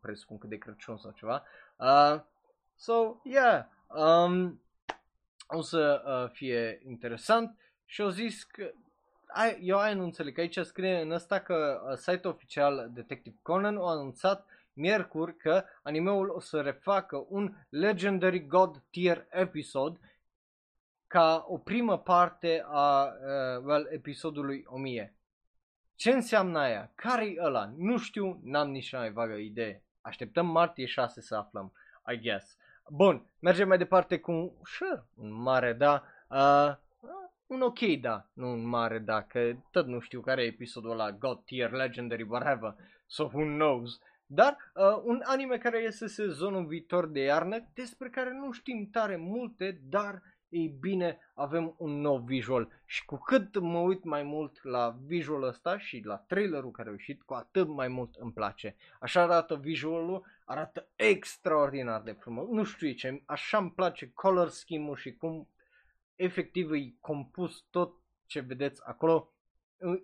presupun 0.00 0.38
că 0.38 0.46
de 0.46 0.56
Crăciun 0.56 0.96
sau 0.96 1.10
ceva. 1.10 1.44
Uh, 1.76 2.20
so, 2.74 3.20
yeah, 3.24 3.64
um, 3.86 4.60
o 5.46 5.62
să 5.62 6.02
uh, 6.06 6.30
fie 6.32 6.80
interesant 6.86 7.56
și 7.84 8.02
au 8.02 8.08
zis 8.08 8.42
că 8.42 8.70
ai, 9.26 9.58
eu 9.62 9.78
ai 9.78 9.94
nu 9.94 10.02
înțeleg, 10.02 10.38
aici 10.38 10.58
scrie 10.58 11.00
în 11.00 11.10
ăsta 11.10 11.40
că 11.40 11.82
uh, 11.90 11.96
site 11.96 12.28
oficial 12.28 12.90
Detective 12.94 13.36
Conan 13.42 13.76
a 13.76 13.90
anunțat 13.90 14.46
miercuri 14.72 15.36
că 15.36 15.64
animeul 15.82 16.28
o 16.28 16.40
să 16.40 16.60
refacă 16.60 17.26
un 17.28 17.54
Legendary 17.68 18.46
God 18.46 18.82
tier 18.90 19.26
episod 19.30 19.98
ca 21.12 21.44
o 21.48 21.58
primă 21.58 21.98
parte 21.98 22.64
a 22.66 23.04
uh, 23.04 23.64
well, 23.64 23.88
episodului 23.90 24.64
1000. 24.66 25.16
Ce 25.94 26.10
înseamnă 26.10 26.58
aia? 26.58 26.92
Care-i 26.94 27.38
ăla? 27.40 27.72
Nu 27.76 27.98
știu, 27.98 28.40
n-am 28.44 28.70
nici 28.70 28.92
mai 28.92 29.12
vagă 29.12 29.34
idee. 29.34 29.84
Așteptăm 30.00 30.46
martie 30.46 30.86
6 30.86 31.20
să 31.20 31.36
aflăm, 31.36 31.72
I 32.12 32.20
guess. 32.20 32.56
Bun, 32.88 33.26
mergem 33.38 33.68
mai 33.68 33.78
departe 33.78 34.18
cu 34.18 34.30
un, 34.30 34.52
sure, 34.64 35.04
un 35.14 35.32
mare 35.32 35.72
da. 35.72 36.02
Uh, 36.28 36.74
un 37.46 37.60
ok 37.60 37.80
da, 38.00 38.28
nu 38.32 38.52
un 38.52 38.66
mare 38.66 38.98
da, 38.98 39.22
că 39.22 39.52
tot 39.70 39.86
nu 39.86 40.00
știu 40.00 40.20
care 40.20 40.42
e 40.42 40.46
episodul 40.46 40.90
ăla, 40.90 41.12
God 41.12 41.44
tier, 41.44 41.70
legendary, 41.70 42.22
whatever, 42.22 42.74
so 43.06 43.24
who 43.24 43.42
knows. 43.42 44.00
Dar 44.26 44.56
uh, 44.74 45.02
un 45.04 45.22
anime 45.24 45.58
care 45.58 45.82
iese 45.82 46.06
sezonul 46.06 46.66
viitor 46.66 47.06
de 47.06 47.20
iarnă, 47.20 47.68
despre 47.74 48.10
care 48.10 48.32
nu 48.32 48.50
știm 48.50 48.88
tare 48.92 49.16
multe, 49.16 49.80
dar 49.88 50.22
ei 50.52 50.76
bine, 50.80 51.18
avem 51.34 51.74
un 51.78 52.00
nou 52.00 52.18
visual 52.18 52.68
și 52.84 53.04
cu 53.04 53.16
cât 53.16 53.58
mă 53.58 53.78
uit 53.78 54.04
mai 54.04 54.22
mult 54.22 54.64
la 54.64 54.96
visualul 55.06 55.48
ăsta 55.48 55.78
și 55.78 56.02
la 56.04 56.16
trailerul 56.16 56.70
care 56.70 56.88
a 56.88 56.92
ieșit, 56.92 57.22
cu 57.22 57.34
atât 57.34 57.68
mai 57.68 57.88
mult 57.88 58.14
îmi 58.14 58.32
place. 58.32 58.76
Așa 59.00 59.22
arată 59.22 59.56
visualul, 59.56 60.26
arată 60.44 60.88
extraordinar 60.96 62.02
de 62.02 62.12
frumos. 62.12 62.48
Nu 62.48 62.64
știu 62.64 62.92
ce, 62.92 63.22
așa 63.26 63.58
îmi 63.58 63.70
place 63.70 64.10
color 64.14 64.48
scheme-ul 64.48 64.96
și 64.96 65.12
cum 65.12 65.48
efectiv 66.14 66.72
e 66.72 66.94
compus 67.00 67.64
tot 67.70 67.94
ce 68.26 68.40
vedeți 68.40 68.82
acolo. 68.84 69.32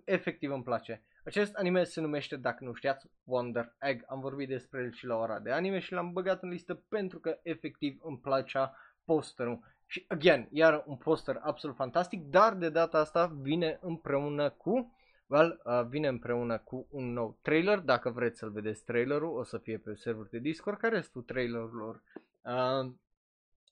Efectiv 0.03 0.51
îmi 0.51 0.63
place. 0.63 1.03
Acest 1.25 1.53
anime 1.53 1.83
se 1.83 2.01
numește, 2.01 2.35
dacă 2.35 2.63
nu 2.63 2.73
știați, 2.73 3.07
Wonder 3.23 3.75
Egg. 3.79 4.03
Am 4.07 4.19
vorbit 4.19 4.47
despre 4.47 4.81
el 4.81 4.91
și 4.91 5.05
la 5.05 5.15
ora 5.15 5.39
de 5.39 5.51
anime 5.51 5.79
și 5.79 5.93
l-am 5.93 6.13
băgat 6.13 6.43
în 6.43 6.49
listă 6.49 6.75
pentru 6.75 7.19
că 7.19 7.39
efectiv 7.43 7.99
îmi 8.03 8.17
placea 8.17 8.75
posterul. 9.05 9.59
Și, 9.91 10.05
again, 10.07 10.47
iar 10.51 10.83
un 10.85 10.95
poster 10.95 11.39
absolut 11.41 11.75
fantastic, 11.75 12.23
dar 12.23 12.55
de 12.55 12.69
data 12.69 12.97
asta 12.97 13.37
vine 13.41 13.77
împreună 13.81 14.49
cu, 14.49 14.95
well, 15.27 15.61
uh, 15.63 15.85
vine 15.87 16.07
împreună 16.07 16.57
cu 16.57 16.87
un 16.89 17.13
nou 17.13 17.39
trailer. 17.41 17.79
Dacă 17.79 18.09
vreți 18.09 18.37
să-l 18.37 18.51
vedeți 18.51 18.83
trailerul, 18.83 19.37
o 19.37 19.43
să 19.43 19.57
fie 19.57 19.77
pe 19.77 19.93
server 19.93 20.27
de 20.31 20.39
Discord, 20.39 20.77
care 20.77 20.97
este 20.97 21.19
trailerilor 21.25 22.03
uh, 22.41 22.91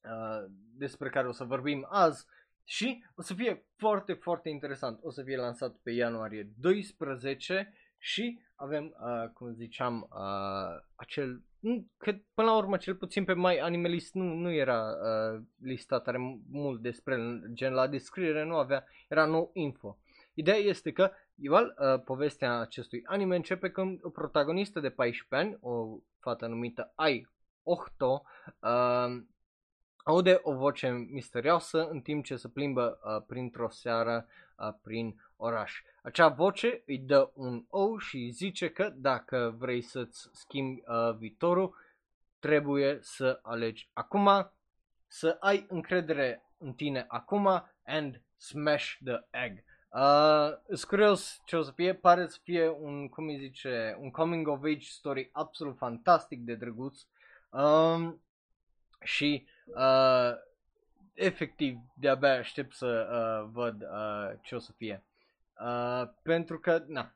uh, 0.03 0.45
despre 0.77 1.09
care 1.09 1.27
o 1.27 1.31
să 1.31 1.43
vorbim 1.43 1.87
azi. 1.89 2.25
Și 2.63 3.03
o 3.15 3.21
să 3.21 3.33
fie 3.33 3.65
foarte, 3.75 4.13
foarte 4.13 4.49
interesant. 4.49 4.99
O 5.01 5.11
să 5.11 5.23
fie 5.23 5.37
lansat 5.37 5.75
pe 5.83 5.91
ianuarie 5.91 6.51
12 6.59 7.73
și 7.97 8.41
avem, 8.57 8.95
uh, 8.99 9.29
cum 9.33 9.53
ziceam, 9.53 10.07
uh, 10.11 10.83
acel, 10.95 11.43
că 11.97 12.11
până 12.33 12.47
la 12.47 12.57
urmă, 12.57 12.77
cel 12.77 12.95
puțin 12.95 13.23
pe 13.23 13.33
mai 13.33 13.57
Animalist 13.57 14.13
nu, 14.13 14.33
nu 14.33 14.51
era 14.51 14.81
uh, 14.81 15.41
listat 15.61 16.03
tare 16.03 16.41
mult 16.49 16.81
despre 16.81 17.13
el, 17.13 17.49
gen 17.53 17.73
la 17.73 17.87
descriere 17.87 18.43
nu 18.43 18.55
avea, 18.55 18.85
era 19.07 19.25
nou 19.25 19.49
info. 19.53 19.97
Ideea 20.33 20.57
este 20.57 20.91
că 20.91 21.11
Igual, 21.39 21.75
uh, 21.79 22.01
povestea 22.03 22.59
acestui 22.59 23.01
anime 23.05 23.35
începe 23.35 23.69
când 23.69 23.99
o 24.01 24.09
protagonistă 24.09 24.79
de 24.79 24.89
14 24.89 25.47
ani, 25.47 25.57
o 25.61 25.99
fată 26.19 26.47
numită 26.47 26.91
Ai 26.95 27.27
Ohto, 27.63 28.23
uh, 28.61 29.23
aude 30.03 30.39
o 30.41 30.53
voce 30.53 30.89
misterioasă 31.09 31.87
în 31.87 32.01
timp 32.01 32.25
ce 32.25 32.35
se 32.35 32.47
plimbă 32.47 32.99
uh, 33.03 33.23
printr-o 33.27 33.69
seară 33.69 34.25
uh, 34.27 34.46
prin 34.83 35.21
oraș. 35.35 35.81
Acea 36.01 36.27
voce 36.27 36.83
îi 36.85 36.97
dă 36.97 37.31
un 37.33 37.65
ou 37.69 37.97
și 37.97 38.17
îi 38.17 38.29
zice 38.29 38.69
că 38.69 38.89
dacă 38.95 39.55
vrei 39.57 39.81
să-ți 39.81 40.29
schimbi 40.31 40.81
uh, 40.87 41.15
viitorul, 41.17 41.75
trebuie 42.39 42.99
să 43.01 43.39
alegi 43.41 43.89
acum, 43.93 44.51
să 45.07 45.37
ai 45.39 45.65
încredere 45.69 46.43
în 46.57 46.73
tine 46.73 47.05
acum 47.07 47.47
and 47.85 48.21
smash 48.37 48.97
the 49.03 49.27
egg. 49.29 49.63
Uh, 49.89 50.57
sunt 50.65 50.83
curios 50.83 51.41
ce 51.45 51.55
o 51.55 51.61
să 51.61 51.71
fie, 51.71 51.93
pare 51.93 52.27
să 52.27 52.39
fie 52.43 52.69
un, 52.69 53.07
cum 53.07 53.27
îi 53.27 53.37
zice, 53.37 53.97
un 53.99 54.11
coming 54.11 54.47
of 54.47 54.63
age 54.63 54.79
story 54.79 55.29
absolut 55.31 55.77
fantastic 55.77 56.39
de 56.39 56.55
drăguț. 56.55 57.01
Um, 57.49 58.21
și 59.03 59.47
uh, 59.65 60.31
efectiv 61.17 61.77
de-abia 61.95 62.37
aștept 62.37 62.75
să 62.75 63.07
uh, 63.11 63.49
văd 63.53 63.81
uh, 63.81 64.37
ce 64.41 64.55
o 64.55 64.59
să 64.59 64.71
fie. 64.71 65.03
Uh, 65.61 66.09
pentru 66.21 66.59
că, 66.59 66.83
na, 66.87 67.15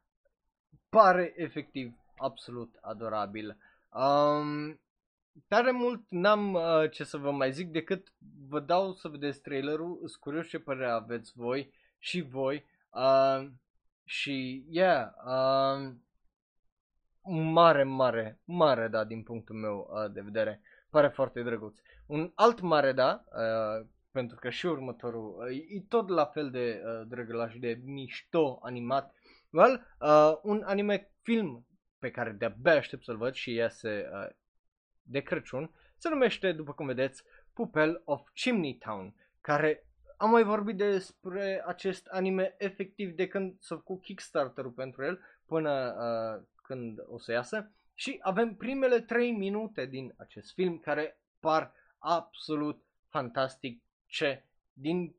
pare 0.89 1.33
efectiv 1.35 1.93
absolut 2.17 2.77
adorabil. 2.81 3.57
Um, 3.93 4.79
tare 5.47 5.71
mult 5.71 6.03
n-am 6.09 6.53
uh, 6.53 6.91
ce 6.91 7.03
să 7.03 7.17
vă 7.17 7.31
mai 7.31 7.51
zic 7.51 7.71
decât 7.71 8.13
vă 8.47 8.59
dau 8.59 8.93
să 8.93 9.07
vedeți 9.07 9.41
trailerul, 9.41 9.97
sunt 9.97 10.21
curios 10.21 10.47
ce 10.47 10.59
părere 10.59 10.91
aveți 10.91 11.31
voi 11.35 11.73
și 11.99 12.21
voi. 12.21 12.65
Uh, 12.89 13.47
și, 14.03 14.65
yeah, 14.69 15.07
uh, 15.25 15.91
mare, 17.31 17.83
mare, 17.83 18.39
mare, 18.43 18.87
da, 18.87 19.03
din 19.03 19.23
punctul 19.23 19.55
meu 19.55 19.89
uh, 19.91 20.11
de 20.11 20.21
vedere. 20.21 20.61
Pare 20.91 21.07
foarte 21.07 21.41
drăguț. 21.41 21.79
Un 22.05 22.31
alt 22.35 22.59
mare, 22.59 22.91
da, 22.91 23.23
uh, 23.25 23.87
pentru 24.11 24.37
că 24.37 24.49
și 24.49 24.65
următorul 24.65 25.35
uh, 25.37 25.57
e 25.69 25.81
tot 25.87 26.09
la 26.09 26.25
fel 26.25 26.49
de 26.49 26.81
uh, 26.85 27.07
drăgălaș, 27.07 27.55
de 27.55 27.81
mișto 27.83 28.59
animat. 28.61 29.15
Well, 29.49 29.87
uh, 29.99 30.39
un 30.41 30.61
anime 30.65 31.11
film 31.21 31.65
pe 31.99 32.11
care 32.11 32.31
de-abia 32.31 32.75
aștept 32.75 33.03
să-l 33.03 33.17
văd 33.17 33.33
și 33.33 33.53
iese 33.53 34.09
uh, 34.13 34.29
de 35.01 35.19
Crăciun 35.19 35.71
se 35.97 36.09
numește, 36.09 36.51
după 36.51 36.73
cum 36.73 36.85
vedeți, 36.85 37.23
Pupel 37.53 38.01
of 38.05 38.29
Chimney 38.33 38.77
Town, 38.77 39.15
care 39.41 39.85
am 40.17 40.29
mai 40.29 40.43
vorbit 40.43 40.77
despre 40.77 41.63
acest 41.65 42.05
anime 42.05 42.55
efectiv 42.57 43.15
de 43.15 43.27
când 43.27 43.55
s-a 43.59 43.75
făcut 43.75 44.01
Kickstarter-ul 44.01 44.71
pentru 44.71 45.03
el 45.03 45.19
până 45.45 45.95
uh, 45.97 46.47
când 46.63 46.99
o 47.07 47.17
să 47.17 47.31
iasă 47.31 47.71
și 48.01 48.19
avem 48.21 48.55
primele 48.55 49.01
3 49.01 49.31
minute 49.31 49.85
din 49.85 50.13
acest 50.17 50.53
film 50.53 50.77
care 50.77 51.21
par 51.39 51.73
absolut 51.97 52.85
fantastic 53.09 53.83
ce 54.05 54.45
din 54.73 55.15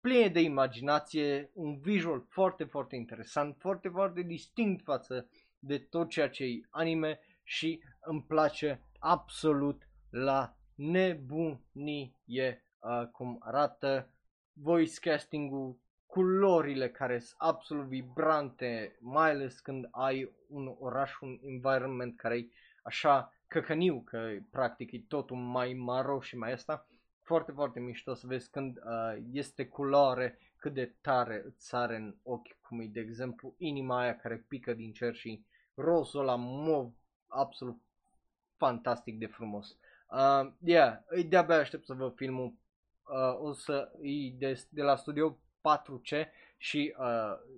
pline 0.00 0.28
de 0.28 0.40
imaginație, 0.40 1.50
un 1.54 1.80
visual 1.80 2.26
foarte, 2.28 2.64
foarte 2.64 2.96
interesant, 2.96 3.56
foarte, 3.58 3.88
foarte 3.88 4.22
distinct 4.22 4.84
față 4.84 5.28
de 5.58 5.78
tot 5.78 6.08
ceea 6.08 6.28
ce 6.28 6.44
e 6.44 6.60
anime 6.70 7.20
și 7.42 7.82
îmi 8.00 8.22
place 8.22 8.82
absolut 8.98 9.88
la 10.10 10.56
nebunie 10.74 12.14
uh, 12.32 13.06
cum 13.12 13.36
arată 13.40 14.14
voice 14.52 15.00
casting-ul, 15.00 15.78
culorile 16.10 16.90
care 16.90 17.18
sunt 17.18 17.34
absolut 17.38 17.84
vibrante, 17.84 18.96
mai 19.00 19.30
ales 19.30 19.60
când 19.60 19.88
ai 19.90 20.32
un 20.48 20.74
oraș, 20.78 21.20
un 21.20 21.38
environment 21.42 22.16
care 22.16 22.38
e 22.38 22.48
așa 22.82 23.32
căcăniu, 23.46 24.00
că 24.00 24.28
practic 24.50 24.92
e 24.92 25.04
totul 25.08 25.36
mai 25.36 25.72
maro 25.72 26.20
și 26.20 26.36
mai 26.36 26.52
asta. 26.52 26.86
Foarte, 27.22 27.52
foarte 27.52 27.80
mișto 27.80 28.14
să 28.14 28.26
vezi 28.26 28.50
când 28.50 28.76
uh, 28.76 29.22
este 29.32 29.66
culoare, 29.66 30.38
cât 30.56 30.74
de 30.74 30.94
tare 31.00 31.42
îți 31.46 31.66
sare 31.68 31.96
în 31.96 32.14
ochi, 32.22 32.60
cum 32.60 32.80
e 32.80 32.86
de 32.86 33.00
exemplu 33.00 33.54
inima 33.58 34.00
aia 34.00 34.16
care 34.16 34.44
pică 34.48 34.74
din 34.74 34.92
cer 34.92 35.14
și 35.14 35.44
rozul 35.74 36.24
la 36.24 36.34
mov 36.36 36.92
absolut 37.26 37.80
fantastic 38.56 39.18
de 39.18 39.26
frumos. 39.26 39.76
Uh, 40.08 40.52
yeah, 40.64 40.98
de-abia 41.28 41.56
aștept 41.56 41.86
să 41.86 41.94
văd 41.94 42.14
filmul. 42.14 42.54
Uh, 43.02 43.40
o 43.40 43.52
să 43.52 43.92
e 44.02 44.30
de, 44.38 44.66
de 44.68 44.82
la 44.82 44.96
studio 44.96 45.38
4C 45.60 46.26
și 46.56 46.94
uh, 46.98 47.06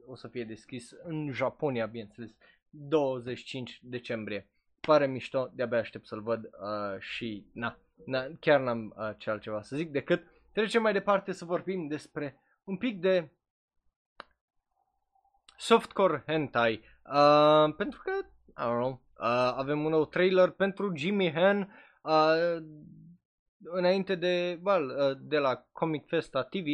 o 0.07 0.15
să 0.17 0.29
fie 0.29 0.45
deschis 0.45 0.91
în 1.03 1.33
Japonia, 1.33 1.87
bineînțeles, 1.87 2.31
25 2.71 3.79
decembrie. 3.83 4.49
Pare 4.81 5.07
mișto, 5.07 5.51
de-abia 5.55 5.79
aștept 5.79 6.07
să-l 6.07 6.23
văd 6.23 6.45
uh, 6.45 7.01
și 7.01 7.47
na, 7.53 7.79
na, 8.07 8.27
chiar 8.41 8.61
n-am 8.61 8.95
uh, 8.97 9.11
ce 9.19 9.31
altceva 9.31 9.63
să 9.63 9.77
zic 9.77 9.91
decât 9.91 10.27
trecem 10.53 10.83
mai 10.83 10.93
departe 10.93 11.33
să 11.33 11.45
vorbim 11.45 11.87
despre 11.87 12.37
un 12.65 12.77
pic 12.77 13.01
de 13.01 13.31
softcore 15.57 16.23
hentai. 16.27 16.85
Uh, 17.05 17.75
pentru 17.77 18.01
că, 18.03 18.13
I 18.47 18.65
don't 18.65 18.81
know, 18.81 19.03
Uh, 19.23 19.53
avem 19.57 19.85
un 19.85 19.91
nou 19.91 20.05
trailer 20.05 20.51
pentru 20.51 20.93
Jimmy 20.97 21.33
Han 21.33 21.73
uh, 22.03 22.63
înainte 23.59 24.15
de, 24.15 24.61
well, 24.63 24.89
uh, 24.89 25.17
de 25.21 25.39
la 25.39 25.67
Comic 25.73 26.07
Festa 26.07 26.43
TV. 26.43 26.67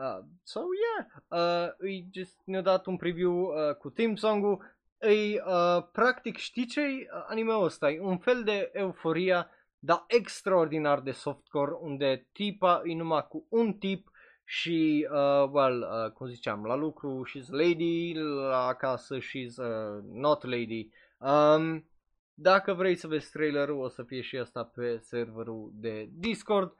Uh, 0.00 0.24
so, 0.42 0.60
yeah, 0.82 1.06
uh, 1.28 1.72
îi 1.78 2.08
just 2.12 2.40
ne-a 2.44 2.60
dat 2.60 2.86
un 2.86 2.96
preview 2.96 3.32
uh, 3.32 3.74
cu 3.74 3.90
theme 3.90 4.14
song-ul. 4.14 4.64
Îi, 4.98 5.40
uh, 5.46 5.84
practic, 5.92 6.36
știi 6.36 6.66
ce 6.66 7.06
anime-ul 7.26 7.64
ăsta? 7.64 7.90
E 7.90 8.00
un 8.00 8.18
fel 8.18 8.42
de 8.42 8.70
euforia, 8.72 9.50
dar 9.78 10.04
extraordinar 10.06 11.00
de 11.00 11.10
softcore, 11.10 11.72
unde 11.80 12.28
tipa 12.32 12.82
e 12.84 12.94
numai 12.94 13.26
cu 13.28 13.46
un 13.48 13.72
tip 13.72 14.10
și, 14.44 15.08
uh, 15.10 15.48
well, 15.50 15.80
uh, 15.80 16.12
cum 16.12 16.26
ziceam, 16.26 16.64
la 16.64 16.74
lucru 16.74 17.22
she's 17.28 17.48
lady, 17.48 18.12
la 18.14 18.66
acasă 18.66 19.18
she's 19.18 19.56
uh, 19.56 20.02
not 20.12 20.44
lady. 20.44 20.90
Um, 21.18 21.86
dacă 22.34 22.74
vrei 22.74 22.96
să 22.96 23.06
vezi 23.06 23.30
trailerul, 23.30 23.82
o 23.82 23.88
să 23.88 24.02
fie 24.02 24.20
și 24.20 24.36
asta 24.36 24.64
pe 24.64 24.98
serverul 24.98 25.70
de 25.74 26.08
Discord. 26.12 26.74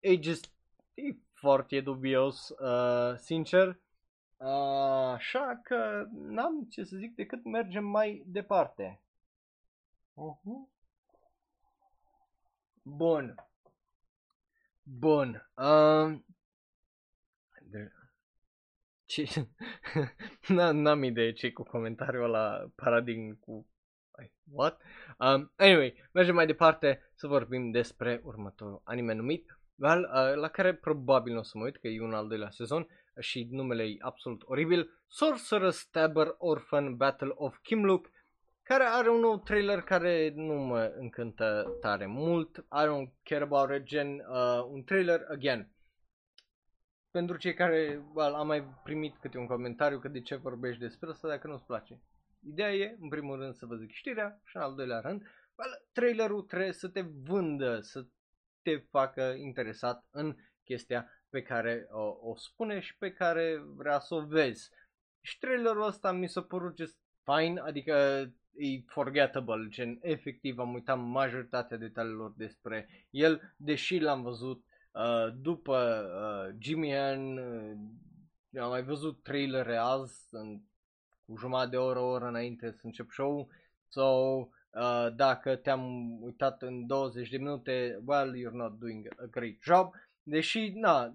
E 0.00 0.22
just, 0.22 0.52
e 0.94 1.16
foarte 1.40 1.80
dubios, 1.80 2.48
uh, 2.48 3.16
sincer. 3.16 3.68
Uh, 4.36 5.12
așa 5.14 5.60
că 5.62 6.06
n-am 6.12 6.66
ce 6.70 6.84
să 6.84 6.96
zic 6.96 7.14
decât 7.14 7.44
mergem 7.44 7.84
mai 7.84 8.22
departe. 8.26 9.00
Uh-huh. 10.14 10.68
Bun. 12.82 13.34
Bun. 14.82 15.50
Uh, 15.54 16.18
ce... 19.04 19.48
N-am 20.72 21.02
idee 21.02 21.32
ce 21.32 21.52
cu 21.52 21.62
comentariul 21.62 22.24
ăla 22.24 22.70
paradigm 22.74 23.38
cu 23.40 23.66
what? 24.52 24.80
Um, 25.18 25.52
anyway, 25.56 25.94
mergem 26.12 26.34
mai 26.34 26.46
departe 26.46 27.10
să 27.14 27.26
vorbim 27.26 27.70
despre 27.70 28.20
următorul 28.24 28.80
anime 28.84 29.12
numit, 29.12 29.57
well, 29.78 30.02
uh, 30.02 30.40
la 30.40 30.48
care 30.48 30.74
probabil 30.74 31.32
nu 31.32 31.38
o 31.38 31.42
să 31.42 31.58
mă 31.58 31.64
uit, 31.64 31.76
că 31.76 31.88
e 31.88 32.02
un 32.02 32.14
al 32.14 32.28
doilea 32.28 32.50
sezon 32.50 32.88
și 33.18 33.48
numele 33.50 33.82
e 33.82 33.96
absolut 33.98 34.42
oribil, 34.44 34.90
Sorcerer 35.06 35.70
Stabber 35.70 36.34
Orphan 36.38 36.96
Battle 36.96 37.32
of 37.34 37.58
Kimlook, 37.62 38.10
care 38.62 38.84
are 38.84 39.10
un 39.10 39.20
nou 39.20 39.38
trailer 39.38 39.80
care 39.80 40.32
nu 40.34 40.54
mă 40.54 40.94
încântă 40.98 41.76
tare 41.80 42.06
mult, 42.06 42.56
I 42.56 42.84
don't 42.86 43.22
care 43.22 43.42
about 43.42 43.70
it, 43.70 43.82
gen 43.82 44.08
uh, 44.08 44.64
un 44.70 44.84
trailer, 44.84 45.26
again, 45.30 45.68
pentru 47.10 47.36
cei 47.36 47.54
care 47.54 48.02
well, 48.14 48.34
am 48.34 48.46
mai 48.46 48.64
primit 48.84 49.16
câte 49.20 49.38
un 49.38 49.46
comentariu 49.46 49.98
că 49.98 50.08
de 50.08 50.20
ce 50.20 50.34
vorbești 50.34 50.80
despre 50.80 51.08
asta 51.10 51.28
dacă 51.28 51.46
nu-ți 51.46 51.66
place. 51.66 52.00
Ideea 52.46 52.74
e, 52.74 52.96
în 53.00 53.08
primul 53.08 53.38
rând, 53.38 53.54
să 53.54 53.66
vă 53.66 53.74
zic 53.74 53.90
știrea 53.90 54.40
și 54.44 54.56
în 54.56 54.62
al 54.62 54.74
doilea 54.74 55.00
rând, 55.00 55.22
trailerul 55.92 56.42
trebuie 56.42 56.72
să 56.72 56.88
te 56.88 57.00
vândă, 57.00 57.80
să 57.80 58.06
te 58.62 58.76
facă 58.76 59.34
interesat 59.38 60.06
în 60.10 60.36
chestia 60.64 61.10
pe 61.28 61.42
care 61.42 61.86
o, 61.90 62.30
o 62.30 62.36
spune 62.36 62.80
și 62.80 62.96
pe 62.96 63.12
care 63.12 63.62
vrea 63.74 63.98
să 63.98 64.14
o 64.14 64.26
vezi. 64.26 64.70
Și 65.20 65.38
trailerul 65.38 65.86
ăsta 65.86 66.12
mi 66.12 66.28
s-a 66.28 66.42
părut 66.42 66.76
just 66.76 66.98
fine, 67.24 67.60
adică 67.60 67.92
e 68.52 68.82
forgettable, 68.86 69.68
gen 69.68 69.98
efectiv 70.00 70.58
am 70.58 70.74
uitat 70.74 70.98
majoritatea 70.98 71.76
detaliilor 71.76 72.32
despre 72.36 72.88
el, 73.10 73.54
deși 73.56 73.98
l-am 73.98 74.22
văzut 74.22 74.64
uh, 74.92 75.34
după 75.40 76.04
uh, 76.04 76.56
Jimmy 76.58 76.94
Han, 76.94 77.36
uh, 77.36 78.62
am 78.62 78.68
mai 78.68 78.82
văzut 78.82 79.22
trailere 79.22 79.76
azi, 79.76 80.26
în 80.30 80.60
cu 81.24 81.36
jumătate 81.36 81.70
de 81.70 81.76
oră, 81.76 81.98
o 81.98 82.08
oră 82.08 82.26
înainte 82.26 82.70
să 82.70 82.80
încep 82.82 83.10
show 83.10 83.48
So, 83.88 84.48
uh, 84.70 85.14
dacă 85.16 85.56
te-am 85.56 85.82
uitat 86.22 86.62
în 86.62 86.86
20 86.86 87.28
de 87.28 87.36
minute, 87.36 88.02
well, 88.06 88.34
you're 88.34 88.52
not 88.52 88.78
doing 88.78 89.08
a 89.16 89.26
great 89.30 89.56
job. 89.62 89.94
deși, 90.22 90.72
na, 90.74 91.14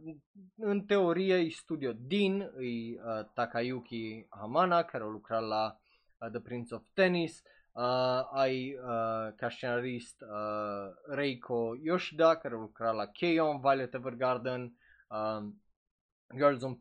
în 0.55 0.81
teorie 0.81 1.35
e 1.35 1.49
studio 1.49 1.91
din, 1.97 2.41
e 2.41 2.45
uh, 2.45 3.25
Takayuki 3.33 4.25
Hamana, 4.29 4.83
care 4.83 5.03
a 5.03 5.07
lucrat 5.07 5.41
la 5.41 5.77
uh, 6.17 6.29
The 6.31 6.39
Prince 6.39 6.75
of 6.75 6.81
Tennis, 6.93 7.41
uh, 7.71 8.21
ai 8.31 8.73
uh, 8.73 9.33
ca 9.35 9.49
scenarist 9.49 10.21
uh, 10.21 11.15
Reiko 11.15 11.75
Yoshida, 11.81 12.35
care 12.35 12.53
a 12.53 12.57
lucrat 12.57 12.95
la 12.95 13.05
Keion, 13.05 13.59
Violet 13.59 13.93
Evergarden, 13.93 14.77
uh, 15.07 15.51
Girls 16.35 16.63
on 16.63 16.77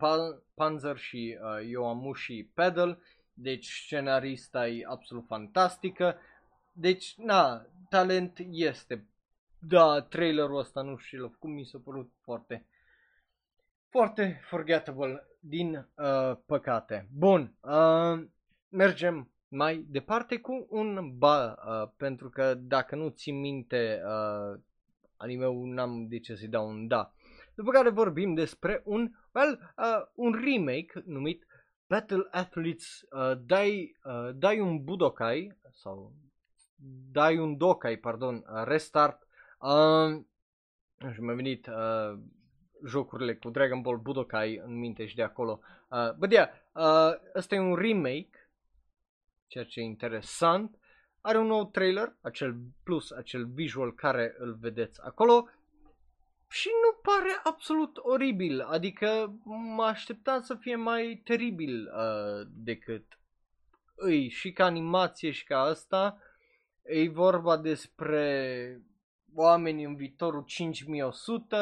Panzer 0.55 0.97
și 0.97 1.39
uh, 1.43 1.69
Yoamushi 1.69 2.45
Pedal, 2.55 2.99
deci 3.35 3.67
scenarista 3.67 4.69
e 4.69 4.85
absolut 4.89 5.27
fantastică, 5.27 6.17
deci, 6.73 7.15
na, 7.17 7.67
talent 7.89 8.39
este. 8.51 9.07
Da, 9.59 10.01
trailerul 10.01 10.59
ăsta, 10.59 10.83
nu 10.83 10.97
știu 10.97 11.37
cum 11.39 11.51
mi 11.51 11.65
s-a 11.65 11.79
părut 11.85 12.13
foarte, 12.21 12.67
foarte 13.89 14.41
forgettable, 14.49 15.27
din 15.41 15.75
uh, 15.77 16.37
păcate. 16.47 17.09
Bun, 17.13 17.55
uh, 17.61 18.25
mergem 18.69 19.31
mai 19.49 19.87
departe 19.89 20.39
cu 20.39 20.67
un 20.71 21.19
ba, 21.19 21.51
uh, 21.53 21.91
pentru 21.97 22.31
că 22.31 22.55
dacă 22.55 22.97
nu 22.97 23.09
țin 23.09 23.41
minte 23.41 24.03
uh, 24.05 24.61
anime-ul, 25.17 25.69
n-am 25.69 26.07
de 26.09 26.19
ce 26.19 26.35
să-i 26.35 26.49
dau 26.49 26.69
un 26.69 26.87
da. 26.87 27.13
După 27.55 27.71
care 27.71 27.89
vorbim 27.89 28.35
despre 28.35 28.83
un, 28.85 29.11
well, 29.33 29.73
uh, 29.77 30.03
un 30.15 30.33
remake 30.33 31.03
numit 31.05 31.47
Battle 31.87 32.29
Athletes 32.31 33.01
uh, 33.11 33.33
Dai, 33.47 33.97
uh, 34.05 34.31
Dai 34.35 34.61
un 34.61 34.85
Budokai 34.85 35.59
sau 35.71 36.13
Dai 37.13 37.39
un 37.39 37.57
Dokai, 37.57 37.97
pardon, 37.97 38.35
uh, 38.35 38.63
Restart. 38.65 39.27
Uh, 39.59 40.25
și 41.13 41.21
mi-a 41.21 41.35
venit 41.35 41.67
uh, 41.67 42.19
jocurile 42.87 43.35
cu 43.35 43.51
Dragon 43.51 43.81
Ball 43.81 43.99
Budokai 43.99 44.61
în 44.65 44.79
minte 44.79 45.07
și 45.07 45.15
de 45.15 45.23
acolo. 45.23 45.61
Uh, 45.89 46.13
but 46.19 46.33
yeah, 46.33 46.49
uh, 46.73 47.13
ăsta 47.35 47.55
e 47.55 47.59
un 47.59 47.75
remake, 47.75 48.51
ceea 49.47 49.65
ce 49.65 49.81
e 49.81 49.83
interesant. 49.83 50.77
Are 51.21 51.39
un 51.39 51.47
nou 51.47 51.65
trailer, 51.65 52.17
acel 52.21 52.57
plus 52.85 53.11
acel 53.11 53.47
visual 53.47 53.95
care 53.95 54.35
îl 54.39 54.57
vedeți 54.61 55.01
acolo 55.03 55.49
și 56.49 56.71
nu 56.83 56.99
pare 57.13 57.41
absolut 57.43 57.97
oribil, 57.97 58.61
adică 58.61 59.35
mă 59.77 59.83
așteptam 59.83 60.41
să 60.41 60.55
fie 60.55 60.77
mai 60.77 61.21
teribil 61.25 61.93
uh, 61.95 62.47
decât 62.51 63.19
îi 63.95 64.29
și 64.29 64.53
ca 64.53 64.65
animație 64.65 65.31
și 65.31 65.45
ca 65.45 65.61
asta. 65.61 66.19
E 66.83 67.09
vorba 67.09 67.57
despre 67.57 68.81
oameni 69.35 69.85
în 69.85 69.95
viitorul 69.95 70.45
5100 70.45 71.57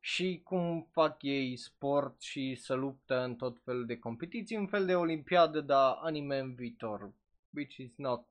și 0.00 0.40
cum 0.44 0.88
fac 0.90 1.22
ei 1.22 1.56
sport 1.56 2.20
și 2.20 2.54
să 2.54 2.74
luptă 2.74 3.22
în 3.22 3.34
tot 3.34 3.58
felul 3.64 3.86
de 3.86 3.98
competiții, 3.98 4.56
un 4.56 4.66
fel 4.66 4.86
de 4.86 4.94
olimpiadă, 4.94 5.60
dar 5.60 5.98
anime 6.02 6.38
în 6.38 6.54
viitor, 6.54 7.10
which 7.54 7.76
is 7.76 7.96
not 7.96 8.24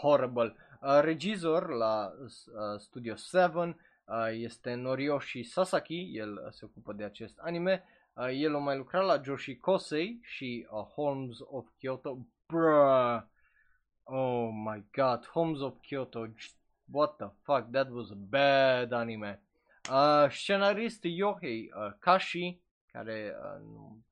horrible. 0.00 0.54
Uh, 0.80 1.00
regizor 1.00 1.68
la 1.68 2.12
uh, 2.22 2.78
Studio 2.78 3.14
7 3.14 3.76
Uh, 4.12 4.28
este 4.32 4.74
Noriyoshi 4.74 5.42
Sasaki, 5.42 6.16
el 6.16 6.32
uh, 6.32 6.50
se 6.50 6.64
ocupă 6.64 6.92
de 6.92 7.04
acest 7.04 7.38
anime. 7.38 7.84
Uh, 8.14 8.28
el 8.32 8.54
a 8.54 8.58
mai 8.58 8.76
lucrat 8.76 9.04
la 9.04 9.20
Joshi 9.22 9.56
Kosei 9.56 10.18
și 10.22 10.66
Holmes 10.94 11.36
of 11.40 11.66
Kyoto. 11.78 12.18
Bruh! 12.46 13.22
Oh 14.04 14.50
my 14.50 14.82
god, 14.92 15.24
Holmes 15.32 15.60
of 15.60 15.80
Kyoto. 15.80 16.28
What 16.90 17.16
the 17.18 17.30
fuck, 17.44 17.70
that 17.72 17.90
was 17.90 18.10
a 18.10 18.16
bad 18.16 18.92
anime. 18.92 19.38
Uh, 19.88 20.28
scenarist 20.28 21.04
Yohei 21.04 21.68
uh, 21.74 21.92
Kashi, 21.98 22.60
care 22.92 23.34
uh, 23.34 23.60
nu 23.60 24.02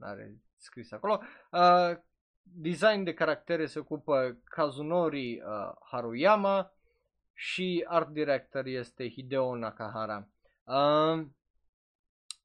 are 0.00 0.40
scris 0.56 0.92
acolo. 0.92 1.22
Uh, 1.50 1.96
design 2.42 3.04
de 3.04 3.14
caractere 3.14 3.66
se 3.66 3.78
ocupă 3.78 4.38
Kazunori 4.44 5.40
uh, 5.40 5.72
Haruyama 5.90 6.72
și 7.34 7.84
art 7.88 8.08
director 8.08 8.66
este 8.66 9.08
Hideo 9.08 9.56
Nakahara. 9.56 10.28
Uh, 10.64 11.26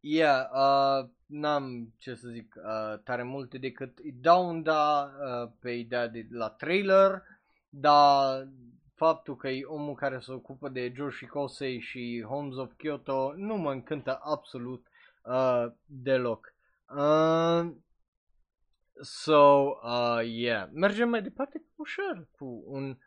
yeah, 0.03 0.49
uh, 0.51 1.09
n-am 1.25 1.93
ce 1.97 2.15
să 2.15 2.27
zic 2.27 2.55
uh, 2.57 2.99
tare 3.03 3.23
multe 3.23 3.57
decât 3.57 3.97
îi 3.97 4.11
dau 4.11 4.49
un 4.49 4.63
da 4.63 5.11
uh, 5.19 5.51
pe 5.59 5.71
ideea 5.71 6.07
de 6.07 6.27
la 6.29 6.49
trailer, 6.49 7.23
dar 7.69 8.47
faptul 8.95 9.35
că 9.35 9.47
e 9.47 9.63
omul 9.65 9.95
care 9.95 10.19
se 10.19 10.31
ocupă 10.31 10.69
de 10.69 10.91
Joshi 10.95 11.25
Kosei 11.25 11.79
și 11.79 12.25
Homes 12.27 12.55
of 12.55 12.71
Kyoto 12.77 13.33
nu 13.35 13.55
mă 13.55 13.71
încântă 13.71 14.19
absolut 14.23 14.87
uh, 15.23 15.65
deloc. 15.85 16.53
Uh, 16.95 17.71
so, 19.01 19.63
uh, 19.83 20.19
yeah, 20.23 20.69
mergem 20.73 21.09
mai 21.09 21.21
departe? 21.21 21.59
Cu 21.59 21.81
ușor, 21.81 22.27
cu 22.31 22.63
un, 22.65 22.97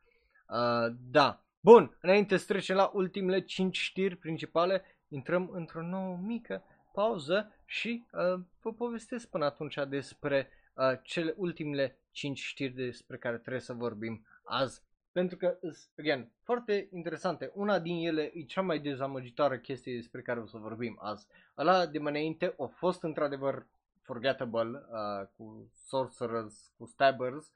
uh, 0.48 0.94
da, 1.10 1.40
Bun, 1.60 1.96
înainte 2.00 2.36
să 2.36 2.44
trecem 2.46 2.76
la 2.76 2.90
ultimele 2.94 3.40
5 3.40 3.78
știri 3.78 4.16
principale, 4.16 4.82
intrăm 5.08 5.48
într-o 5.52 5.82
nouă 5.82 6.18
mică 6.22 6.64
pauză 6.96 7.52
și 7.64 8.04
uh, 8.12 8.40
vă 8.62 8.72
povestesc 8.72 9.28
până 9.28 9.44
atunci 9.44 9.78
despre 9.88 10.48
uh, 10.74 10.98
cele 11.02 11.34
ultimele 11.36 11.98
5 12.10 12.38
știri 12.38 12.72
despre 12.72 13.16
care 13.16 13.38
trebuie 13.38 13.62
să 13.62 13.72
vorbim 13.72 14.26
azi. 14.44 14.82
Pentru 15.12 15.36
că, 15.36 15.58
again, 15.98 16.30
foarte 16.42 16.88
interesante. 16.92 17.50
Una 17.54 17.78
din 17.78 18.06
ele 18.06 18.30
e 18.34 18.42
cea 18.42 18.60
mai 18.60 18.78
dezamăgitoare 18.78 19.60
chestie 19.60 19.94
despre 19.94 20.22
care 20.22 20.40
o 20.40 20.46
să 20.46 20.56
vorbim 20.56 20.98
azi. 21.00 21.26
Ăla 21.58 21.86
de 21.86 21.98
mai 21.98 22.12
înainte 22.12 22.54
a 22.58 22.64
fost 22.64 23.02
într-adevăr 23.02 23.66
forgettable 24.02 24.68
uh, 24.70 25.26
cu 25.36 25.70
sorcerers, 25.74 26.72
cu 26.76 26.86
stabbers, 26.86 27.52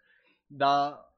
dar 0.47 1.10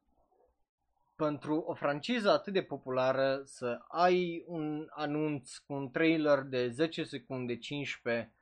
pentru 1.24 1.58
o 1.60 1.74
franciză 1.74 2.30
atât 2.30 2.52
de 2.52 2.62
populară 2.62 3.42
să 3.44 3.78
ai 3.88 4.44
un 4.46 4.86
anunț 4.90 5.56
cu 5.56 5.72
un 5.72 5.90
trailer 5.90 6.40
de 6.40 6.68
10 6.68 7.02
secunde, 7.02 7.58
15, 7.58 8.32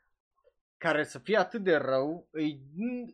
care 0.76 1.04
să 1.04 1.18
fie 1.18 1.36
atât 1.36 1.62
de 1.62 1.76
rău, 1.76 2.28
e, 2.32 2.44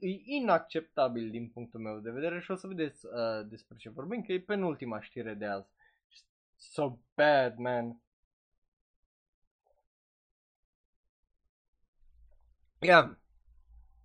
e 0.00 0.22
inacceptabil 0.24 1.30
din 1.30 1.48
punctul 1.48 1.80
meu 1.80 1.98
de 1.98 2.10
vedere 2.10 2.40
și 2.40 2.50
o 2.50 2.54
să 2.54 2.66
vedeți 2.66 3.06
uh, 3.06 3.46
despre 3.48 3.76
ce 3.76 3.90
vorbim, 3.90 4.22
că 4.22 4.32
e 4.32 4.40
penultima 4.40 5.00
știre 5.00 5.34
de 5.34 5.46
azi. 5.46 5.68
So 6.56 6.98
bad, 7.14 7.56
man. 7.56 8.00
Yeah. 12.78 13.16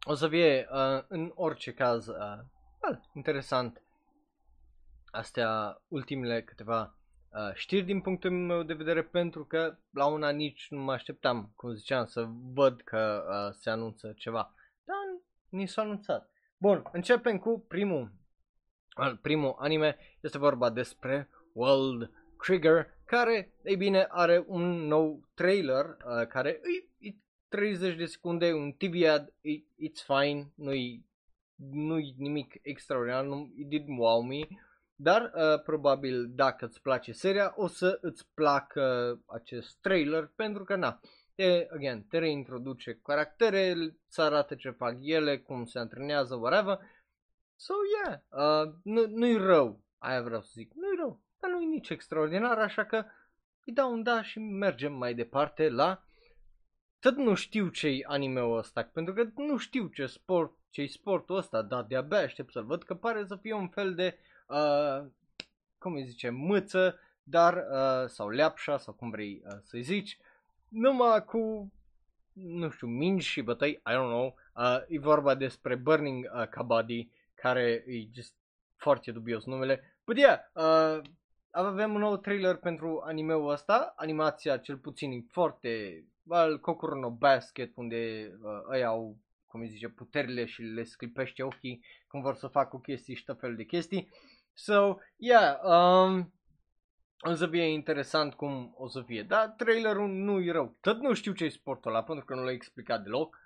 O 0.03 0.13
să 0.13 0.27
fie 0.27 0.67
uh, 0.71 1.03
în 1.07 1.31
orice 1.35 1.73
caz 1.73 2.07
uh, 2.07 2.39
well, 2.81 3.09
interesant 3.13 3.80
astea 5.11 5.81
ultimele 5.87 6.43
câteva 6.43 6.97
uh, 7.29 7.53
știri 7.53 7.85
din 7.85 8.01
punctul 8.01 8.31
meu 8.31 8.63
de 8.63 8.73
vedere 8.73 9.03
pentru 9.03 9.45
că 9.45 9.77
la 9.89 10.05
una 10.05 10.29
nici 10.29 10.67
nu 10.69 10.81
mă 10.81 10.91
așteptam, 10.91 11.51
cum 11.55 11.73
ziceam, 11.73 12.05
să 12.05 12.27
văd 12.53 12.81
că 12.81 13.23
uh, 13.27 13.55
se 13.59 13.69
anunță 13.69 14.13
ceva. 14.17 14.53
Dar 14.83 14.97
ni 15.49 15.67
s-a 15.67 15.81
anunțat. 15.81 16.29
Bun, 16.57 16.83
începem 16.91 17.37
cu 17.37 17.65
primul, 17.67 18.11
uh, 18.97 19.13
primul 19.21 19.55
anime, 19.59 19.97
este 20.21 20.37
vorba 20.37 20.69
despre 20.69 21.29
World 21.53 22.11
Trigger, 22.37 22.87
care, 23.05 23.53
ei 23.63 23.75
bine, 23.75 24.05
are 24.09 24.43
un 24.47 24.87
nou 24.87 25.27
trailer 25.33 25.85
uh, 25.85 26.27
care 26.27 26.49
e, 26.49 27.07
e 27.07 27.15
30 27.47 27.95
de 27.95 28.05
secunde, 28.05 28.53
un 28.53 28.71
TV 28.71 29.07
ad, 29.07 29.33
e, 29.41 29.51
it's 29.59 30.05
fine, 30.05 30.51
nu-i, 30.55 31.05
nu-i 31.71 32.15
nimic 32.17 32.59
extraordinar, 32.61 33.23
nu, 33.23 33.53
it 33.55 33.67
didn't 33.67 33.97
wow 33.97 34.21
me, 34.21 34.47
dar 35.01 35.31
uh, 35.33 35.61
probabil 35.63 36.27
dacă 36.29 36.65
îți 36.65 36.81
place 36.81 37.11
seria 37.11 37.53
o 37.55 37.67
să 37.67 37.97
îți 38.01 38.27
placă 38.33 39.19
acest 39.25 39.77
trailer 39.81 40.31
pentru 40.35 40.63
că 40.63 40.75
na, 40.75 40.99
te, 41.35 41.67
again, 41.73 42.03
te 42.03 42.17
reintroduce 42.17 42.99
caractere, 43.03 43.71
îți 44.07 44.21
arată 44.21 44.55
ce 44.55 44.69
fac 44.69 44.95
ele, 45.01 45.37
cum 45.37 45.65
se 45.65 45.79
antrenează, 45.79 46.35
whatever. 46.35 46.79
So 47.55 47.73
yeah, 48.03 48.19
uh, 48.29 48.73
nu, 48.83 49.07
nu-i 49.07 49.37
rău, 49.37 49.83
aia 49.97 50.21
vreau 50.21 50.41
să 50.41 50.51
zic, 50.53 50.71
nu-i 50.73 50.95
rău, 50.97 51.21
dar 51.39 51.51
nu-i 51.51 51.65
nici 51.65 51.89
extraordinar, 51.89 52.57
așa 52.57 52.85
că 52.85 53.05
îi 53.65 53.73
dau 53.73 53.91
un 53.91 54.03
da 54.03 54.23
și 54.23 54.39
mergem 54.39 54.93
mai 54.93 55.13
departe 55.13 55.69
la 55.69 56.03
tot 56.99 57.15
nu 57.15 57.33
știu 57.33 57.67
ce-i 57.67 58.03
anime-ul 58.07 58.57
ăsta, 58.57 58.83
pentru 58.83 59.13
că 59.13 59.29
nu 59.35 59.57
știu 59.57 59.87
ce 59.87 60.05
sport, 60.05 60.53
ce-i 60.69 60.87
sportul 60.87 61.35
ăsta, 61.35 61.61
dar 61.61 61.83
de-abia 61.83 62.17
aștept 62.17 62.51
să-l 62.51 62.65
văd, 62.65 62.83
că 62.83 62.95
pare 62.95 63.25
să 63.25 63.35
fie 63.35 63.53
un 63.53 63.67
fel 63.67 63.95
de 63.95 64.17
uh, 64.17 64.30
cum 65.77 65.93
îi 65.93 66.03
zice, 66.03 66.29
mâță, 66.29 66.99
dar, 67.23 67.53
uh, 67.53 68.07
sau 68.07 68.29
leapșa, 68.29 68.77
sau 68.77 68.93
cum 68.93 69.09
vrei 69.09 69.41
uh, 69.45 69.57
să-i 69.63 69.81
zici, 69.81 70.17
numai 70.67 71.25
cu, 71.25 71.71
nu 72.33 72.69
știu, 72.69 72.87
mingi 72.87 73.27
și 73.27 73.41
bătăi, 73.41 73.71
I 73.71 73.91
don't 73.93 74.09
know, 74.09 74.35
uh, 74.55 74.81
e 74.87 74.99
vorba 74.99 75.35
despre 75.35 75.75
Burning 75.75 76.29
uh, 76.33 76.47
Kabaddi, 76.47 77.09
care 77.35 77.83
e 77.87 78.07
just 78.13 78.35
foarte 78.75 79.11
dubios 79.11 79.45
numele. 79.45 79.99
But 80.05 80.17
yeah, 80.17 80.39
uh, 80.53 81.01
avem 81.51 81.93
un 81.93 81.99
nou 81.99 82.17
trailer 82.17 82.55
pentru 82.55 83.01
animeul 83.05 83.51
ăsta, 83.51 83.93
animația 83.95 84.57
cel 84.57 84.77
puțin 84.77 85.11
e 85.11 85.23
foarte, 85.29 86.03
well, 86.23 86.59
Kokoro 86.59 86.99
no 86.99 87.09
Basket, 87.09 87.71
unde 87.75 88.31
uh, 88.41 88.51
ăia 88.69 88.87
au, 88.87 89.17
cum 89.47 89.61
îi 89.61 89.67
zice, 89.67 89.87
puterile 89.87 90.45
și 90.45 90.61
le 90.61 90.83
sclipește 90.83 91.43
ochii 91.43 91.83
când 92.07 92.23
vor 92.23 92.35
să 92.35 92.47
facă 92.47 92.77
chestii 92.77 93.15
și 93.15 93.23
tot 93.23 93.39
fel 93.39 93.55
de 93.55 93.63
chestii. 93.63 94.09
So, 94.53 94.97
yeah, 95.17 95.59
um, 95.63 96.33
o 97.19 97.33
să 97.33 97.47
fie 97.47 97.63
interesant 97.63 98.33
cum 98.33 98.73
o 98.77 98.87
să 98.87 99.01
fie. 99.01 99.23
Dar 99.23 99.47
trailerul 99.47 100.09
nu 100.09 100.39
e 100.39 100.51
rău. 100.51 100.77
Tot 100.81 100.99
nu 100.99 101.13
știu 101.13 101.33
ce 101.33 101.43
e 101.45 101.49
sportul 101.49 101.91
ăla 101.91 102.03
pentru 102.03 102.25
că 102.25 102.35
nu 102.35 102.43
l-a 102.43 102.51
explicat 102.51 103.03
deloc. 103.03 103.39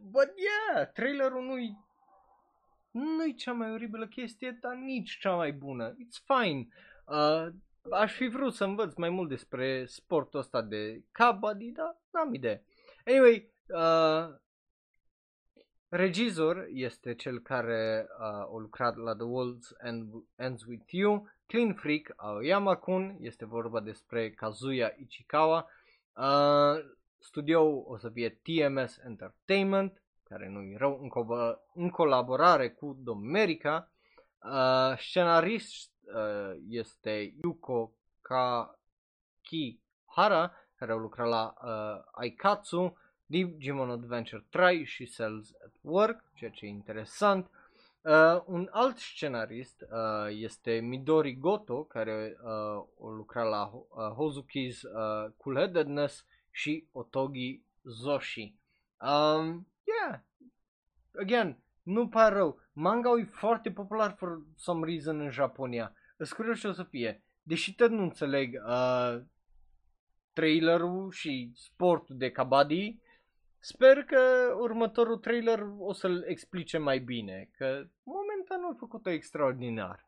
But 0.00 0.32
yeah, 0.36 0.92
trailerul 0.92 1.44
nu-i 1.44 1.86
nu-i 2.90 3.34
cea 3.34 3.52
mai 3.52 3.70
oribilă 3.70 4.06
chestie, 4.06 4.58
dar 4.60 4.74
nici 4.74 5.18
cea 5.18 5.34
mai 5.34 5.52
bună. 5.52 5.94
It's 5.94 6.24
fine. 6.24 6.68
Uh, 7.06 7.46
aș 7.90 8.14
fi 8.14 8.26
vrut 8.26 8.54
să 8.54 8.64
învăț 8.64 8.94
mai 8.94 9.08
mult 9.10 9.28
despre 9.28 9.84
sportul 9.86 10.38
ăsta 10.38 10.62
de 10.62 11.04
kabaddi, 11.12 11.70
dar 11.70 11.96
n-am 12.10 12.34
idee. 12.34 12.64
Anyway, 13.06 13.52
uh, 13.66 14.34
regizor 15.88 16.66
este 16.72 17.14
cel 17.14 17.40
care 17.40 18.06
uh, 18.18 18.24
a 18.24 18.56
lucrat 18.58 18.96
la 18.96 19.14
The 19.14 19.24
World 19.24 19.64
Ends 20.36 20.64
With 20.64 20.92
You. 20.92 21.28
Clean 21.46 21.74
Freak, 21.74 22.12
Aoyama-kun, 22.16 23.16
este 23.20 23.44
vorba 23.44 23.80
despre 23.80 24.30
Kazuya 24.30 24.94
Ichikawa. 24.98 25.68
Uh, 26.12 26.78
studio 27.18 27.82
o 27.86 27.98
să 27.98 28.08
fie 28.08 28.40
TMS 28.42 28.98
Entertainment, 28.98 30.02
care 30.22 30.48
nu 30.48 30.62
e 30.62 30.76
rău, 30.76 31.00
în, 31.02 31.08
co- 31.08 31.58
în 31.74 31.90
colaborare 31.90 32.70
cu 32.70 32.96
Domerica. 33.00 33.90
Uh, 34.42 34.98
scenarist 34.98 35.92
uh, 36.02 36.52
este 36.68 37.34
Yuko 37.42 37.92
Kakihara, 39.42 40.52
care 40.76 40.92
au 40.92 40.98
lucrat 40.98 41.28
la 41.28 41.54
uh, 41.62 42.02
Aikatsu, 42.12 42.96
Digimon 43.30 43.90
Adventure 43.90 44.46
3 44.50 44.84
și 44.84 45.06
Cells 45.06 45.54
at 45.64 45.72
Work, 45.80 46.24
ceea 46.34 46.50
ce 46.50 46.64
e 46.64 46.68
interesant. 46.68 47.50
Uh, 48.00 48.42
un 48.46 48.68
alt 48.70 48.98
scenarist 48.98 49.80
uh, 49.80 50.28
este 50.28 50.80
Midori 50.80 51.38
Goto, 51.38 51.84
care 51.84 52.36
uh, 52.42 52.50
a 53.00 53.10
lucrat 53.16 53.48
la 53.48 53.70
uh, 53.72 53.84
Hozuki's 54.12 54.82
uh, 54.82 55.32
Cool-Headedness 55.36 56.26
și 56.50 56.88
Otogi 56.92 57.62
Zoshi. 57.82 58.54
Um, 59.00 59.66
yeah, 59.84 60.20
again, 61.20 61.58
nu 61.82 62.08
pare 62.08 62.34
rău. 62.34 62.60
Manga 62.72 63.10
e 63.18 63.24
foarte 63.24 63.70
popular 63.70 64.14
for 64.16 64.42
some 64.56 64.86
reason 64.86 65.20
în 65.20 65.30
Japonia. 65.30 65.94
Îți 66.16 66.34
curios 66.34 66.60
ce 66.60 66.68
o 66.68 66.72
să 66.72 66.82
fie. 66.82 67.22
Deși 67.42 67.74
tot 67.74 67.90
nu 67.90 68.02
înțeleg 68.02 68.62
uh, 68.66 69.20
trailerul 70.32 71.10
și 71.10 71.52
sportul 71.54 72.16
de 72.16 72.30
kabaddi, 72.30 72.98
sper 73.60 74.04
că 74.04 74.20
următorul 74.58 75.18
trailer 75.18 75.66
o 75.78 75.92
să-l 75.92 76.24
explice 76.26 76.78
mai 76.78 76.98
bine, 76.98 77.50
că 77.56 77.66
momentan 78.02 78.60
nu 78.60 78.68
a 78.68 78.76
făcut-o 78.78 79.10
extraordinar. 79.10 80.06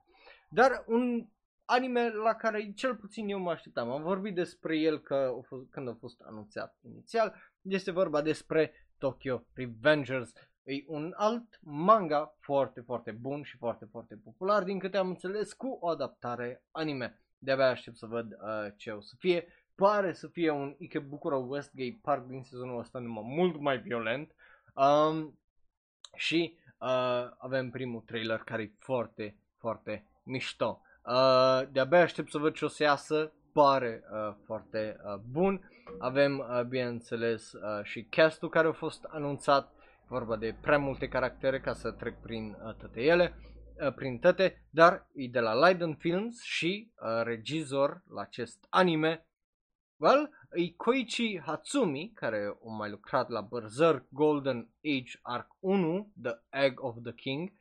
Dar 0.49 0.85
un 0.87 1.27
anime 1.65 2.09
la 2.09 2.35
care 2.35 2.73
cel 2.73 2.97
puțin 2.97 3.29
eu 3.29 3.39
mă 3.39 3.51
așteptam. 3.51 3.91
Am 3.91 4.03
vorbit 4.03 4.35
despre 4.35 4.79
el 4.79 5.01
că 5.01 5.15
a 5.15 5.43
fost, 5.43 5.71
când 5.71 5.89
a 5.89 5.97
fost 6.01 6.21
anunțat 6.21 6.77
inițial. 6.83 7.35
Este 7.63 7.91
vorba 7.91 8.23
despre 8.23 8.73
Tokyo 8.99 9.45
Revengers. 9.55 10.33
E 10.63 10.85
un 10.87 11.13
alt 11.17 11.59
manga 11.61 12.37
foarte, 12.41 12.81
foarte 12.81 13.11
bun 13.11 13.43
și 13.43 13.57
foarte, 13.57 13.85
foarte 13.91 14.21
popular, 14.25 14.63
din 14.63 14.79
câte 14.79 14.97
am 14.97 15.09
înțeles, 15.09 15.53
cu 15.53 15.79
o 15.81 15.89
adaptare 15.89 16.65
anime. 16.71 17.21
De-abia 17.39 17.69
aștept 17.69 17.97
să 17.97 18.07
văd 18.07 18.33
uh, 18.33 18.73
ce 18.77 18.91
o 18.91 19.01
să 19.01 19.15
fie. 19.19 19.47
Pare 19.81 20.13
să 20.13 20.27
fie 20.27 20.51
un 20.51 20.75
Ikebukuro 20.79 21.37
Westgate 21.49 21.99
Park 22.03 22.27
din 22.27 22.43
sezonul 22.43 22.79
ăsta 22.79 22.99
numai 22.99 23.25
mult 23.27 23.61
mai 23.61 23.79
violent. 23.79 24.35
Um, 24.75 25.39
și 26.15 26.57
uh, 26.79 27.31
avem 27.39 27.71
primul 27.71 28.01
trailer 28.01 28.39
care 28.39 28.63
e 28.63 28.73
foarte, 28.79 29.37
foarte 29.59 30.05
mișto. 30.23 30.81
Uh, 31.05 31.63
de-abia 31.73 32.01
aștept 32.01 32.31
să 32.31 32.39
văd 32.39 32.55
ce 32.55 32.65
o 32.65 32.69
să 32.69 32.83
iasă. 32.83 33.33
Pare 33.53 34.03
uh, 34.13 34.35
foarte 34.45 34.97
uh, 35.05 35.21
bun. 35.31 35.71
Avem, 35.99 36.39
uh, 36.39 36.63
bineînțeles, 36.63 37.53
uh, 37.53 37.61
și 37.83 38.03
castul 38.03 38.49
care 38.49 38.69
a 38.69 38.73
fost 38.73 39.05
anunțat 39.05 39.73
vorba 40.09 40.37
de 40.37 40.55
prea 40.61 40.79
multe 40.79 41.09
caractere 41.09 41.61
ca 41.61 41.73
să 41.73 41.91
trec 41.91 42.21
prin 42.21 42.57
uh, 42.65 42.75
toate 42.75 43.01
ele, 43.01 43.35
uh, 43.85 43.93
prin 43.95 44.19
toate, 44.19 44.67
dar 44.71 45.07
e 45.15 45.27
de 45.27 45.41
la 45.41 45.55
Leiden 45.55 45.95
Films 45.95 46.43
și 46.43 46.91
uh, 46.95 47.23
regizor 47.23 48.03
la 48.15 48.21
acest 48.21 48.67
anime, 48.69 49.25
well, 50.01 50.31
e 50.53 50.75
Koichi 50.77 51.39
Hatsumi, 51.39 52.13
care 52.15 52.59
a 52.67 52.71
mai 52.71 52.91
lucrat 52.91 53.29
la 53.29 53.41
Berserk 53.41 54.07
Golden 54.11 54.69
Age 54.85 55.19
Arc 55.23 55.57
1, 55.61 56.13
The 56.23 56.39
Egg 56.49 56.83
of 56.83 56.97
the 57.03 57.15
King, 57.15 57.53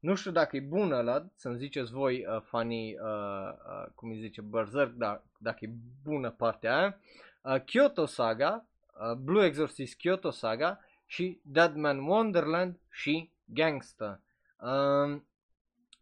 nu 0.00 0.14
știu 0.14 0.30
dacă 0.30 0.56
e 0.56 0.60
bună 0.60 1.00
la, 1.00 1.26
să-mi 1.34 1.58
ziceți 1.58 1.92
voi, 1.92 2.26
uh, 2.26 2.42
fanii, 2.42 2.98
uh, 3.00 3.52
uh, 3.52 3.92
cum 3.94 4.10
îi 4.10 4.18
zice, 4.18 4.40
Berserk, 4.40 4.92
dar 4.92 5.22
dacă 5.38 5.58
e 5.64 5.70
bună 6.02 6.30
partea 6.30 6.78
aia. 6.78 7.00
Uh, 7.42 7.62
Kyoto 7.64 8.06
Saga, 8.06 8.66
uh, 9.00 9.16
Blue 9.16 9.46
Exorcist 9.46 9.96
Kyoto 9.96 10.30
Saga 10.30 10.80
și 11.06 11.40
Deadman 11.42 11.98
Wonderland 11.98 12.80
și 12.90 13.30
Gangsta. 13.44 14.22
Um, 14.60 15.26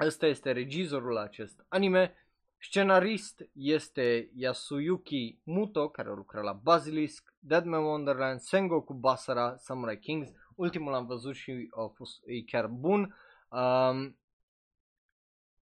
ăsta 0.00 0.26
este 0.26 0.52
regizorul 0.52 1.12
la 1.12 1.20
acest 1.20 1.64
anime. 1.68 2.14
Scenarist 2.58 3.48
este 3.52 4.30
Yasuyuki 4.34 5.38
Muto, 5.42 5.88
care 5.88 6.08
lucra 6.08 6.40
la 6.40 6.52
Basilisk, 6.52 7.34
Deadman 7.38 7.82
Wonderland, 7.82 8.40
Sengoku 8.40 8.94
Basara, 8.94 9.56
Samurai 9.56 9.98
Kings. 9.98 10.30
Ultimul 10.54 10.94
am 10.94 11.06
văzut 11.06 11.34
și 11.34 11.70
a 11.76 11.92
fost, 11.94 12.22
e 12.26 12.42
chiar 12.42 12.66
bun. 12.66 13.16
Um, 13.48 14.18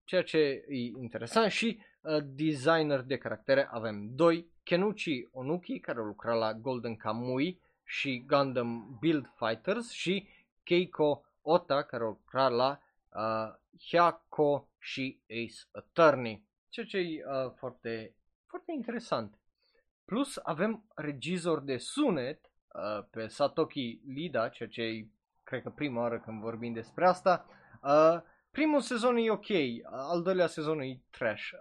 ceea 0.03 0.23
ce 0.23 0.37
e 0.67 0.75
interesant 0.75 1.51
și 1.51 1.79
uh, 2.01 2.17
designer 2.23 3.01
de 3.01 3.17
caractere 3.17 3.67
avem 3.71 4.15
doi. 4.15 4.55
Kenuchi 4.63 5.27
Onuki, 5.31 5.79
care 5.79 6.03
lucra 6.03 6.33
la 6.33 6.53
Golden 6.53 6.95
Kamui, 6.95 7.59
și 7.87 8.23
Gundam 8.27 8.97
Build 8.99 9.31
Fighters 9.35 9.91
și 9.91 10.27
Keiko 10.63 11.23
Ota 11.41 11.83
care 11.83 12.03
o 12.03 12.07
lucra 12.07 12.47
la 12.47 12.79
uh, 13.09 13.53
Hyako 13.87 14.67
și 14.79 15.19
Ace 15.29 15.67
Attorney. 15.71 16.46
Ceea 16.77 16.89
ce 16.89 16.97
e 16.97 17.23
uh, 17.25 17.51
foarte, 17.55 18.15
foarte 18.45 18.71
interesant. 18.71 19.37
Plus 20.05 20.39
avem 20.43 20.83
regizor 20.95 21.61
de 21.61 21.77
sunet 21.77 22.51
uh, 22.73 23.05
pe 23.11 23.27
Satoki 23.27 24.01
Lida, 24.05 24.49
ceea 24.49 24.69
ce 24.69 24.81
e 24.81 25.07
cred 25.43 25.61
că 25.61 25.69
prima 25.69 26.01
oară 26.01 26.19
când 26.19 26.41
vorbim 26.41 26.73
despre 26.73 27.07
asta. 27.07 27.45
Uh, 27.83 28.21
primul 28.51 28.81
sezon 28.81 29.15
e 29.15 29.31
ok, 29.31 29.45
al 29.91 30.21
doilea 30.21 30.47
sezon 30.47 30.79
e 30.79 31.01
trash 31.09 31.51
uh, 31.51 31.59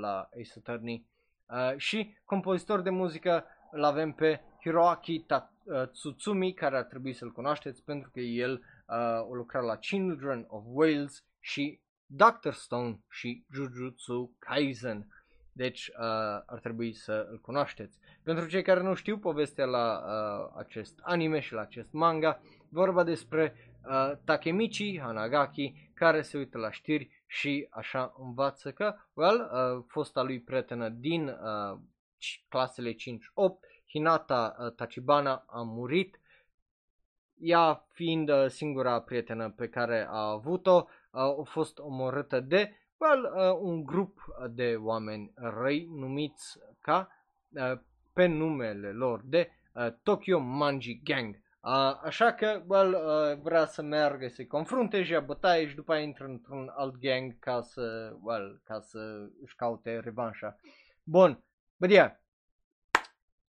la 0.00 0.28
Ace 0.40 0.52
Attorney. 0.56 1.06
Uh, 1.46 1.76
și 1.76 2.16
compozitor 2.24 2.80
de 2.80 2.90
muzică 2.90 3.44
îl 3.70 3.84
avem 3.84 4.12
pe 4.12 4.40
Hiroaki 4.60 5.24
Ta- 5.24 5.52
uh, 5.64 5.88
Tsutsumi, 5.88 6.54
care 6.54 6.76
ar 6.76 6.84
trebui 6.84 7.12
să-l 7.12 7.32
cunoașteți 7.32 7.84
pentru 7.84 8.10
că 8.10 8.20
el 8.20 8.52
uh, 8.52 8.94
a 8.94 9.28
lucrat 9.32 9.64
la 9.64 9.76
Children 9.76 10.44
of 10.48 10.64
Wales 10.66 11.24
și 11.40 11.80
Doctor 12.10 12.52
Stone 12.52 13.00
și 13.10 13.44
Jujutsu 13.52 14.36
Kaisen. 14.38 15.06
Deci 15.52 15.88
uh, 15.88 15.94
ar 16.46 16.58
trebui 16.62 16.92
să 16.92 17.26
îl 17.30 17.40
cunoașteți. 17.40 17.98
Pentru 18.22 18.46
cei 18.46 18.62
care 18.62 18.82
nu 18.82 18.94
știu 18.94 19.18
povestea 19.18 19.64
la 19.64 19.98
uh, 19.98 20.52
acest 20.56 20.98
anime 21.02 21.40
și 21.40 21.52
la 21.52 21.60
acest 21.60 21.92
manga, 21.92 22.40
vorba 22.68 23.04
despre 23.04 23.54
uh, 23.84 24.12
Takemichi 24.24 24.98
Hanagaki 25.00 25.90
care 25.94 26.22
se 26.22 26.38
uită 26.38 26.58
la 26.58 26.70
știri 26.70 27.22
și 27.26 27.66
așa 27.70 28.14
învață 28.18 28.72
că, 28.72 28.94
well, 29.14 29.50
uh, 29.52 29.84
fosta 29.88 30.22
lui 30.22 30.40
prietenă 30.40 30.88
din 30.88 31.28
uh, 31.28 31.78
clasele 32.48 32.92
5-8 32.92 32.96
Hinata 33.88 34.56
uh, 34.58 34.72
Tachibana 34.72 35.44
a 35.46 35.62
murit, 35.62 36.20
ea 37.38 37.86
fiind 37.92 38.30
uh, 38.30 38.46
singura 38.46 39.00
prietenă 39.00 39.50
pe 39.50 39.68
care 39.68 40.06
a 40.10 40.30
avut-o, 40.30 40.74
uh, 40.74 40.97
a 41.10 41.42
fost 41.44 41.78
omorâtă 41.78 42.40
de 42.40 42.72
well, 42.98 43.30
un 43.60 43.84
grup 43.84 44.24
de 44.50 44.76
oameni 44.80 45.32
răi 45.34 45.88
numiți 45.90 46.58
ca 46.80 47.08
pe 48.12 48.26
numele 48.26 48.92
lor 48.92 49.22
de 49.24 49.50
Tokyo 50.02 50.38
Manji 50.38 51.00
Gang. 51.04 51.40
așa 52.02 52.32
că 52.32 52.62
well, 52.66 52.96
vrea 53.42 53.64
să 53.64 53.82
meargă 53.82 54.28
să-i 54.28 54.46
confrunte 54.46 55.02
și 55.02 55.14
a 55.14 55.20
bătaie 55.20 55.68
și 55.68 55.74
după 55.74 55.92
aia 55.92 56.02
intră 56.02 56.24
într-un 56.24 56.72
alt 56.76 56.96
gang 56.96 57.38
ca 57.38 57.60
să, 57.60 58.16
well, 58.22 58.60
ca 58.64 58.80
să 58.80 59.28
își 59.42 59.54
caute 59.54 59.98
revanșa. 59.98 60.56
Bun, 61.02 61.44
but 61.76 61.90
yeah, 61.90 62.12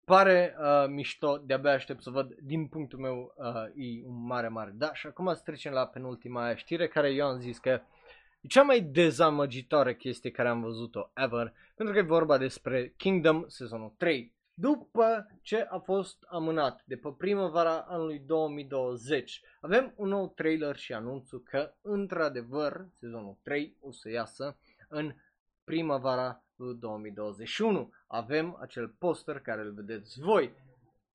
Pare 0.06 0.56
uh, 0.60 0.86
mișto, 0.88 1.38
de-abia 1.38 1.72
aștept 1.72 2.02
să 2.02 2.10
văd, 2.10 2.34
din 2.34 2.68
punctul 2.68 3.00
meu 3.00 3.34
uh, 3.38 3.64
e 3.76 4.06
un 4.06 4.26
mare, 4.26 4.48
mare 4.48 4.72
da. 4.74 4.94
Și 4.94 5.08
acum 5.08 5.34
să 5.34 5.42
trecem 5.44 5.74
la 5.74 5.88
penultima 5.88 6.44
aia 6.44 6.56
știre 6.56 6.88
care 6.88 7.10
eu 7.10 7.28
am 7.28 7.40
zis 7.40 7.58
că 7.58 7.70
e 7.70 8.48
cea 8.48 8.62
mai 8.62 8.82
dezamăgitoare 8.82 9.96
chestie 9.96 10.32
care 10.32 10.48
am 10.48 10.62
văzut-o 10.62 11.12
ever, 11.14 11.54
pentru 11.76 11.94
că 11.94 12.00
e 12.00 12.04
vorba 12.04 12.38
despre 12.38 12.94
Kingdom 12.98 13.48
sezonul 13.48 13.94
3. 13.98 14.34
după 14.54 15.28
ce 15.42 15.68
a 15.70 15.78
fost 15.78 16.18
amânat 16.28 16.82
de 16.86 16.96
pe 16.96 17.14
primăvara 17.18 17.86
anului 17.88 18.20
2020. 18.20 19.42
Avem 19.62 19.94
un 19.96 20.08
nou 20.08 20.28
trailer 20.36 20.76
și 20.76 20.94
anunțul 20.94 21.40
că, 21.40 21.74
într-adevăr, 21.82 22.88
sezonul 22.94 23.38
3 23.44 23.78
o 23.80 23.92
să 23.92 24.10
iasă 24.10 24.58
în 24.88 25.16
primăvara 25.64 26.45
2021. 26.58 27.94
Avem 28.08 28.58
acel 28.62 28.88
poster 28.88 29.40
care 29.40 29.62
îl 29.62 29.74
vedeți 29.74 30.20
voi. 30.20 30.54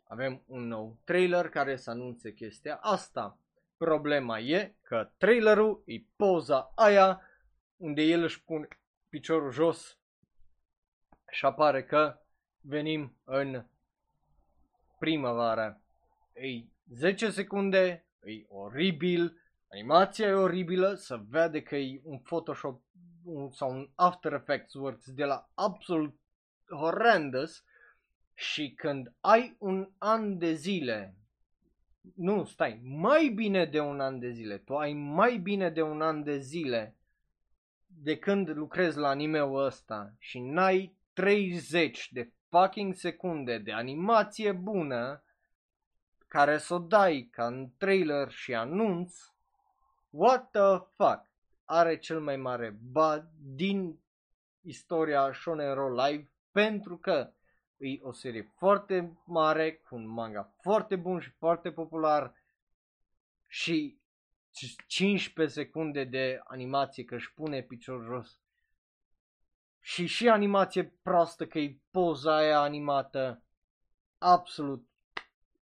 Avem 0.09 0.43
un 0.47 0.67
nou 0.67 0.97
trailer 1.05 1.49
care 1.49 1.77
să 1.77 1.91
anunțe 1.91 2.33
chestia 2.33 2.79
asta. 2.83 3.39
Problema 3.77 4.39
e 4.39 4.75
că 4.83 5.11
trailerul 5.17 5.83
e 5.87 6.01
poza 6.17 6.73
aia 6.75 7.21
unde 7.77 8.03
el 8.03 8.23
își 8.23 8.45
pune 8.45 8.69
piciorul 9.09 9.51
jos 9.51 9.99
și 11.31 11.45
apare 11.45 11.85
că 11.85 12.19
venim 12.61 13.17
în 13.25 13.65
primăvară. 14.99 15.81
E 16.33 16.65
10 16.89 17.31
secunde, 17.31 18.05
e 18.23 18.45
oribil, 18.49 19.41
animația 19.71 20.27
e 20.27 20.33
oribilă, 20.33 20.95
să 20.95 21.21
vede 21.29 21.63
că 21.63 21.77
e 21.77 22.01
un 22.05 22.19
Photoshop 22.19 22.83
un, 23.25 23.51
sau 23.51 23.71
un 23.71 23.89
After 23.95 24.33
Effects 24.33 24.75
Works 24.75 25.11
de 25.11 25.25
la 25.25 25.51
absolut 25.55 26.21
horrendous 26.69 27.65
și 28.35 28.75
când 28.77 29.13
ai 29.21 29.57
un 29.59 29.89
an 29.99 30.39
de 30.39 30.53
zile, 30.53 31.15
nu, 32.15 32.45
stai, 32.45 32.81
mai 32.83 33.29
bine 33.29 33.65
de 33.65 33.81
un 33.81 34.01
an 34.01 34.19
de 34.19 34.31
zile, 34.31 34.59
tu 34.59 34.77
ai 34.77 34.93
mai 34.93 35.39
bine 35.39 35.71
de 35.71 35.83
un 35.83 36.03
an 36.03 36.23
de 36.23 36.39
zile 36.39 36.97
de 37.87 38.19
când 38.19 38.49
lucrezi 38.49 38.99
la 38.99 39.09
anime-ul 39.09 39.65
ăsta 39.65 40.15
și 40.19 40.39
n-ai 40.39 40.97
30 41.13 42.09
de 42.13 42.33
fucking 42.49 42.95
secunde 42.95 43.59
de 43.59 43.73
animație 43.73 44.53
bună 44.53 45.25
care 46.27 46.59
să 46.59 46.75
o 46.75 46.79
dai 46.79 47.29
ca 47.33 47.47
în 47.47 47.71
trailer 47.77 48.31
și 48.31 48.55
anunț, 48.55 49.17
what 50.11 50.51
the 50.51 50.87
fuck? 50.97 51.30
Are 51.73 51.99
cel 51.99 52.21
mai 52.21 52.37
mare 52.37 52.79
bad 52.91 53.31
din 53.39 54.01
istoria 54.61 55.33
Shonen 55.33 55.75
Roll 55.75 55.95
Live 55.95 56.31
pentru 56.51 56.99
că 56.99 57.33
e 57.77 57.99
o 58.03 58.13
serie 58.13 58.53
foarte 58.57 59.19
mare, 59.25 59.75
cu 59.75 59.95
un 59.95 60.09
manga 60.09 60.55
foarte 60.63 60.97
bun 60.97 61.21
și 61.21 61.31
foarte 61.31 61.73
popular 61.73 62.35
și 63.47 64.01
15 64.87 65.55
secunde 65.55 66.05
de 66.05 66.41
animație 66.45 67.05
că 67.05 67.15
își 67.15 67.35
pune 67.35 67.63
piciorul 67.63 68.05
jos 68.05 68.41
și 69.81 70.07
și 70.07 70.29
animație 70.29 70.85
proastă 71.03 71.47
că 71.47 71.59
e 71.59 71.81
poza 71.91 72.37
aia 72.37 72.61
animată 72.61 73.43
absolut 74.19 74.89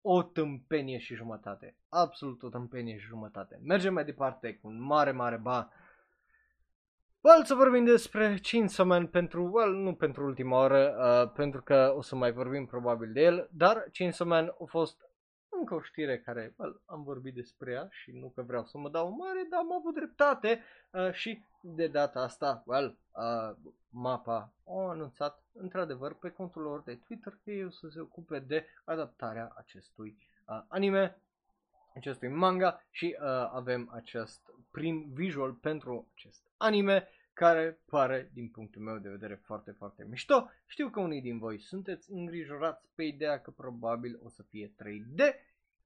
o 0.00 0.22
tâmpenie 0.22 0.98
și 0.98 1.14
jumătate. 1.14 1.76
Absolut 1.88 2.42
o 2.42 2.48
tâmpenie 2.48 2.98
și 2.98 3.06
jumătate. 3.06 3.60
Mergem 3.62 3.92
mai 3.92 4.04
departe 4.04 4.54
cu 4.54 4.68
un 4.68 4.80
mare, 4.80 5.10
mare 5.10 5.36
ba. 5.36 5.72
Well, 7.28 7.44
să 7.44 7.54
vorbim 7.54 7.84
despre 7.84 8.38
Chainsaw 8.42 8.86
Man 8.86 9.06
pentru, 9.06 9.50
well, 9.52 9.74
nu 9.74 9.94
pentru 9.94 10.24
ultima 10.24 10.58
oră, 10.58 10.96
uh, 10.98 11.32
pentru 11.32 11.62
că 11.62 11.92
o 11.96 12.02
să 12.02 12.16
mai 12.16 12.32
vorbim 12.32 12.66
probabil 12.66 13.12
de 13.12 13.20
el, 13.20 13.48
dar 13.52 13.84
Chainsaw 13.92 14.26
Man 14.26 14.46
a 14.46 14.64
fost 14.66 15.00
încă 15.48 15.74
o 15.74 15.80
știre 15.80 16.18
care 16.18 16.54
well, 16.56 16.82
am 16.84 17.02
vorbit 17.02 17.34
despre 17.34 17.72
ea 17.72 17.88
și 17.90 18.10
nu 18.12 18.32
că 18.34 18.42
vreau 18.42 18.64
să 18.64 18.78
mă 18.78 18.88
dau 18.88 19.10
mare, 19.10 19.46
dar 19.50 19.60
am 19.60 19.72
avut 19.72 19.94
dreptate 19.94 20.62
uh, 20.90 21.12
și 21.12 21.44
de 21.60 21.86
data 21.86 22.20
asta, 22.20 22.62
well, 22.66 22.98
uh, 23.12 23.56
mapa 23.90 24.52
au 24.66 24.90
anunțat 24.90 25.42
într-adevăr 25.52 26.14
pe 26.14 26.30
contul 26.30 26.62
lor 26.62 26.82
de 26.82 26.98
Twitter 27.06 27.38
că 27.44 27.50
ei 27.50 27.64
o 27.64 27.70
să 27.70 27.88
se 27.88 28.00
ocupe 28.00 28.38
de 28.38 28.66
adaptarea 28.84 29.52
acestui 29.56 30.16
uh, 30.46 30.62
anime, 30.68 31.22
acestui 31.94 32.28
manga 32.28 32.82
și 32.90 33.16
uh, 33.20 33.26
avem 33.52 33.90
acest 33.94 34.40
prim 34.70 35.10
visual 35.12 35.52
pentru 35.52 36.08
acest 36.14 36.46
anime 36.56 37.08
care 37.38 37.80
pare, 37.86 38.30
din 38.34 38.48
punctul 38.48 38.82
meu 38.82 38.98
de 38.98 39.08
vedere, 39.08 39.34
foarte, 39.34 39.70
foarte 39.70 40.06
mișto. 40.08 40.50
Știu 40.66 40.90
că 40.90 41.00
unii 41.00 41.20
din 41.20 41.38
voi 41.38 41.60
sunteți 41.60 42.10
îngrijorați 42.10 42.88
pe 42.94 43.02
ideea 43.02 43.40
că 43.40 43.50
probabil 43.50 44.18
o 44.22 44.28
să 44.28 44.42
fie 44.42 44.68
3D. 44.68 45.20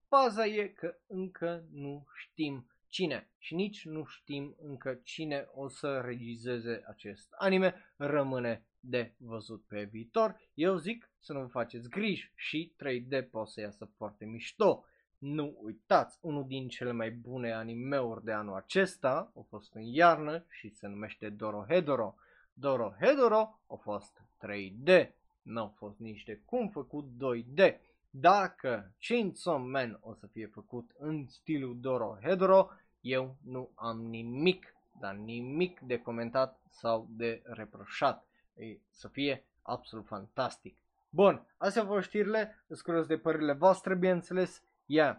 Faza 0.09 0.47
e 0.47 0.67
că 0.67 0.97
încă 1.07 1.65
nu 1.73 2.07
știm 2.15 2.67
cine 2.89 3.31
și 3.39 3.55
nici 3.55 3.85
nu 3.85 4.05
știm 4.05 4.57
încă 4.59 5.01
cine 5.03 5.47
o 5.55 5.69
să 5.69 6.01
regizeze 6.05 6.83
acest 6.87 7.33
anime. 7.39 7.75
Rămâne 7.97 8.67
de 8.81 9.15
văzut 9.19 9.65
pe 9.67 9.85
viitor. 9.85 10.41
Eu 10.55 10.77
zic 10.77 11.11
să 11.19 11.33
nu 11.33 11.41
vă 11.41 11.47
faceți 11.47 11.89
griji 11.89 12.33
și 12.35 12.73
3D 12.77 13.31
poate 13.31 13.51
să 13.51 13.61
iasă 13.61 13.85
foarte 13.97 14.25
mișto. 14.25 14.85
Nu 15.23 15.59
uitați, 15.63 16.19
unul 16.21 16.47
din 16.47 16.69
cele 16.69 16.93
mai 16.93 17.11
bune 17.11 17.53
animeuri 17.53 18.25
de 18.25 18.33
anul 18.33 18.55
acesta 18.55 19.33
a 19.37 19.41
fost 19.49 19.75
în 19.75 19.83
iarnă 19.83 20.45
și 20.49 20.69
se 20.69 20.87
numește 20.87 21.29
Dorohedoro. 21.29 22.15
Dorohedoro 22.53 23.59
a 23.67 23.75
fost 23.75 24.23
3D, 24.47 25.11
nu 25.43 25.61
a 25.61 25.73
fost 25.77 25.99
nici 25.99 26.25
de 26.25 26.41
cum 26.45 26.69
făcut 26.69 27.05
2D. 27.05 27.77
Dacă 28.11 28.93
Chainsaw 29.01 29.59
Man 29.59 29.99
o 30.01 30.15
să 30.15 30.27
fie 30.27 30.47
făcut 30.47 30.91
în 30.99 31.27
stilul 31.27 31.81
Dorohedoro, 31.81 32.69
eu 33.01 33.37
nu 33.45 33.71
am 33.75 34.01
nimic, 34.01 34.75
dar 35.01 35.15
nimic 35.15 35.81
de 35.81 35.99
comentat 35.99 36.61
sau 36.69 37.09
de 37.11 37.43
reproșat. 37.45 38.27
E, 38.55 38.79
să 38.91 39.09
fie 39.09 39.45
absolut 39.63 40.07
fantastic. 40.07 40.77
Bun, 41.11 41.47
astea 41.57 41.83
au 41.83 41.89
fost 41.89 42.07
știrile, 42.07 42.65
îți 42.67 43.07
de 43.07 43.19
părerile 43.19 43.53
voastre, 43.53 43.95
bineînțeles 43.95 44.63
yeah, 44.87 45.17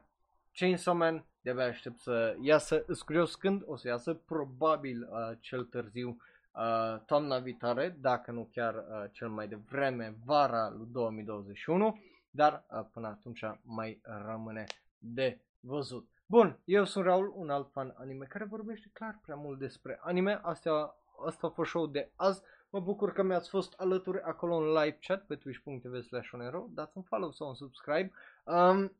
Chainsaw 0.53 0.95
Man, 0.95 1.26
de-abia 1.41 1.66
aștept 1.66 1.99
să 1.99 2.36
iasă, 2.41 2.84
îs 2.88 3.01
curios 3.01 3.36
când 3.36 3.61
o 3.66 3.76
să 3.76 3.88
iasă, 3.88 4.14
probabil 4.14 5.09
uh, 5.11 5.38
cel 5.39 5.64
târziu 5.64 6.09
uh, 6.09 6.99
toamna 7.05 7.39
viitoare, 7.39 7.97
dacă 7.99 8.32
nu 8.32 8.49
chiar 8.51 8.76
uh, 8.76 9.03
cel 9.11 9.30
mai 9.30 9.47
devreme, 9.47 10.16
vara 10.26 10.70
lui 10.70 10.88
2021, 10.91 12.01
dar 12.30 12.66
uh, 12.70 12.86
până 12.93 13.07
atunci 13.07 13.43
mai 13.61 14.01
rămâne 14.26 14.64
de 14.97 15.39
văzut. 15.59 16.07
Bun, 16.26 16.59
eu 16.66 16.86
sunt 16.86 17.05
Raul, 17.05 17.34
un 17.36 17.49
alt 17.49 17.72
fan 17.72 17.93
anime 17.97 18.26
care 18.26 18.45
vorbește 18.45 18.89
clar 18.93 19.20
prea 19.22 19.36
mult 19.36 19.59
despre 19.59 19.99
anime. 20.01 20.39
Astea, 20.43 20.95
asta 21.28 21.47
a 21.47 21.49
fost 21.49 21.70
show 21.70 21.88
de 21.88 22.11
azi. 22.16 22.41
Mă 22.70 22.80
bucur 22.80 23.14
că 23.14 23.24
mi-ați 23.24 23.49
fost 23.49 23.74
alături 23.78 24.22
acolo 24.22 24.55
în 24.55 24.68
live 24.68 24.97
chat 25.01 25.26
pe 25.26 25.36
twitch.tv 25.36 26.01
slash 26.01 26.30
Dați 26.70 26.97
un 26.97 27.03
follow 27.03 27.32
sau 27.32 27.47
un 27.47 27.55
subscribe. 27.55 28.11
Um, 28.43 28.91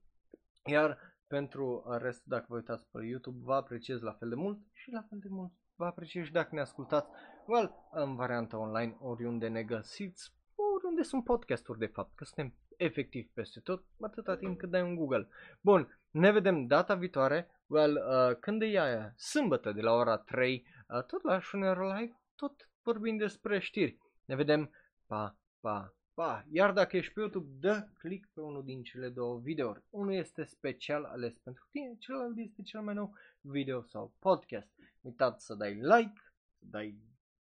iar 0.66 0.98
pentru 1.28 1.84
restul, 1.98 2.26
dacă 2.26 2.46
vă 2.48 2.56
uitați 2.56 2.88
pe 2.92 3.06
YouTube, 3.06 3.40
vă 3.44 3.54
apreciez 3.54 4.02
la 4.02 4.12
fel 4.12 4.30
de 4.30 4.36
mult 4.36 4.60
și 4.72 4.92
la 4.92 5.02
fel 5.02 5.20
de 5.20 5.30
mult 5.30 5.52
vă 5.76 5.86
apreciez 5.86 6.26
și 6.26 6.32
dacă 6.32 6.50
ne 6.52 6.62
ascultați 6.62 7.10
well, 7.46 7.76
în 7.92 8.16
varianta 8.16 8.58
online, 8.58 8.98
oriunde 9.00 9.48
ne 9.48 9.64
găsiți, 9.64 10.34
oriunde 10.76 11.02
sunt 11.02 11.24
podcasturi 11.24 11.80
de 11.80 11.86
fapt, 11.86 12.16
că 12.16 12.24
suntem 12.24 12.54
efectiv 12.78 13.30
peste 13.34 13.60
tot, 13.60 13.86
atâta 14.02 14.36
timp 14.36 14.58
cât 14.58 14.70
dai 14.70 14.82
un 14.82 14.96
Google. 14.96 15.28
Bun, 15.62 16.00
ne 16.12 16.32
vedem 16.32 16.68
data 16.68 16.96
viitoare, 16.96 17.50
well, 17.68 17.96
uh, 17.96 18.38
când 18.40 18.62
e 18.62 18.66
aia, 18.66 19.14
sâmbătă 19.16 19.72
de 19.72 19.82
la 19.82 19.92
ora 19.92 20.18
3, 20.18 20.66
uh, 20.88 21.04
tot 21.04 21.24
la 21.24 21.40
Shunero 21.40 21.94
Live, 21.94 22.20
tot 22.36 22.70
vorbim 22.84 23.18
despre 23.18 23.60
știri. 23.60 23.98
Ne 24.26 24.36
vedem, 24.36 24.72
pa, 25.06 25.38
pa! 25.60 25.94
Pa, 26.14 26.46
iar 26.50 26.72
dacă 26.72 26.98
ești 26.98 27.14
pe 27.14 27.20
YouTube, 27.20 27.50
dă 27.60 27.88
click 27.98 28.30
pe 28.34 28.42
unul 28.42 28.64
din 28.64 28.84
cele 28.84 29.10
două 29.10 29.40
videouri. 29.40 29.84
Unul 29.90 30.14
este 30.14 30.44
special 30.44 31.04
ales 31.04 31.38
pentru 31.38 31.68
tine, 31.70 31.96
celălalt 32.00 32.38
este 32.38 32.62
cel 32.62 32.82
mai 32.82 32.94
nou 32.94 33.16
video 33.42 33.82
sau 33.82 34.14
podcast. 34.20 34.70
Uitați 35.02 35.46
să 35.46 35.54
dai 35.54 35.74
like, 35.74 36.22
să 36.60 36.66
dai 36.66 36.98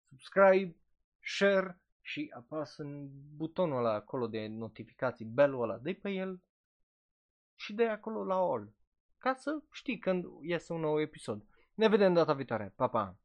subscribe, 0.09 0.76
share 1.20 1.80
și 2.01 2.34
apasă 2.36 2.82
în 2.82 3.09
butonul 3.36 3.78
ăla 3.78 3.93
acolo 3.93 4.28
de 4.28 4.47
notificații, 4.47 5.26
belul 5.26 5.61
ăla, 5.61 5.78
dă 5.78 5.93
pe 5.93 6.09
el 6.09 6.41
și 7.55 7.74
de 7.74 7.88
acolo 7.88 8.24
la 8.24 8.36
all. 8.36 8.74
Ca 9.18 9.34
să 9.34 9.59
știi 9.72 9.97
când 9.97 10.26
iese 10.41 10.74
un 10.74 10.80
nou 10.80 11.01
episod. 11.01 11.45
Ne 11.74 11.88
vedem 11.88 12.13
data 12.13 12.34
viitoare. 12.34 12.74
Pa, 12.76 12.88
pa! 12.88 13.18